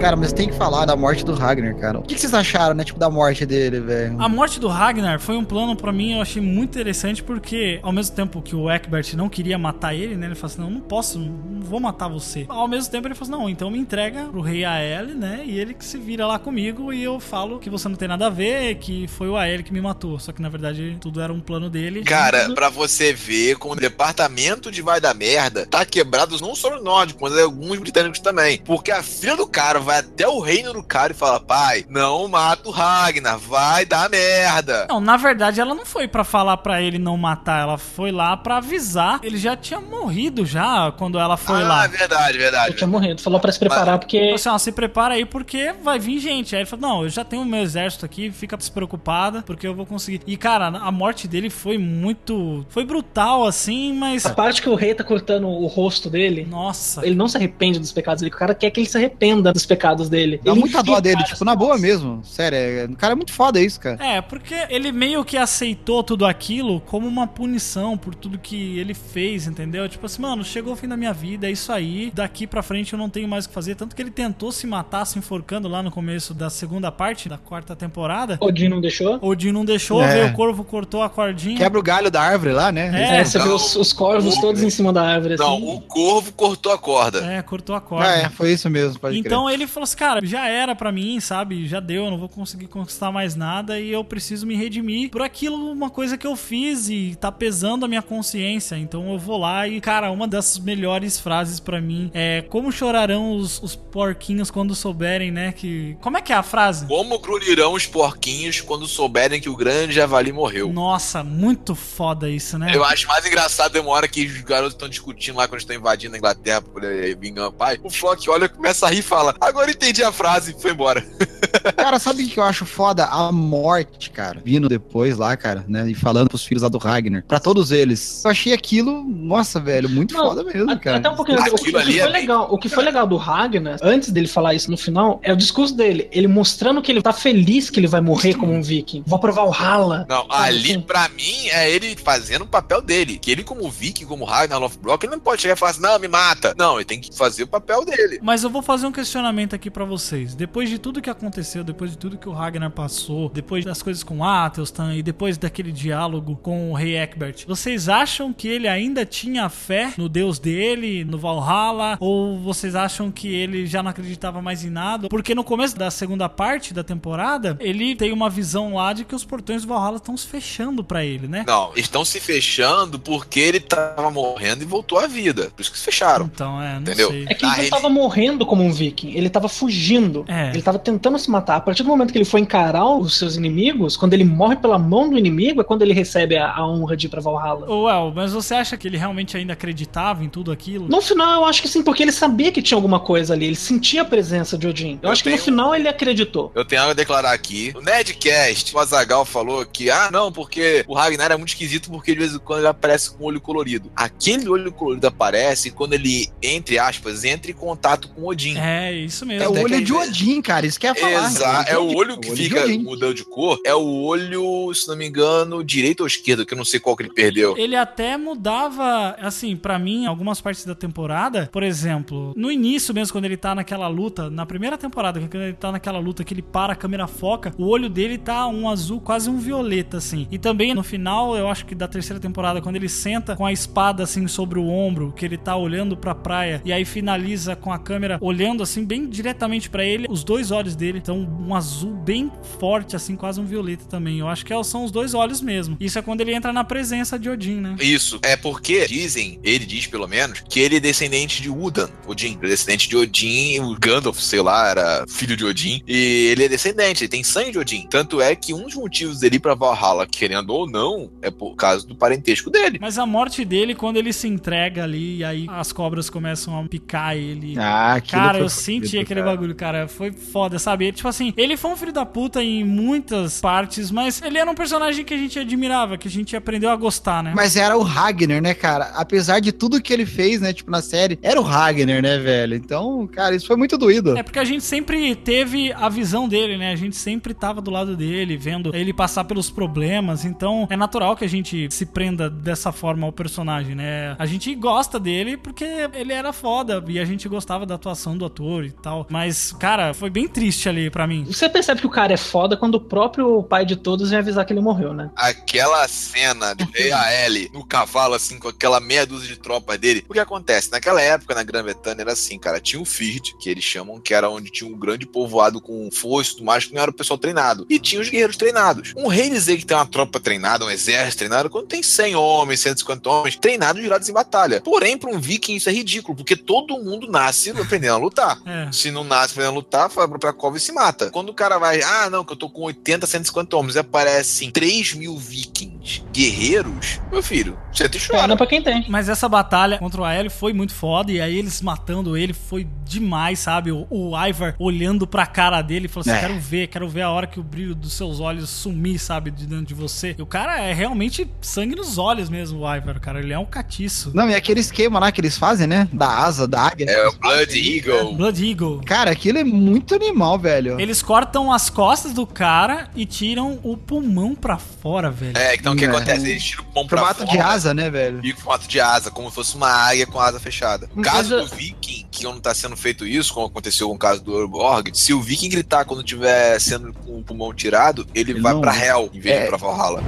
[0.06, 1.98] Cara, mas tem que falar da morte do Ragnar, cara.
[1.98, 2.84] O que, que vocês acharam, né?
[2.84, 4.22] Tipo, da morte dele, velho?
[4.22, 7.92] A morte do Ragnar foi um plano pra mim, eu achei muito interessante porque ao
[7.92, 10.28] mesmo tempo que o Eckbert não queria matar ele, né?
[10.28, 12.46] Ele falou assim: "Não, não posso, não vou matar você".
[12.48, 15.42] Ao mesmo tempo ele falou assim: "Não, então me entrega pro rei Ael, né?
[15.44, 18.28] E ele que se vira lá comigo e eu falo que você não tem nada
[18.28, 20.20] a ver, que foi o Ael que me matou".
[20.20, 22.04] Só que na verdade tudo era um plano dele.
[22.04, 26.70] Cara, pra você ver como o departamento de vai da merda tá quebrado não só
[26.70, 28.62] no norte, mas em alguns britânicos também.
[28.64, 32.28] Porque a filha do cara vai até o reino do cara e fala: pai, não
[32.28, 34.88] mata o Ragnar, vai dar merda.
[34.90, 38.36] Não, na verdade ela não foi pra falar pra ele não matar, ela foi lá
[38.38, 39.20] pra avisar.
[39.24, 41.88] Ele já tinha morrido já quando ela foi ah, lá.
[41.88, 42.72] verdade, verdade.
[42.72, 43.22] Eu tinha morrido.
[43.22, 44.20] Falou pra se preparar porque.
[44.20, 46.56] Falou assim, ó, se prepara aí porque vai vir gente.
[46.56, 49.74] Aí ele falou, não, eu já tenho o meu exército aqui, fica despreocupada, porque eu
[49.74, 50.22] vou conseguir.
[50.26, 52.66] E, cara, a morte dele foi muito...
[52.70, 54.26] Foi brutal, assim, mas...
[54.26, 57.06] A parte que o rei tá cortando o rosto dele, Nossa.
[57.06, 58.34] ele não se arrepende dos pecados dele.
[58.34, 60.40] O cara quer que ele se arrependa dos pecados dele.
[60.44, 62.22] Dá ele muita dó dele, tipo, na boa mesmo.
[62.24, 62.86] Sério, é...
[62.86, 64.04] o cara é muito foda isso, cara.
[64.04, 68.94] É, porque ele meio que aceitou tudo aquilo como uma punição por tudo que ele
[68.94, 69.88] fez, entendeu?
[69.88, 72.12] Tipo assim, mano, chegou o fim da minha vida, é isso aí.
[72.14, 73.76] Daqui pra frente eu não tenho mais o que fazer.
[73.76, 77.38] Tanto que ele tentou se matar, se enforcando lá no começo da segunda parte da
[77.38, 78.38] quarta temporada.
[78.42, 79.20] Odin não deixou?
[79.22, 80.14] Odin não deixou, É.
[80.14, 81.58] veio o corvo, cortou a cordinha.
[81.58, 82.92] Quebra o galho da árvore lá, né?
[82.94, 83.56] É, É, você vê não.
[83.56, 85.76] os, os corvos O- todos em cima da árvore, Não, assim.
[85.76, 87.20] o corvo cortou a corda.
[87.26, 88.08] É, cortou a corda.
[88.08, 91.68] É, foi isso mesmo, pode Então ele falou assim, cara, já era pra mim, sabe?
[91.68, 95.22] Já deu, eu não vou conseguir conquistar mais nada e eu preciso me redimir por
[95.22, 98.76] aquilo, uma coisa que eu fiz e tá pesando a minha consciência.
[98.78, 103.36] Então eu vou lá e, cara, uma das melhores frases pra mim é como chorarão
[103.36, 105.98] os, os porquinhos quando souberem, né, que...
[106.02, 106.88] Como é que é a frase?
[106.88, 110.72] Como grunirão os porquinhos quando souberem que o grande javali morreu?
[110.72, 112.72] Nossa, muito foda isso, né?
[112.74, 116.16] Eu acho mais engraçado uma hora que os garotos estão discutindo lá quando estão invadindo
[116.16, 117.80] a Inglaterra pra poder vingar o pai.
[117.84, 121.02] O Flock olha, começa a rir e fala: Agora entendi a frase e foi embora.
[121.78, 123.06] Cara, sabe o que eu acho foda?
[123.06, 124.42] A morte, cara.
[124.44, 125.90] Vindo depois lá, cara, né?
[125.90, 127.24] E falando pros filhos lá do Ragnar.
[127.28, 128.24] Pra todos eles.
[128.26, 130.98] Eu achei aquilo, nossa, velho, muito Não, foda mesmo, A- cara.
[130.98, 131.38] Até um pouquinho.
[131.38, 133.78] O, Aquilo que- o que ali foi é legal, o que foi legal do Ragnar,
[133.82, 136.08] antes dele falar isso no final, é o discurso dele.
[136.12, 139.04] Ele mostrando que ele tá feliz que ele vai morrer como um viking.
[139.08, 140.06] Vou provar o Rala.
[140.10, 143.18] Não, ali, pra mim, é ele fazendo o papel dele.
[143.18, 145.98] Que ele, como Viking, como Ragnar Lothbrok, ele não pode chegar e falar assim: Não,
[146.00, 146.54] me mata.
[146.58, 148.20] Não, ele tem que fazer o papel dele.
[148.22, 150.34] Mas eu vou fazer um questionamento aqui pra vocês.
[150.34, 154.02] Depois de tudo que aconteceu, depois de tudo que o Ragnar passou, depois das coisas
[154.04, 159.06] com Atelstan e depois daquele diálogo com o rei Eckbert, vocês acham que ele ainda
[159.06, 161.98] tinha fé no deus dele, no Valhalla?
[162.00, 165.10] Ou vocês acham que ele já não acreditava mais em nada?
[165.10, 169.14] Porque no começo da segunda parte da temporada, ele tem uma visão lá de que
[169.14, 171.44] os portões do Valhalla estão se fechando pra ele, né?
[171.46, 175.50] Não, estão se fechando porque ele tava morrendo e voltou à vida.
[175.56, 176.26] Por isso que se fecharam.
[176.26, 177.10] Então, é, não Entendeu?
[177.10, 177.26] sei.
[177.30, 179.12] É que ele não ele- tava morrendo como um viking.
[179.12, 180.26] Ele tava fugindo.
[180.28, 180.50] É.
[180.50, 181.58] Ele tava tentando se matar.
[181.58, 184.78] A partir do momento que ele foi encarar os seus inimigos, quando ele morre pela
[184.80, 187.70] mão do inimigo, é quando ele recebe a, a honra de ir pra Valhalla.
[187.70, 190.88] Ô, El, mas você acha que ele realmente ainda acreditava em tudo aquilo?
[190.88, 193.46] No final, eu acho que sim, porque ele sabia que tinha alguma coisa ali.
[193.46, 194.94] Ele sentia a presença de Odin.
[195.02, 196.52] Eu, Eu acho que no tenho- final ele acreditou.
[196.56, 197.72] Eu tenho algo a declarar aqui.
[197.74, 202.14] No Nerdcast, o Azagal falou que, ah, não, porque o Ragnar é muito esquisito porque
[202.14, 203.92] de vez em quando ele aparece com o olho colorido.
[203.96, 208.58] Aquele olho colorido aparece quando ele, entre aspas, entra em contato com Odin.
[208.58, 209.44] É, isso mesmo.
[209.44, 210.66] É o olho de Odin, cara.
[210.66, 211.26] Isso que ia falar.
[211.28, 213.60] Exato, é o olho que fica mudando de cor.
[213.66, 216.96] É o olho, se não me engano, direito ou esquerdo, que eu não sei qual
[216.96, 217.58] que ele perdeu.
[217.58, 221.50] Ele até mudava, assim, pra mim, algumas partes da temporada.
[221.52, 225.54] Por exemplo, no início mesmo, quando ele tá naquela luta, na primeira temporada, quando ele
[225.54, 229.00] tá naquela luta que ele para, a câmera foca, o olho dele tá um azul,
[229.00, 230.28] quase um violeta, assim.
[230.32, 233.52] E também no final, eu acho que da terceira temporada, quando ele senta com a
[233.52, 237.72] espada, assim, sobre o ombro, que ele tá olhando pra praia, e aí finaliza com
[237.72, 241.94] a câmera olhando, assim, bem diretamente pra ele, os dois olhos dele estão um azul
[241.94, 244.20] bem forte, assim, quase um violeta também.
[244.20, 245.78] Eu acho que são os dois olhos mesmo.
[245.80, 247.76] Isso é quando ele entra na presença de Odin, né?
[247.80, 248.20] Isso.
[248.24, 252.38] É porque dizem, ele diz pelo menos, que ele é descendente de Udan, Odin.
[252.42, 255.82] Ele é descendente de Odin, o Gandalf, sei lá, era filho de Odin.
[255.88, 257.88] E ele é descendente, ele tem sangue de Odin.
[257.90, 261.56] Tanto é que um dos motivos dele ir pra Valhalla, querendo ou não, é por
[261.56, 262.78] causa do parentesco dele.
[262.82, 266.68] Mas a morte dele, quando ele se entrega ali, e aí as cobras começam a
[266.68, 267.56] picar ele.
[267.58, 269.32] Ah, Cara, foi eu senti aquele cara.
[269.32, 269.88] bagulho, cara.
[269.88, 270.92] Foi foda, sabe?
[270.92, 274.56] Tipo assim, ele foi um filho da puta em muitas partes, mas ele era um
[274.56, 277.34] personagem que a gente admirava, que a gente aprendeu a gostar, né?
[277.36, 278.92] Mas era o Ragnar, né, cara?
[278.96, 282.56] Apesar de tudo que ele fez, né, tipo, na série, era o Ragnar, né, velho?
[282.56, 284.18] Então, cara, isso foi muito doído.
[284.18, 286.72] É porque a gente sempre teve a visão dele, né?
[286.72, 290.26] A gente sempre tava do lado dele, vendo ele passar pelos problemas.
[290.26, 294.16] Então é natural que a gente se prenda dessa forma ao personagem, né?
[294.18, 298.26] A gente gosta dele porque ele era foda e a gente gostava da atuação do
[298.26, 298.95] ator e tal.
[299.10, 301.26] Mas, cara, foi bem triste ali pra mim.
[301.26, 304.46] Você percebe que o cara é foda quando o próprio pai de todos vem avisar
[304.46, 305.10] que ele morreu, né?
[305.16, 310.06] Aquela cena do Rei Aele no cavalo, assim, com aquela meia dúzia de tropas dele.
[310.08, 310.72] O que acontece?
[310.72, 312.60] Naquela época, na Grã-Bretanha, era assim, cara.
[312.60, 316.32] Tinha o Fird, que eles chamam, que era onde tinha um grande povoado com foice
[316.32, 317.66] e tudo mais, que não era o pessoal treinado.
[317.70, 318.94] E tinha os guerreiros treinados.
[318.96, 322.60] Um rei dizer que tem uma tropa treinada, um exército treinado, quando tem 100 homens,
[322.62, 324.62] 150 homens, treinados virados em batalha.
[324.62, 328.40] Porém, para um viking isso é ridículo, porque todo mundo nasce aprendendo a lutar.
[328.46, 328.72] É.
[328.86, 331.10] Se não nasce aprendendo a lutar, vai pra cova e se mata.
[331.10, 334.52] Quando o cara vai, ah, não, que eu tô com 80, 150 homens, e aparecem
[334.52, 338.22] 3 mil vikings guerreiros, meu filho, você te chora.
[338.22, 338.86] Pena pra quem tem.
[338.88, 341.12] Mas essa batalha contra o Aélio foi muito foda.
[341.12, 343.72] E aí eles matando ele foi demais, sabe?
[343.72, 346.20] O, o Ivar olhando pra cara dele e falou assim: É.
[346.20, 349.32] Quero ver, quero ver a hora que o brilho dos seus olhos sumir, sabe?
[349.32, 350.16] De dentro de você.
[350.18, 353.20] E o cara é realmente sangue nos olhos mesmo, o Ivar, cara.
[353.20, 354.12] Ele é um catiço.
[354.14, 355.90] Não, e aquele esquema lá que eles fazem, né?
[355.92, 356.86] Da asa, da águia.
[356.90, 358.16] É o Blood Eagle.
[358.16, 358.65] Blood Eagle.
[358.86, 360.80] Cara, aquilo é muito animal, velho.
[360.80, 365.38] Eles cortam as costas do cara e tiram o pulmão pra fora, velho.
[365.38, 365.88] É, então o que É.
[365.90, 366.30] acontece?
[366.30, 367.32] Eles tiram o pão pra Formato fora.
[367.32, 368.20] de asa, né, velho?
[368.24, 370.90] E com formato de asa, como se fosse uma águia com asa fechada.
[370.96, 374.22] No caso do Viking, que não tá sendo feito isso, como aconteceu com o caso
[374.24, 378.42] do Urborg, se o Viking gritar quando tiver sendo com o pulmão tirado, ele, Ele
[378.42, 379.46] vai não- pra Hell em vez de É.
[379.46, 380.04] ir pra Valhalla.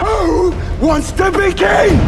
[0.00, 0.52] Who
[0.86, 1.98] wants to be king?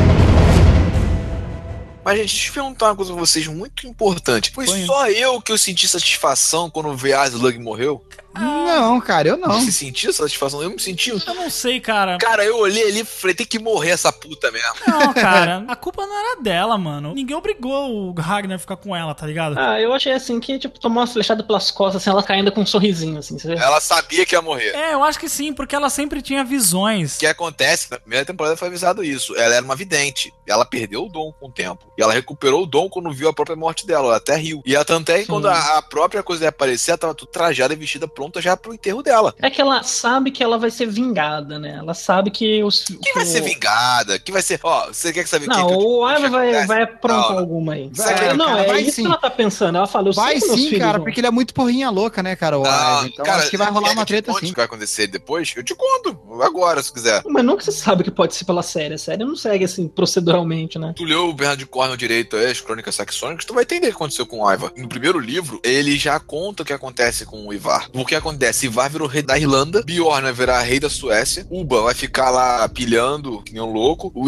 [2.07, 4.52] Mas, gente, deixa eu perguntar uma coisa pra vocês muito importante.
[4.52, 4.86] Foi Põe.
[4.86, 7.26] só eu que eu senti satisfação quando o V.A.
[7.26, 8.00] Slug morreu?
[8.39, 9.61] Não, cara, eu não.
[9.61, 10.62] Você sentiu satisfação?
[10.62, 11.11] Eu me senti.
[11.11, 12.18] Eu não sei, cara.
[12.18, 14.74] Cara, eu olhei ali e falei, tem que morrer essa puta mesmo.
[14.87, 15.64] Não, cara.
[15.68, 17.14] A culpa não era dela, mano.
[17.14, 19.59] Ninguém obrigou o Ragnar a ficar com ela, tá ligado?
[19.59, 22.62] Ah, eu achei assim que, tipo, tomou uma flechada pelas costas, assim, ela caindo com
[22.62, 23.55] um sorrisinho, assim, você vê?
[23.55, 24.70] Ela sabia que ia morrer.
[24.74, 27.16] É, eu acho que sim, porque ela sempre tinha visões.
[27.16, 29.34] O que acontece, na primeira temporada foi avisado isso.
[29.37, 30.32] Ela era uma vidente.
[30.47, 31.93] Ela perdeu o dom com o tempo.
[31.99, 34.09] E ela recuperou o dom quando viu a própria morte dela.
[34.09, 34.62] Ela até riu.
[34.64, 37.28] E ela tanto é que quando a, a própria coisa ia aparecer, ela tava tudo
[37.28, 39.35] trajada e vestida pronta já pro enterro dela.
[39.41, 41.77] É que ela sabe que ela vai ser vingada, né?
[41.79, 42.85] Ela sabe que os.
[42.85, 44.18] Quem vai ser vingada?
[44.18, 44.61] Quem vai ser.
[44.62, 47.74] Ó, você quer saber Não, quem que eu- o Ivar vai, vai aprontar Não, alguma
[47.74, 47.91] aí.
[47.95, 49.03] Vai, É, não, cara, é vai isso sim.
[49.03, 49.77] que ela tá pensando.
[49.77, 52.35] Ela fala, eu Vai que sim, filhos cara, porque ele é muito porrinha louca, né,
[52.37, 52.59] cara?
[52.59, 53.07] O Não, Ivan.
[53.09, 54.47] Então cara, acho que vai rolar quer uma que treta assim.
[54.47, 55.53] O que vai acontecer depois?
[55.57, 56.18] Eu te conto.
[56.43, 57.22] Agora, se quiser.
[57.27, 58.95] Mas nunca você sabe que pode ser pela série.
[58.95, 60.93] A série não segue assim proceduralmente, né?
[60.97, 63.97] Tu leu o Bernard Cornwell direito aí, as crônicas saxônicas, tu vai entender o que
[63.97, 64.72] aconteceu com o Ivar.
[64.77, 67.89] No primeiro livro, ele já conta o que acontece com o Ivar.
[67.91, 68.66] Porque acontece?
[68.66, 72.68] Ivar virou rei da Irlanda, Bjorn vai virar rei da Suécia, Uba vai ficar lá
[72.68, 74.26] pilhando que nem um louco, o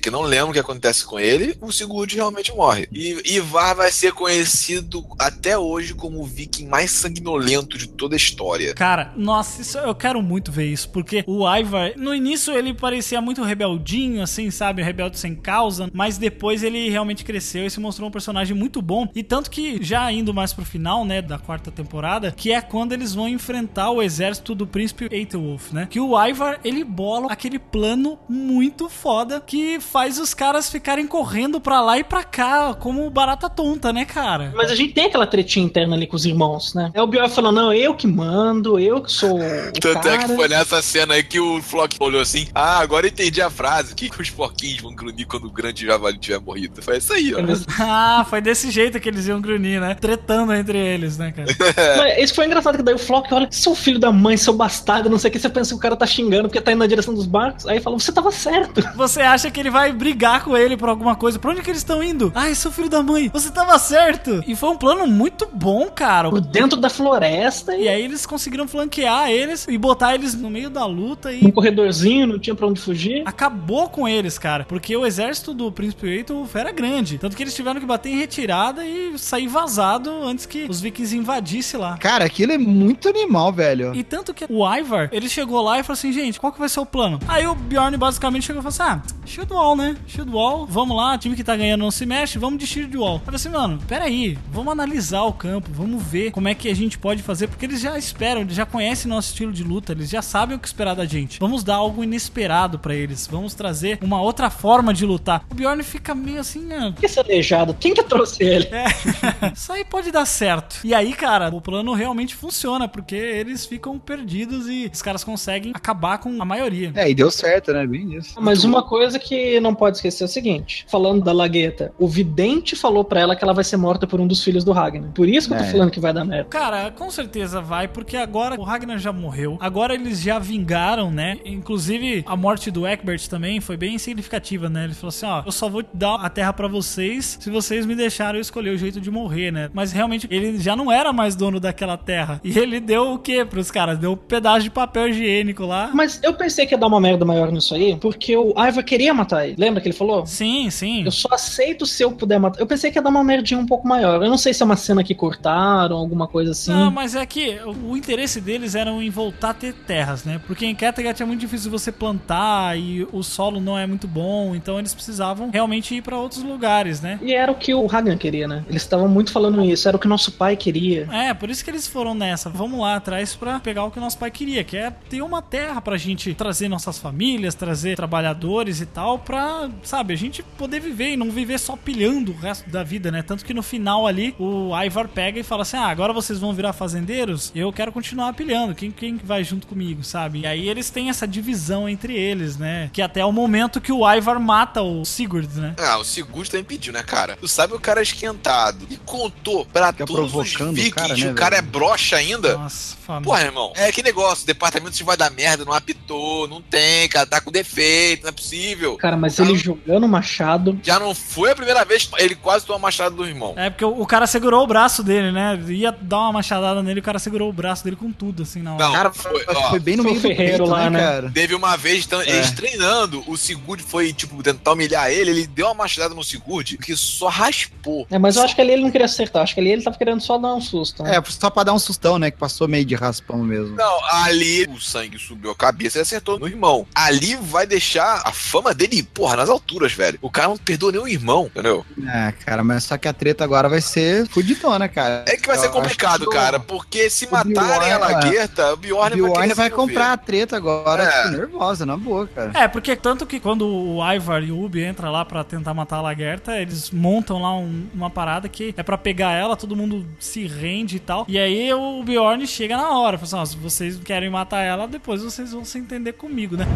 [0.00, 2.88] que não lembro o que acontece com ele, o Sigurd realmente morre.
[2.92, 8.16] E Ivar vai ser conhecido até hoje como o viking mais sanguinolento de toda a
[8.16, 8.74] história.
[8.74, 13.20] Cara, nossa, isso, eu quero muito ver isso, porque o Ivar, no início ele parecia
[13.20, 14.82] muito rebeldinho, assim, sabe?
[14.82, 19.08] Rebelde sem causa, mas depois ele realmente cresceu e se mostrou um personagem muito bom.
[19.14, 22.92] E tanto que, já indo mais pro final, né, da quarta temporada, que é quando
[22.92, 25.86] eles vão enfrentar o exército do príncipe Aethelwulf, né?
[25.90, 31.60] Que o Ivar, ele bola aquele plano muito foda que faz os caras ficarem correndo
[31.60, 34.52] pra lá e pra cá, como barata tonta, né, cara?
[34.54, 36.90] Mas a gente tem aquela tretinha interna ali com os irmãos, né?
[36.94, 39.40] É o Bjorn falando, não, eu que mando, eu que sou o
[39.80, 40.18] Tanto é cara.
[40.28, 43.50] que foi nessa cena aí que o Flock olhou assim: Ah, agora eu entendi a
[43.50, 43.92] frase.
[43.92, 46.82] O que, que os porquinhos vão grunir quando o grande javali tiver morrido?
[46.82, 47.38] Foi isso aí, ó.
[47.38, 49.94] Eles- Ah, foi desse jeito que eles iam grunir, né?
[49.94, 51.48] Tretando entre eles, né, cara?
[51.98, 55.10] Mas Isso foi engraçado, que daí o Flock olha, seu filho da mãe, seu bastardo,
[55.10, 56.86] não sei o que, você pensa que o cara tá xingando porque tá indo na
[56.86, 58.80] direção dos barcos, aí fala, você tava certo.
[58.94, 61.38] Você acha que ele vai brigar com ele por alguma coisa?
[61.38, 62.30] Pra onde que eles estão indo?
[62.34, 64.44] Ai, seu filho da mãe, você tava certo!
[64.46, 66.28] E foi um plano muito bom, cara.
[66.30, 70.50] Por dentro da floresta E e aí eles conseguiram flanquear eles e botar eles no
[70.50, 73.22] meio da luta e num corredorzinho, não tinha pra onde fugir.
[73.26, 74.64] acabou com eles, cara.
[74.64, 77.18] Porque o exército do Príncipe Eito era grande.
[77.18, 81.16] Tanto que eles tiveram que bater em retirada e sair vazado antes que os vikings
[81.16, 81.96] invadissem lá.
[81.98, 83.94] Cara, aquilo é muito animal, velho.
[83.94, 86.68] E tanto que o Ivar, ele chegou lá e falou assim, gente, qual que vai
[86.68, 87.18] ser o plano?
[87.28, 89.96] Aí o Bjorn basicamente chegou e falou assim, ah, shield wall, né?
[90.06, 93.14] Shield wall, vamos lá, time que tá ganhando não se mexe, vamos de shield wall.
[93.14, 96.74] Eu falei assim, mano, peraí, vamos analisar o campo, vamos ver como é que a
[96.74, 100.10] gente pode fazer, porque eles já esperam, eles já conhecem nosso estilo de luta, eles
[100.10, 101.38] já sabem o que esperar da gente.
[101.40, 105.44] Vamos dar algo inesperado pra eles, vamos trazer uma outra forma de lutar.
[105.50, 108.68] O Bjorn fica meio assim, ah, Que esse aleijado, quem que trouxe ele?
[108.72, 108.84] é,
[109.54, 110.80] isso aí pode dar certo.
[110.84, 115.72] E aí, cara, o plano realmente funciona, porque eles ficam perdidos e os caras conseguem
[115.74, 116.92] acabar com a maioria.
[116.94, 117.86] É, e deu certo, né?
[117.86, 118.34] Bem isso.
[118.40, 122.74] Mas uma coisa que não pode esquecer é o seguinte: falando da Lagueta, o vidente
[122.76, 125.10] falou pra ela que ela vai ser morta por um dos filhos do Ragnar.
[125.12, 125.70] Por isso que eu tô É.
[125.70, 126.44] falando que vai dar merda.
[126.50, 129.56] Cara, com certeza vai, porque agora o Ragnar já morreu.
[129.60, 131.38] Agora eles já vingaram, né?
[131.44, 134.84] Inclusive, a morte do Eckbert também foi bem significativa, né?
[134.84, 137.94] Ele falou assim: ó, eu só vou dar a terra pra vocês se vocês me
[137.94, 139.70] deixarem eu escolher o jeito de morrer, né?
[139.72, 142.40] Mas realmente ele já não era mais dono daquela terra.
[142.42, 143.98] E ele deu o quê pros caras?
[143.98, 145.90] Deu um pedaço de papel higiênico lá.
[145.94, 149.14] Mas eu pensei que ia dar uma merda maior nisso aí, porque o Ivar queria
[149.14, 149.56] matar ele.
[149.58, 150.26] Lembra que ele falou?
[150.26, 151.04] Sim, sim.
[151.04, 152.60] Eu só aceito se eu puder matar.
[152.60, 154.22] Eu pensei que ia dar uma merdinha um pouco maior.
[154.22, 156.72] Eu não sei se é uma cena que cortaram, alguma coisa assim.
[156.72, 160.40] Não, mas é que o interesse deles era em voltar a ter terras, né?
[160.46, 164.54] Porque em Kattegat é muito difícil você plantar e o solo não é muito bom,
[164.54, 167.18] então eles precisavam realmente ir pra outros lugares, né?
[167.22, 168.64] E era o que o Ragnar queria, né?
[168.68, 171.08] Eles estavam muito falando isso, era o que nosso pai queria.
[171.12, 172.48] É, por isso que eles foram nessa.
[172.50, 175.42] Vamos lá atrás pra pegar o que o nosso pai queria, que é ter uma
[175.42, 180.80] terra pra gente trazer nossas famílias, trazer trabalhadores e tal, pra, sabe, a gente poder
[180.80, 183.22] viver e não viver só pilhando o resto da vida, né?
[183.22, 186.52] Tanto que no final ali, o Ivar pega e fala assim: ah, agora vocês vão
[186.52, 188.74] virar fazendeiros, eu quero continuar pilhando.
[188.74, 190.40] Quem, quem vai junto comigo, sabe?
[190.40, 192.90] E aí eles têm essa divisão entre eles, né?
[192.92, 195.74] Que até o momento que o Ivar mata o Sigurd, né?
[195.78, 197.36] Ah, o Sigurd também pediu, né, cara?
[197.36, 200.94] Tu sabe o cara é esquentado e contou pra Fica todos os provocando o vikings
[200.94, 202.59] cara, que né, o cara é broxa ainda.
[202.62, 203.24] Nossa, família.
[203.24, 207.08] Porra, irmão, é que negócio, o departamento de vai dar merda, não apitou, não tem,
[207.08, 208.96] cara, tá com defeito, não é possível.
[208.96, 210.78] Cara, mas Cara, ele jogando o machado.
[210.82, 213.54] Já não foi a primeira vez que ele quase tomou a machada do irmão.
[213.56, 215.58] É porque o o cara segurou o braço dele, né?
[215.68, 218.74] Ia dar uma machadada nele, o cara segurou o braço dele com tudo, assim, na
[218.74, 218.84] hora.
[218.84, 220.90] Não, Cara, foi, foi, ó, bem no foi meio o Ferreiro do peito, lá, né,
[220.90, 220.98] né?
[220.98, 221.30] cara?
[221.30, 225.66] Teve uma vez, então, eles treinando, o Sigurd foi, tipo, tentar humilhar ele, ele deu
[225.66, 228.06] uma machadada no Sigurd que só raspou.
[228.10, 229.98] É, mas eu acho que ali ele não queria acertar, acho que ali ele tava
[229.98, 231.02] querendo só dar um susto.
[231.02, 231.16] Né?
[231.16, 232.30] É, só pra dar um sustão, né?
[232.30, 233.76] Que passou meio de raspão mesmo.
[233.76, 236.84] Não, ali o sangue subiu a cabeça e acertou no irmão.
[236.94, 240.18] Ali vai deixar a fama dele, porra, nas alturas, velho.
[240.20, 241.86] O cara não perdoa nem o irmão, entendeu?
[242.08, 245.24] É, cara, mas só que a treta agora vai ser fudidona, cara.
[245.28, 247.98] É que vai ser Eu complicado, acho que o- cara, porque se o matarem a
[247.98, 249.92] Bjorn, Laguerta, o O Bjorn, Bjorn querer vai envolver.
[249.92, 251.22] comprar a treta agora, É.
[251.22, 252.50] tipo, nervosa, na boa, cara.
[252.54, 255.96] É, porque tanto que quando o Ivar e o Ubi entram lá pra tentar matar
[255.98, 260.04] a Lagerta, eles montam lá um- uma parada que é pra pegar ela, todo mundo
[260.18, 261.24] se rende e tal.
[261.28, 265.22] E aí o Bjorn chega na hora, fala assim, se vocês querem matar ela, depois
[265.22, 266.66] vocês vão se entender comigo, né?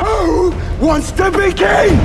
[0.00, 1.98] Who wants to be king?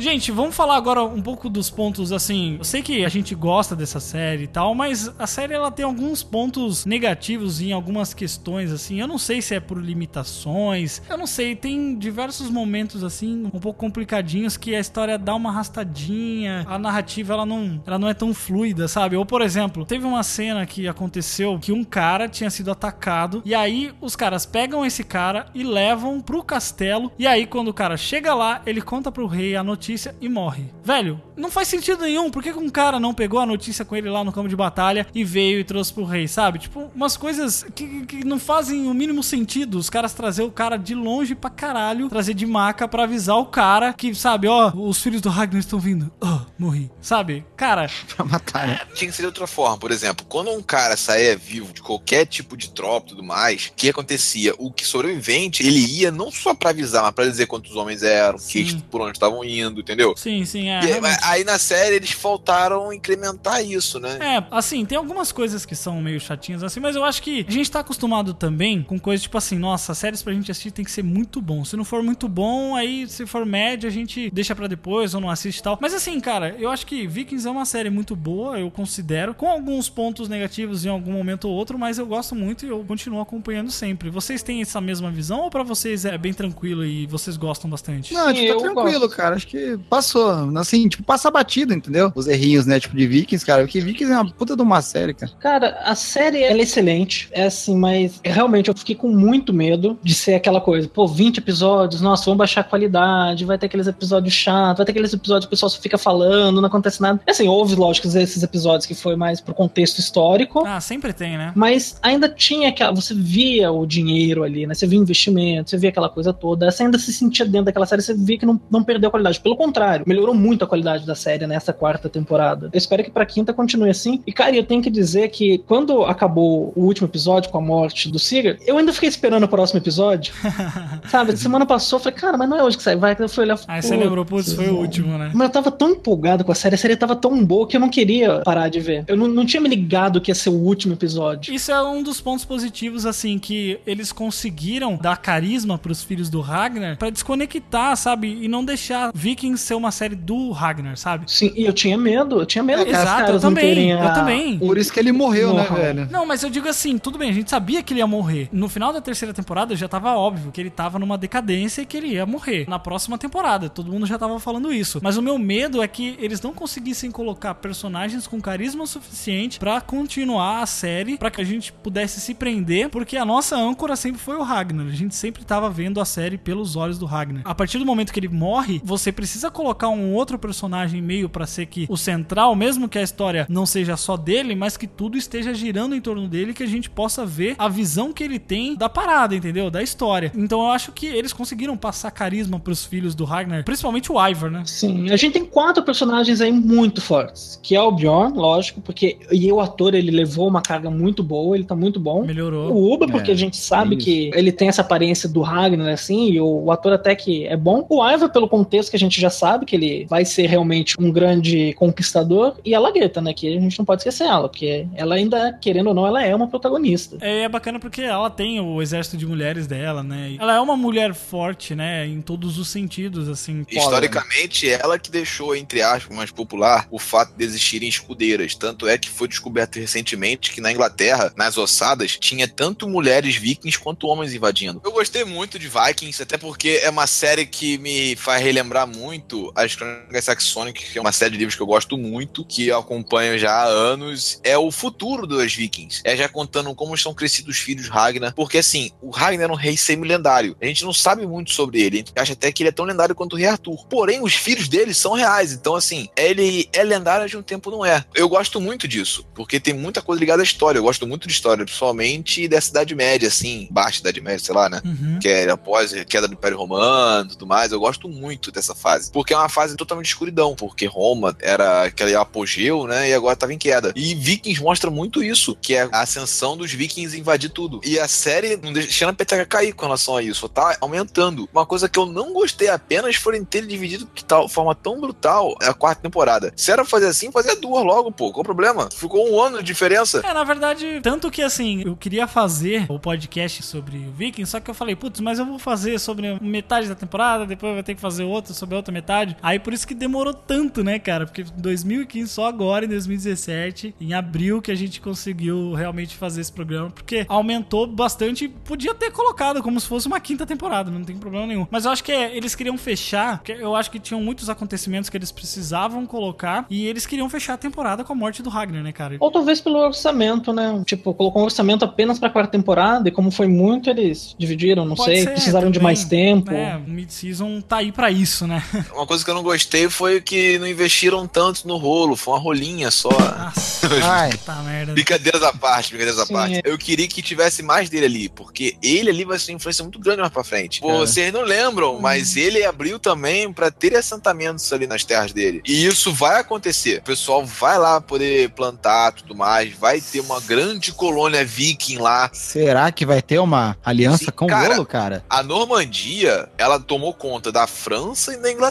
[0.00, 2.56] Gente, vamos falar agora um pouco dos pontos assim.
[2.56, 5.84] Eu sei que a gente gosta dessa série e tal, mas a série ela tem
[5.84, 8.98] alguns pontos negativos em algumas questões assim.
[8.98, 11.02] Eu não sei se é por limitações.
[11.06, 15.50] Eu não sei, tem diversos momentos assim um pouco complicadinhos que a história dá uma
[15.50, 19.16] arrastadinha, a narrativa ela não, ela não é tão fluida, sabe?
[19.16, 23.54] Ou por exemplo, teve uma cena que aconteceu que um cara tinha sido atacado e
[23.54, 27.98] aí os caras pegam esse cara e levam pro castelo e aí quando o cara
[27.98, 29.89] chega lá, ele conta pro rei a notícia
[30.20, 30.64] e morre.
[30.84, 32.30] Velho, não faz sentido nenhum.
[32.30, 35.06] Por que um cara não pegou a notícia com ele lá no campo de batalha
[35.14, 36.58] e veio e trouxe pro rei, sabe?
[36.58, 39.78] Tipo, umas coisas que, que não fazem o mínimo sentido.
[39.78, 43.46] Os caras trazer o cara de longe pra caralho, trazer de maca pra avisar o
[43.46, 46.10] cara que, sabe, ó, os filhos do Ragnar estão vindo.
[46.20, 46.90] Ah, morri.
[47.00, 47.44] Sabe?
[47.56, 48.80] Cara, Pra matar, né?
[48.94, 49.78] Tinha que ser de outra forma.
[49.78, 53.66] Por exemplo, quando um cara saía vivo de qualquer tipo de tropa e tudo mais,
[53.66, 54.54] o que acontecia?
[54.58, 58.38] O que sobrevivente, ele ia não só pra avisar, mas pra dizer quantos homens eram,
[58.38, 60.14] que, por onde estavam indo, entendeu?
[60.16, 60.80] sim, sim, é.
[60.84, 64.18] E aí, na série eles faltaram incrementar isso, né?
[64.20, 67.50] É, assim, tem algumas coisas que são meio chatinhas assim, mas eu acho que a
[67.50, 70.90] gente tá acostumado também com coisas tipo assim, nossa, séries pra gente assistir tem que
[70.90, 71.64] ser muito bom.
[71.64, 75.20] Se não for muito bom, aí se for média, a gente deixa pra depois ou
[75.20, 75.78] não assiste e tal.
[75.80, 79.48] Mas assim, cara, eu acho que Vikings é uma série muito boa, eu considero, com
[79.48, 83.20] alguns pontos negativos em algum momento ou outro, mas eu gosto muito e eu continuo
[83.20, 84.10] acompanhando sempre.
[84.10, 88.12] Vocês têm essa mesma visão ou pra vocês é bem tranquilo e vocês gostam bastante?
[88.14, 89.16] Não, tipo, eu tá tranquilo, gosto.
[89.16, 89.36] cara.
[89.36, 90.30] Acho que passou.
[90.58, 92.12] Assim, tipo, passa batido, entendeu?
[92.14, 92.78] Os errinhos, né?
[92.80, 93.62] Tipo, de Vikings, cara.
[93.62, 95.32] Porque Vikings é uma puta de uma série, cara.
[95.40, 99.98] Cara, a série ela é excelente, é assim, mas realmente eu fiquei com muito medo
[100.02, 103.86] de ser aquela coisa, pô, 20 episódios, nossa, vamos baixar a qualidade, vai ter aqueles
[103.86, 107.20] episódios chatos, vai ter aqueles episódios que o pessoal só fica falando, não acontece nada.
[107.26, 111.52] Assim, houve, lógico, esses episódios que foi mais pro contexto histórico, Ah, sempre tem, né?
[111.54, 112.92] mas ainda tinha aquela.
[112.92, 114.74] Você via o dinheiro ali, né?
[114.74, 116.70] Você via investimento, você via aquela coisa toda.
[116.70, 119.40] Você ainda se sentia dentro daquela série, você via que não, não perdeu a qualidade.
[119.50, 122.70] Pelo contrário, melhorou muito a qualidade da série nessa quarta temporada.
[122.72, 124.22] Eu espero que pra quinta continue assim.
[124.24, 128.08] E, cara, eu tenho que dizer que quando acabou o último episódio com a morte
[128.08, 130.32] do Siga, eu ainda fiquei esperando o próximo episódio.
[131.10, 131.36] Sabe?
[131.36, 132.94] Semana passou, eu falei, cara, mas não é hoje que sai.
[132.94, 133.58] Vai, eu fui olhar.
[133.66, 135.32] Aí você lembrou, putz, foi o último, né?
[135.34, 137.80] Mas eu tava tão empolgado com a série, a série tava tão boa que eu
[137.80, 139.04] não queria parar de ver.
[139.08, 141.52] Eu não, não tinha me ligado que ia ser o último episódio.
[141.52, 146.40] Isso é um dos pontos positivos, assim, que eles conseguiram dar carisma pros filhos do
[146.40, 148.38] Ragnar pra desconectar, sabe?
[148.40, 149.10] E não deixar
[149.40, 151.24] Vikings ser uma série do Ragnar, sabe?
[151.26, 154.10] Sim, e eu tinha medo, eu tinha medo que os Exato, eu também, eu a-
[154.10, 154.58] também.
[154.58, 155.76] Por isso que ele morreu, né, Morreu.
[155.82, 156.08] velho?
[156.10, 158.48] Não, mas eu digo assim, tudo bem, a gente sabia que ele ia morrer.
[158.52, 161.96] No final da terceira temporada já tava óbvio que ele tava numa decadência e que
[161.96, 162.66] ele ia morrer.
[162.68, 165.00] Na próxima temporada, todo mundo já tava falando isso.
[165.02, 169.80] Mas o meu medo é que eles não conseguissem colocar personagens com carisma suficiente pra
[169.80, 174.20] continuar a série, pra que a gente pudesse se prender, porque a nossa âncora sempre
[174.20, 174.86] foi o Ragnar.
[174.86, 177.42] A gente sempre tava vendo a série pelos olhos do Ragnar.
[177.44, 181.46] A partir do momento que ele morre, você precisa colocar um outro personagem meio pra
[181.46, 185.16] ser que o central, mesmo que a história não seja só dele, mas que tudo
[185.16, 188.74] esteja girando em torno dele, que a gente possa ver a visão que ele tem
[188.76, 189.70] da parada, entendeu?
[189.70, 190.32] Da história.
[190.36, 194.50] Então eu acho que eles conseguiram passar carisma pros filhos do Ragnar, principalmente o Ivar,
[194.50, 194.62] né?
[194.66, 199.18] Sim, a gente tem quatro personagens aí muito fortes, que é o Bjorn, lógico, porque
[199.30, 202.24] e o ator ele levou uma carga muito boa, ele tá muito bom.
[202.24, 202.72] Melhorou.
[202.72, 204.04] O Uba, porque É, a gente sabe isso.
[204.04, 207.56] que ele tem essa aparência do Ragnar, assim, e o, o ator até que é
[207.56, 207.86] bom.
[207.88, 211.10] O Ivar, pelo contexto que a gente já sabe, que ele vai ser realmente um
[211.10, 212.56] grande conquistador.
[212.64, 215.88] E a Lagueta, né, que a gente não pode esquecer ela, porque ela ainda, querendo
[215.88, 217.18] ou não, ela é uma protagonista.
[217.20, 220.36] É, é bacana porque ela tem o exército de mulheres dela, né?
[220.38, 222.06] Ela é uma mulher forte, né?
[222.06, 223.64] Em todos os sentidos, assim.
[223.68, 228.54] Historicamente, ela que deixou, entre aspas, mais popular o fato de existirem escudeiras.
[228.54, 233.78] Tanto é que foi descoberto recentemente que na Inglaterra, nas ossadas, tinha tanto mulheres vikings
[233.78, 234.80] quanto homens invadindo.
[234.84, 239.09] Eu gostei muito de Vikings, até porque é uma série que me faz relembrar muito
[239.54, 242.78] as Crônicas Saxônicas, que é uma série de livros que eu gosto muito, que eu
[242.78, 244.40] acompanho já há anos.
[244.42, 246.02] É o futuro dos vikings.
[246.04, 248.34] É já contando como estão crescidos os filhos de Ragnar.
[248.34, 250.56] Porque assim, o Ragnar era um rei semi-lendário.
[250.60, 251.96] A gente não sabe muito sobre ele.
[251.96, 253.86] A gente acha até que ele é tão lendário quanto o rei Arthur.
[253.88, 255.52] Porém, os filhos dele são reais.
[255.52, 258.04] Então, assim, ele é lendário de um tempo não é.
[258.14, 260.78] Eu gosto muito disso, porque tem muita coisa ligada à história.
[260.78, 264.68] Eu gosto muito de história, principalmente dessa Idade Média, assim, baixa Idade Média, sei lá,
[264.68, 264.80] né?
[264.84, 265.18] Uhum.
[265.20, 267.72] Que é após a queda do Império Romano e tudo mais.
[267.72, 268.99] Eu gosto muito dessa fase.
[269.08, 270.54] Porque é uma fase totalmente de escuridão.
[270.54, 273.08] Porque Roma era aquele apogeu, né?
[273.08, 273.92] E agora tava em queda.
[273.96, 277.80] E Vikings mostra muito isso, que é a ascensão dos Vikings invadir tudo.
[277.84, 280.48] E a série não deixando a peteca cair com relação a isso.
[280.48, 281.48] Tá aumentando.
[281.52, 285.54] Uma coisa que eu não gostei apenas foi ter dividido de tal forma tão brutal
[285.60, 286.52] a quarta temporada.
[286.56, 288.32] Se era fazer assim, fazia duas logo, pô.
[288.32, 288.88] Qual o problema?
[288.94, 290.20] Ficou um ano de diferença.
[290.24, 294.70] É, na verdade, tanto que assim, eu queria fazer o podcast sobre Vikings, só que
[294.70, 297.94] eu falei, putz, mas eu vou fazer sobre metade da temporada, depois eu vou ter
[297.94, 299.36] que fazer outro sobre outra outra metade.
[299.42, 301.24] Aí por isso que demorou tanto, né, cara?
[301.24, 306.52] Porque 2015, só agora, em 2017, em abril, que a gente conseguiu realmente fazer esse
[306.52, 306.90] programa.
[306.90, 308.48] Porque aumentou bastante.
[308.48, 311.66] Podia ter colocado como se fosse uma quinta temporada, não tem problema nenhum.
[311.70, 315.08] Mas eu acho que é, eles queriam fechar, porque eu acho que tinham muitos acontecimentos
[315.08, 316.66] que eles precisavam colocar.
[316.68, 319.16] E eles queriam fechar a temporada com a morte do Ragnar, né, cara?
[319.20, 320.82] Ou talvez pelo orçamento, né?
[320.84, 324.96] Tipo, colocou um orçamento apenas pra quarta temporada e como foi muito, eles dividiram, não
[324.96, 325.84] Pode sei, ser precisaram de também.
[325.84, 326.50] mais tempo.
[326.52, 328.62] É, o mid-season tá aí pra isso, né?
[328.92, 332.40] Uma coisa que eu não gostei foi que não investiram tanto no rolo, foi uma
[332.40, 333.08] rolinha só.
[333.10, 334.30] Nossa, Ai.
[334.44, 334.92] tá merda.
[334.92, 336.56] Brincadeiras à parte, brincadeiras à parte.
[336.56, 336.60] é.
[336.64, 339.98] Eu queria que tivesse mais dele ali, porque ele ali vai ser uma influência muito
[339.98, 340.80] grande mais pra frente.
[340.80, 340.98] Pô, É.
[340.98, 345.62] Vocês não lembram, mas ele abriu também pra ter assentamentos ali nas terras dele.
[345.66, 346.98] E isso vai acontecer.
[346.98, 352.30] O pessoal vai lá poder plantar tudo mais, vai ter uma grande colônia viking lá.
[352.32, 354.68] Será que vai ter uma aliança Sim, com cara.
[354.70, 355.24] o Rolo, cara?
[355.28, 358.69] A Normandia, ela tomou conta da França e da Inglaterra.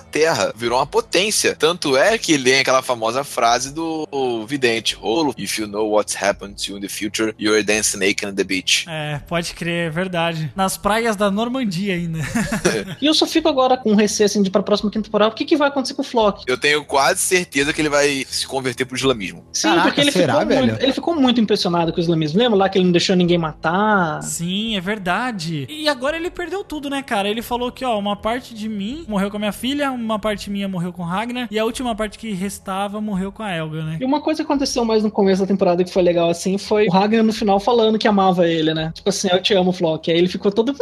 [0.55, 1.55] Virou uma potência.
[1.55, 6.15] Tanto é que ele tem aquela famosa frase do vidente, Rolo, if you know what's
[6.15, 8.85] happened to you in the future, you're dancing naked on the beach.
[8.87, 10.51] É, pode crer, é verdade.
[10.55, 12.19] Nas praias da Normandia ainda.
[13.01, 15.31] E eu só fico agora com receio assim, de pra próxima quinta temporada.
[15.31, 16.43] O que, que vai acontecer com o Flock?
[16.47, 19.45] Eu tenho quase certeza que ele vai se converter pro islamismo.
[19.53, 20.67] Sim, Caraca, porque ele será, ficou, velho?
[20.67, 22.39] muito, ele ficou muito impressionado com o islamismo.
[22.39, 24.21] Lembra lá que ele não deixou ninguém matar?
[24.23, 25.67] Sim, é verdade.
[25.69, 27.29] E agora ele perdeu tudo, né, cara?
[27.29, 30.49] Ele falou que, ó, uma parte de mim morreu com a minha filha, uma parte
[30.49, 33.83] minha morreu com o Ragnar, e a última parte que restava morreu com a Elga,
[33.83, 33.97] né?
[34.01, 36.87] E uma coisa que aconteceu mais no começo da temporada que foi legal assim foi
[36.87, 38.91] o Ragnar no final falando que amava ele, né?
[38.93, 40.11] Tipo assim, eu te amo, Flock.
[40.11, 40.75] Aí ele ficou todo.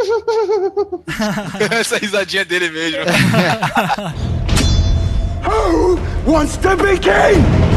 [1.71, 2.99] Essa risadinha dele mesmo.
[5.47, 7.76] Who wants to be king?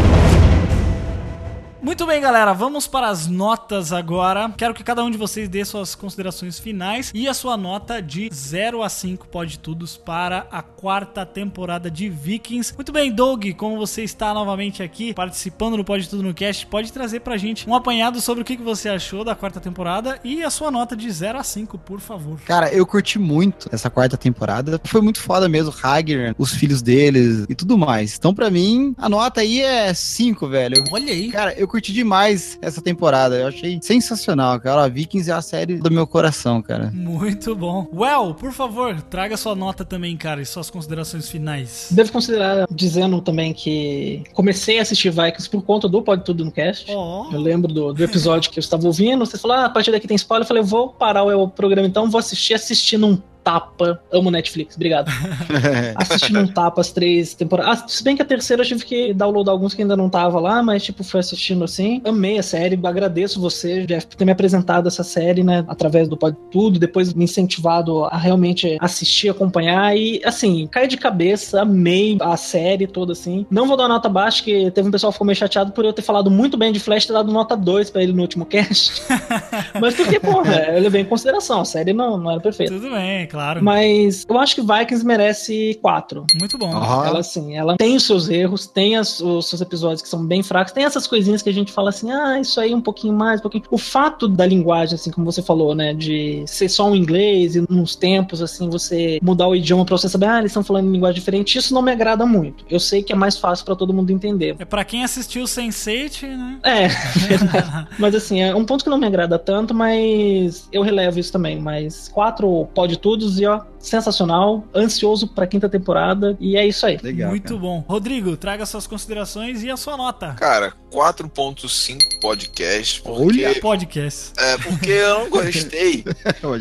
[1.83, 4.53] Muito bem, galera, vamos para as notas agora.
[4.55, 8.29] Quero que cada um de vocês dê suas considerações finais e a sua nota de
[8.31, 12.75] 0 a 5 pode tudos para a quarta temporada de Vikings.
[12.75, 16.93] Muito bem, Doug, como você está novamente aqui participando do Pode Tudo no Cast, pode
[16.93, 20.51] trazer pra gente um apanhado sobre o que você achou da quarta temporada e a
[20.51, 22.39] sua nota de 0 a 5, por favor.
[22.43, 24.79] Cara, eu curti muito essa quarta temporada.
[24.85, 28.17] Foi muito foda mesmo, Ragnar, os filhos deles e tudo mais.
[28.19, 30.85] Então, pra mim, a nota aí é 5, velho.
[30.93, 31.31] Olha aí.
[31.31, 33.37] Cara, eu curti demais essa temporada.
[33.37, 34.89] Eu achei sensacional, cara.
[34.89, 36.91] Vikings é a série do meu coração, cara.
[36.93, 37.89] Muito bom.
[37.93, 41.89] Well, por favor, traga sua nota também, cara, e suas considerações finais.
[41.91, 46.51] Devo considerar dizendo também que comecei a assistir Vikings por conta do Pode Tudo no
[46.51, 46.91] Cast.
[46.91, 47.31] Ó.
[47.33, 49.25] Eu lembro do, do episódio que eu estava ouvindo.
[49.25, 50.43] Você falou, ah, a partir daqui tem spoiler.
[50.45, 54.01] Eu falei, vou parar o, o programa então, vou assistir assistindo um tapa.
[54.13, 55.11] Amo Netflix, obrigado.
[55.97, 57.83] assistindo um tapa as três temporadas.
[57.83, 60.39] Ah, se bem que a terceira eu tive que downloadar alguns que ainda não tava
[60.39, 62.01] lá, mas tipo, fui assistindo assim.
[62.05, 66.17] Amei a série, agradeço você, Jeff, por ter me apresentado essa série, né, através do
[66.17, 72.17] Pode Tudo, depois me incentivado a realmente assistir, acompanhar e, assim, caí de cabeça, amei
[72.21, 73.47] a série toda, assim.
[73.51, 75.93] Não vou dar nota baixa, que teve um pessoal que ficou meio chateado por eu
[75.93, 79.03] ter falado muito bem de Flash, ter dado nota 2 pra ele no último cast.
[79.81, 82.75] mas porque, porra, eu levei em consideração, a série não, não era perfeita.
[82.75, 83.40] Tudo bem, claro.
[83.63, 86.27] Mas eu acho que Vikings merece 4.
[86.39, 86.73] Muito bom.
[86.75, 87.07] Aham.
[87.07, 90.43] Ela, assim, ela tem os seus erros, tem as- os seus episódios que são bem
[90.43, 93.41] fracos, tem essas coisinhas que a gente fala assim, ah, isso aí um pouquinho mais,
[93.41, 93.65] um pouquinho.
[93.71, 97.65] O fato da linguagem, assim, como você falou, né, de ser só um inglês e
[97.69, 100.93] nos tempos, assim, você mudar o idioma pra você saber, ah, eles estão falando em
[100.93, 102.65] linguagem diferente, isso não me agrada muito.
[102.71, 104.57] Eu sei que é mais fácil pra todo mundo entender.
[104.59, 106.59] É pra quem assistiu Sense8, né?
[106.63, 106.89] É,
[107.19, 107.89] verdade.
[107.99, 111.59] mas assim, é um ponto que não me agrada tanto, mas eu relevo isso também.
[111.61, 116.99] Mas quatro pode tudos e ó, sensacional, ansioso pra quinta temporada e é isso aí.
[117.03, 117.31] Legal.
[117.31, 117.61] Muito cara.
[117.61, 117.85] bom.
[117.89, 120.35] Rodrigo, traga suas considerações e a sua nota.
[120.35, 123.01] Cara, 4.5 podcast.
[123.03, 123.61] Porque, Olha!
[123.61, 124.33] Podcast.
[124.37, 126.05] É, porque eu não gostei.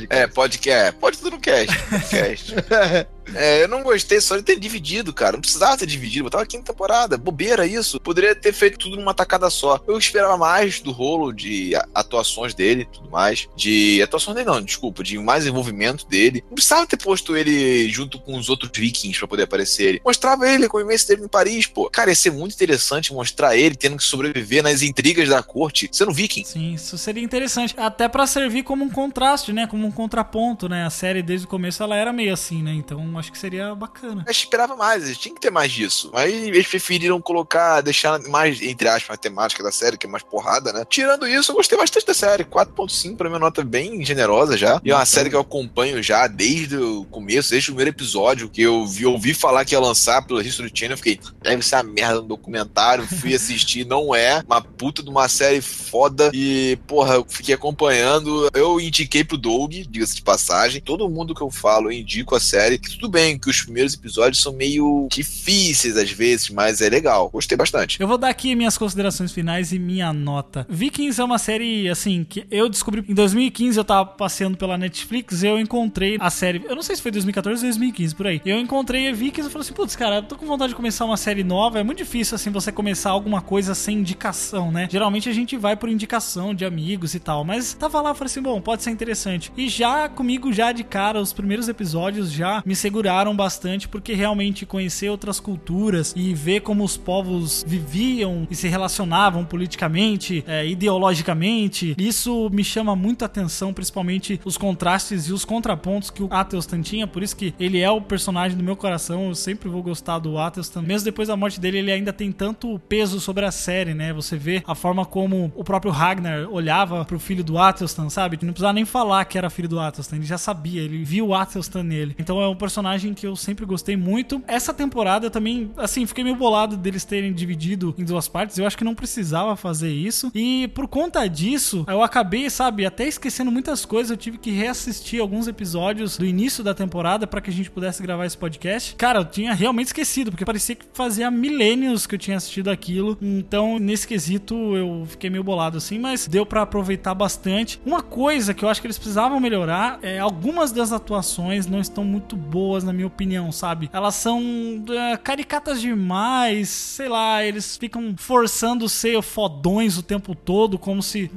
[0.10, 0.94] É, podcast.
[1.00, 1.78] Pode tudo no cast.
[1.90, 2.56] Podcast.
[3.36, 5.34] É, eu não gostei só de ter dividido, cara.
[5.34, 6.24] Não precisava ter dividido.
[6.24, 7.16] Botava quinta temporada.
[7.16, 8.00] Bobeira isso.
[8.00, 9.80] Poderia ter feito tudo numa tacada só.
[9.88, 13.48] Eu esperava mais do rolo de a- atuações dele tudo mais.
[13.56, 14.02] De.
[14.02, 15.04] Atuações dele, não, desculpa.
[15.04, 16.44] De mais envolvimento dele.
[16.48, 20.02] Não precisava ter posto ele junto com os outros vikings pra poder aparecer ele.
[20.06, 21.90] Mostrava ele com o imenso dele em Paris, pô.
[21.90, 26.14] Cara, ia ser muito interessante mostrar ele tendo que sobreviver nas intrigas da corte, sendo
[26.14, 26.44] viking.
[26.46, 27.74] Sim, isso seria interessante.
[27.78, 29.66] Até pra servir como um contraste, né?
[29.66, 30.86] Como um contraponto, né?
[30.86, 32.74] A série desde o começo ela era meio assim, né?
[32.74, 34.24] Então acho que seria bacana.
[34.28, 36.12] Eu esperava mais, eles tinham que ter mais disso.
[36.14, 40.22] Mas eles preferiram colocar, deixar mais, entre aspas, a temática da série, que é mais
[40.22, 40.86] porrada, né?
[40.88, 42.44] Tirando isso, eu gostei bastante da série.
[42.44, 44.80] 4.5 pra mim, é nota bem generosa já.
[44.84, 48.50] E é uma série que eu acompanho já desde o começo, desde o primeiro episódio,
[48.50, 50.94] que eu vi, ouvi falar que ia lançar pelo History Channel.
[50.94, 53.08] Eu fiquei, deve ser uma merda no documentário.
[53.08, 54.44] Fui assistir, não é.
[54.46, 56.32] Uma puta de uma série foda.
[56.34, 58.50] E, porra, eu fiquei acompanhando.
[58.54, 60.82] Eu indiquei pro Doug, diga-se de passagem.
[60.82, 62.78] Todo mundo que eu falo, eu indico a série.
[62.78, 67.30] Tudo bem que os primeiros episódios são meio difíceis às vezes, mas é legal.
[67.30, 68.00] Gostei bastante.
[68.00, 70.66] Eu vou dar aqui minhas considerações finais e minha nota.
[70.70, 75.30] Vikings é uma série, assim, que eu descobri em 2015, eu tava passeando pela Netflix
[75.44, 76.62] eu encontrei a série.
[76.68, 78.42] Eu não sei se foi 2014 ou 2015, por aí.
[78.46, 81.18] Eu encontrei a Vikings e falei assim: putz, cara, tô com vontade de começar uma
[81.18, 81.80] série nova.
[81.80, 84.88] É muito difícil, assim, você começar alguma coisa sem indicação, né?
[84.92, 87.44] Geralmente a gente vai por indicação de amigos e tal.
[87.44, 89.52] Mas tava lá, falei assim: bom, pode ser interessante.
[89.56, 94.66] E já comigo, já de cara, os primeiros episódios já me seguraram bastante, porque realmente
[94.66, 101.96] conhecer outras culturas e ver como os povos viviam e se relacionavam politicamente, é, ideologicamente,
[101.98, 107.08] isso me chama muito atenção, principalmente os contrastes e os contrapontos que o Athelstan tinha,
[107.08, 110.38] por isso que ele é o personagem do meu coração, eu sempre vou gostar do
[110.38, 110.82] Athelstan.
[110.82, 114.14] Mesmo depois da morte dele, ele ainda tem tanto peso sobre a série, né?
[114.14, 118.38] Você vê a forma como o próprio Ragnar olhava pro filho do Athelstan, sabe?
[118.42, 121.36] Não precisava nem falar que era filho do Athelstan, ele já sabia, ele viu o
[121.36, 122.16] Athelstan nele.
[122.18, 124.42] Então é um personagem que eu sempre gostei muito.
[124.48, 128.58] Essa temporada eu também, assim, fiquei meio bolado deles terem dividido em duas partes.
[128.58, 130.32] Eu acho que não precisava fazer isso.
[130.34, 134.12] E por conta disso, eu acabei, sabe, até esquecendo muitas coisas.
[134.12, 138.02] Eu tive que reassistir alguns episódios do início da temporada para que a gente pudesse
[138.02, 138.96] gravar esse podcast.
[138.96, 143.18] Cara, eu tinha realmente esquecido, porque parecia que fazia milênios que eu tinha assistido aquilo.
[143.22, 147.82] Então, nesse quesito, eu fiquei meio bolado assim, mas deu para aproveitar bastante.
[147.86, 152.04] Uma coisa que eu acho que eles precisavam melhorar é algumas das atuações não estão
[152.04, 153.90] muito boas, na minha opinião, sabe?
[153.94, 154.42] Elas são
[154.90, 161.32] é, caricatas demais, sei lá, eles ficam forçando ser fodões o tempo todo, como se.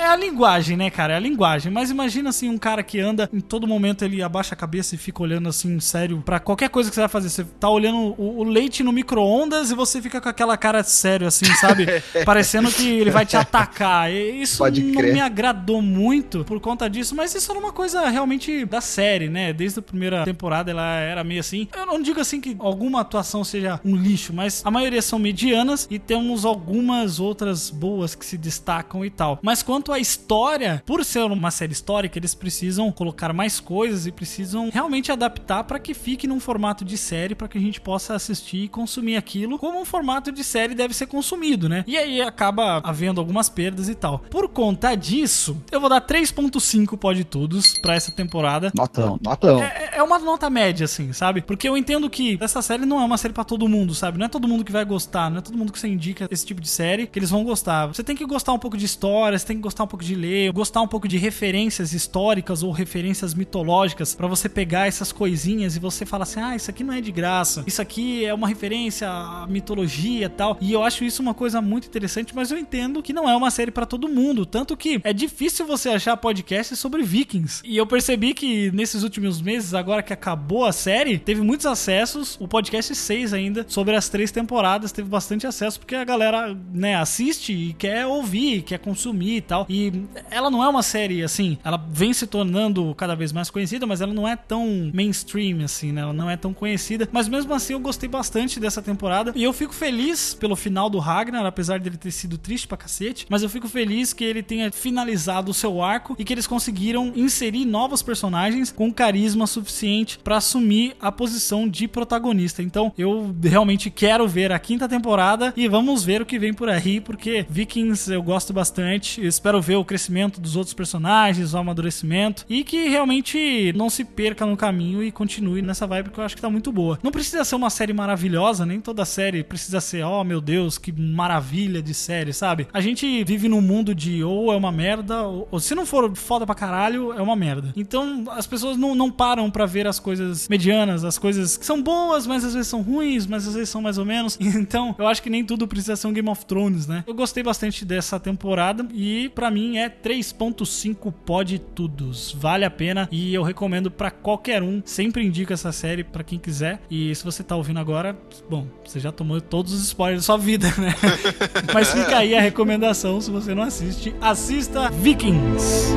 [0.00, 1.14] É a linguagem, né, cara?
[1.14, 1.72] É a linguagem.
[1.72, 4.98] Mas imagina assim, um cara que anda, em todo momento ele abaixa a cabeça e
[4.98, 7.28] fica olhando assim, sério, pra qualquer coisa que você vai fazer.
[7.28, 11.26] Você tá olhando o, o leite no micro-ondas e você fica com aquela cara sério,
[11.26, 11.86] assim, sabe?
[12.24, 14.10] Parecendo que ele vai te atacar.
[14.12, 15.12] E Isso Pode não crer.
[15.14, 19.52] me agradou muito por conta disso, mas isso era uma coisa realmente da série, né?
[19.52, 21.68] Desde a primeira temporada ela era meio assim.
[21.76, 25.86] Eu não digo assim que alguma atuação seja um lixo, mas a maioria são medianas
[25.90, 29.38] e temos algumas outras boas que se destacam e tal.
[29.42, 34.12] Mas quanto à história, por ser uma série histórica, eles precisam colocar mais coisas e
[34.12, 34.27] precisam
[34.72, 38.64] realmente adaptar para que fique num formato de série para que a gente possa assistir
[38.64, 41.84] e consumir aquilo como um formato de série deve ser consumido, né?
[41.86, 44.18] E aí acaba havendo algumas perdas e tal.
[44.30, 48.72] Por conta disso, eu vou dar 3.5 pode todos para essa temporada.
[48.74, 49.62] Notão, notão.
[49.62, 51.42] É, é uma nota média, assim, sabe?
[51.42, 54.18] Porque eu entendo que essa série não é uma série pra todo mundo, sabe?
[54.18, 56.44] Não é todo mundo que vai gostar, não é todo mundo que você indica esse
[56.44, 57.86] tipo de série que eles vão gostar.
[57.86, 60.14] Você tem que gostar um pouco de história, você tem que gostar um pouco de
[60.14, 65.76] ler, gostar um pouco de referências históricas ou referências mitológicas pra você pegar essas coisinhas
[65.76, 68.48] e você falar assim: ah, isso aqui não é de graça, isso aqui é uma
[68.48, 70.58] referência à mitologia e tal.
[70.60, 73.50] E eu acho isso uma coisa muito interessante, mas eu entendo que não é uma
[73.50, 74.44] série pra todo mundo.
[74.44, 77.62] Tanto que é difícil você achar podcasts sobre vikings.
[77.64, 82.36] E eu percebi que nesses últimos meses, agora que acabou a série, teve muitos acessos.
[82.40, 86.96] O podcast 6 ainda, sobre as três temporadas, teve bastante acesso, porque a galera, né,
[86.96, 89.66] assiste e quer ouvir, quer consumir e tal.
[89.68, 89.92] E
[90.28, 93.97] ela não é uma série assim, ela vem se tornando cada vez mais conhecida, mas
[94.00, 96.02] ela não é tão mainstream assim, né?
[96.02, 97.08] Ela não é tão conhecida.
[97.12, 99.32] Mas mesmo assim, eu gostei bastante dessa temporada.
[99.34, 103.26] E eu fico feliz pelo final do Ragnar, apesar dele ter sido triste pra cacete.
[103.28, 107.12] Mas eu fico feliz que ele tenha finalizado o seu arco e que eles conseguiram
[107.14, 112.62] inserir novos personagens com carisma suficiente pra assumir a posição de protagonista.
[112.62, 116.68] Então, eu realmente quero ver a quinta temporada e vamos ver o que vem por
[116.68, 119.20] aí, porque Vikings eu gosto bastante.
[119.20, 124.04] Eu espero ver o crescimento dos outros personagens, o amadurecimento e que realmente não se
[124.04, 126.98] perca no caminho e continue nessa vibe que eu acho que tá muito boa.
[127.02, 130.92] Não precisa ser uma série maravilhosa, nem toda série precisa ser, oh meu Deus, que
[130.92, 132.66] maravilha de série, sabe?
[132.72, 136.14] A gente vive num mundo de ou é uma merda, ou, ou se não for
[136.16, 137.72] foda pra caralho, é uma merda.
[137.76, 141.82] Então as pessoas não, não param pra ver as coisas medianas, as coisas que são
[141.82, 144.38] boas, mas às vezes são ruins, mas às vezes são mais ou menos.
[144.58, 147.04] Então eu acho que nem tudo precisa ser um Game of Thrones, né?
[147.06, 152.34] Eu gostei bastante dessa temporada e pra mim é 3.5 pode tudos.
[152.38, 154.82] Vale a pena e eu recomendo pra qualquer um.
[154.84, 156.80] Sempre indico essa série pra quem quiser.
[156.90, 158.16] E se você tá ouvindo agora,
[158.48, 160.94] bom, você já tomou todos os spoilers da sua vida, né?
[161.72, 165.88] Mas fica aí a recomendação se você não assiste, assista Vikings.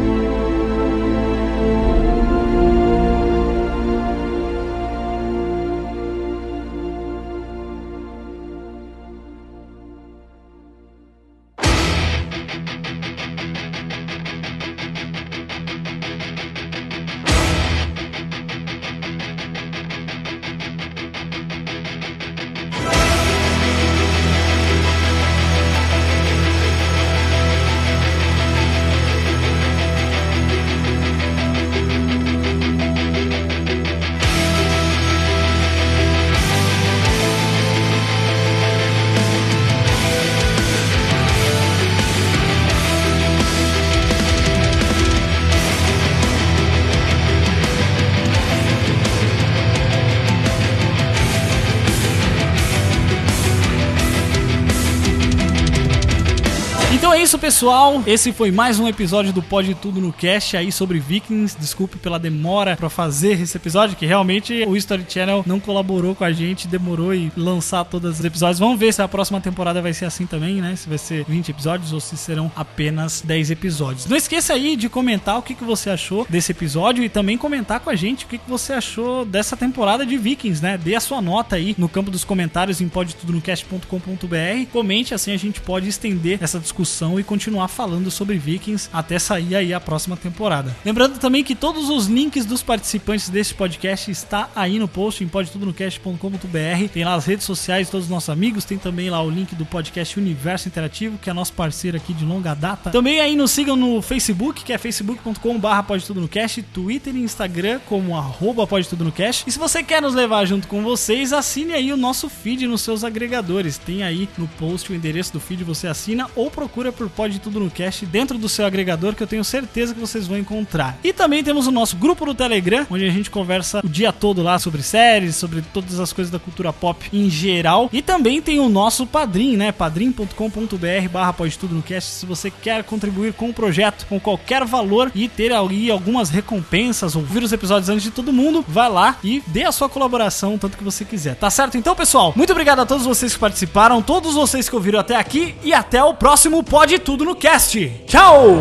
[57.61, 58.01] Pessoal.
[58.07, 61.55] Esse foi mais um episódio do Pode Tudo no Cast aí sobre Vikings.
[61.59, 66.23] Desculpe pela demora pra fazer esse episódio, que realmente o History Channel não colaborou com
[66.23, 68.57] a gente, demorou e lançar todos os episódios.
[68.57, 70.75] Vamos ver se a próxima temporada vai ser assim também, né?
[70.75, 74.07] Se vai ser 20 episódios ou se serão apenas 10 episódios.
[74.07, 77.79] Não esqueça aí de comentar o que, que você achou desse episódio e também comentar
[77.79, 80.79] com a gente o que, que você achou dessa temporada de Vikings, né?
[80.79, 84.71] Dê a sua nota aí no campo dos comentários em podtudonocast.com.br.
[84.71, 89.55] Comente, assim a gente pode estender essa discussão e continuar falando sobre Vikings até sair
[89.55, 90.75] aí a próxima temporada.
[90.85, 95.27] Lembrando também que todos os links dos participantes desse podcast está aí no post em
[95.27, 96.89] podtudonocast.com.br.
[96.93, 99.55] Tem lá as redes sociais de todos os nossos amigos, tem também lá o link
[99.55, 102.89] do podcast Universo Interativo, que é nosso parceiro aqui de longa data.
[102.89, 107.19] Também aí nos sigam no Facebook, que é facebook.com/barra pode tudo no cast, Twitter e
[107.19, 109.43] Instagram como arroba pode tudo no cast.
[109.47, 112.81] E se você quer nos levar junto com vocês, assine aí o nosso feed nos
[112.81, 113.77] seus agregadores.
[113.77, 117.59] Tem aí no post o endereço do feed, você assina ou procura por Pode Tudo
[117.59, 120.97] no Cast dentro do seu agregador que eu tenho certeza que vocês vão encontrar.
[121.03, 124.41] E também temos o nosso grupo no Telegram, onde a gente conversa o dia todo
[124.41, 127.89] lá sobre séries, sobre todas as coisas da cultura pop em geral.
[127.91, 129.72] E também tem o nosso Padrim, né?
[129.72, 132.11] padrim.com.br barra Pode Tudo no Cast.
[132.11, 137.15] Se você quer contribuir com o projeto com qualquer valor e ter ali algumas recompensas,
[137.15, 140.77] ouvir os episódios antes de todo mundo, vai lá e dê a sua colaboração, tanto
[140.77, 141.35] que você quiser.
[141.35, 141.77] Tá certo?
[141.77, 145.55] Então, pessoal, muito obrigado a todos vocês que participaram, todos vocês que ouviram até aqui
[145.63, 147.77] e até o próximo Pode Tudo no cast.
[148.07, 148.57] Tchau!